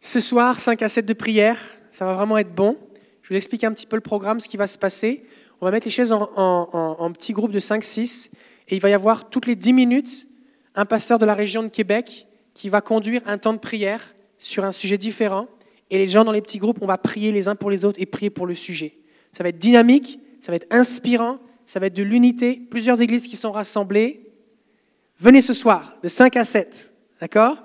Ce 0.00 0.20
soir, 0.20 0.60
5 0.60 0.82
à 0.82 0.88
7 0.88 1.04
de 1.04 1.12
prière, 1.12 1.58
ça 1.90 2.06
va 2.06 2.14
vraiment 2.14 2.38
être 2.38 2.54
bon. 2.54 2.78
Je 3.22 3.30
vous 3.30 3.36
explique 3.36 3.64
un 3.64 3.72
petit 3.72 3.86
peu 3.86 3.96
le 3.96 4.02
programme, 4.02 4.38
ce 4.38 4.48
qui 4.48 4.56
va 4.56 4.68
se 4.68 4.78
passer. 4.78 5.24
On 5.60 5.64
va 5.64 5.72
mettre 5.72 5.86
les 5.86 5.90
chaises 5.90 6.12
en, 6.12 6.30
en 6.36 7.12
petits 7.12 7.32
groupes 7.32 7.50
de 7.50 7.58
5-6 7.58 8.30
et 8.68 8.76
il 8.76 8.80
va 8.80 8.90
y 8.90 8.92
avoir 8.92 9.28
toutes 9.28 9.46
les 9.46 9.56
10 9.56 9.72
minutes 9.72 10.28
un 10.76 10.84
pasteur 10.84 11.18
de 11.18 11.26
la 11.26 11.34
région 11.34 11.62
de 11.62 11.68
Québec 11.68 12.28
qui 12.54 12.68
va 12.68 12.80
conduire 12.80 13.22
un 13.26 13.38
temps 13.38 13.52
de 13.52 13.58
prière 13.58 14.14
sur 14.38 14.64
un 14.64 14.72
sujet 14.72 14.98
différent. 14.98 15.48
Et 15.90 15.98
les 15.98 16.08
gens 16.08 16.24
dans 16.24 16.32
les 16.32 16.42
petits 16.42 16.58
groupes, 16.58 16.78
on 16.80 16.86
va 16.86 16.98
prier 16.98 17.32
les 17.32 17.48
uns 17.48 17.56
pour 17.56 17.70
les 17.70 17.84
autres 17.84 18.00
et 18.00 18.06
prier 18.06 18.30
pour 18.30 18.46
le 18.46 18.54
sujet. 18.54 18.98
Ça 19.32 19.42
va 19.42 19.48
être 19.48 19.58
dynamique, 19.58 20.20
ça 20.42 20.52
va 20.52 20.56
être 20.56 20.66
inspirant, 20.70 21.38
ça 21.66 21.80
va 21.80 21.86
être 21.86 21.96
de 21.96 22.02
l'unité. 22.02 22.60
Plusieurs 22.70 23.02
églises 23.02 23.26
qui 23.26 23.36
sont 23.36 23.52
rassemblées. 23.52 24.22
Venez 25.18 25.42
ce 25.42 25.52
soir, 25.52 25.96
de 26.02 26.08
5 26.08 26.36
à 26.36 26.44
7. 26.44 26.92
D'accord? 27.20 27.64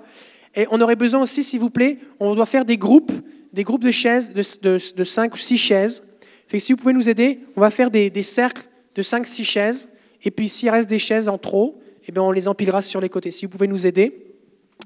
Et 0.54 0.66
on 0.70 0.80
aurait 0.80 0.96
besoin 0.96 1.22
aussi, 1.22 1.44
s'il 1.44 1.60
vous 1.60 1.70
plaît, 1.70 1.98
on 2.20 2.34
doit 2.34 2.46
faire 2.46 2.64
des 2.64 2.76
groupes, 2.76 3.12
des 3.52 3.64
groupes 3.64 3.84
de 3.84 3.90
chaises, 3.90 4.32
de, 4.32 4.78
de, 4.94 5.04
5 5.04 5.34
ou 5.34 5.36
6 5.36 5.56
chaises. 5.56 6.02
Fait 6.46 6.58
si 6.58 6.72
vous 6.72 6.78
pouvez 6.78 6.92
nous 6.92 7.08
aider, 7.08 7.40
on 7.56 7.60
va 7.60 7.70
faire 7.70 7.90
des, 7.90 8.10
des 8.10 8.22
cercles 8.22 8.68
de 8.94 9.02
5-6 9.02 9.44
chaises. 9.44 9.88
Et 10.22 10.30
puis 10.30 10.48
s'il 10.48 10.68
reste 10.70 10.88
des 10.88 10.98
chaises 10.98 11.28
en 11.28 11.38
trop, 11.38 11.80
eh 12.06 12.12
bien, 12.12 12.22
on 12.22 12.32
les 12.32 12.48
empilera 12.48 12.82
sur 12.82 13.00
les 13.00 13.08
côtés. 13.08 13.30
Si 13.30 13.46
vous 13.46 13.50
pouvez 13.50 13.68
nous 13.68 13.86
aider. 13.86 14.26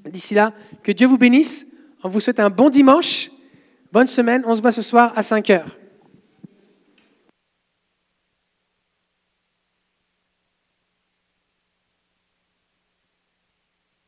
D'ici 0.04 0.34
là, 0.34 0.52
que 0.82 0.92
Dieu 0.92 1.06
vous 1.06 1.18
bénisse. 1.18 1.66
On 2.04 2.08
vous 2.08 2.20
souhaite 2.20 2.38
un 2.38 2.50
bon 2.50 2.68
dimanche, 2.68 3.30
bonne 3.92 4.06
semaine. 4.06 4.42
On 4.46 4.54
se 4.54 4.60
voit 4.60 4.72
ce 4.72 4.82
soir 4.82 5.12
à 5.16 5.22
5 5.22 5.50
heures. 5.50 5.76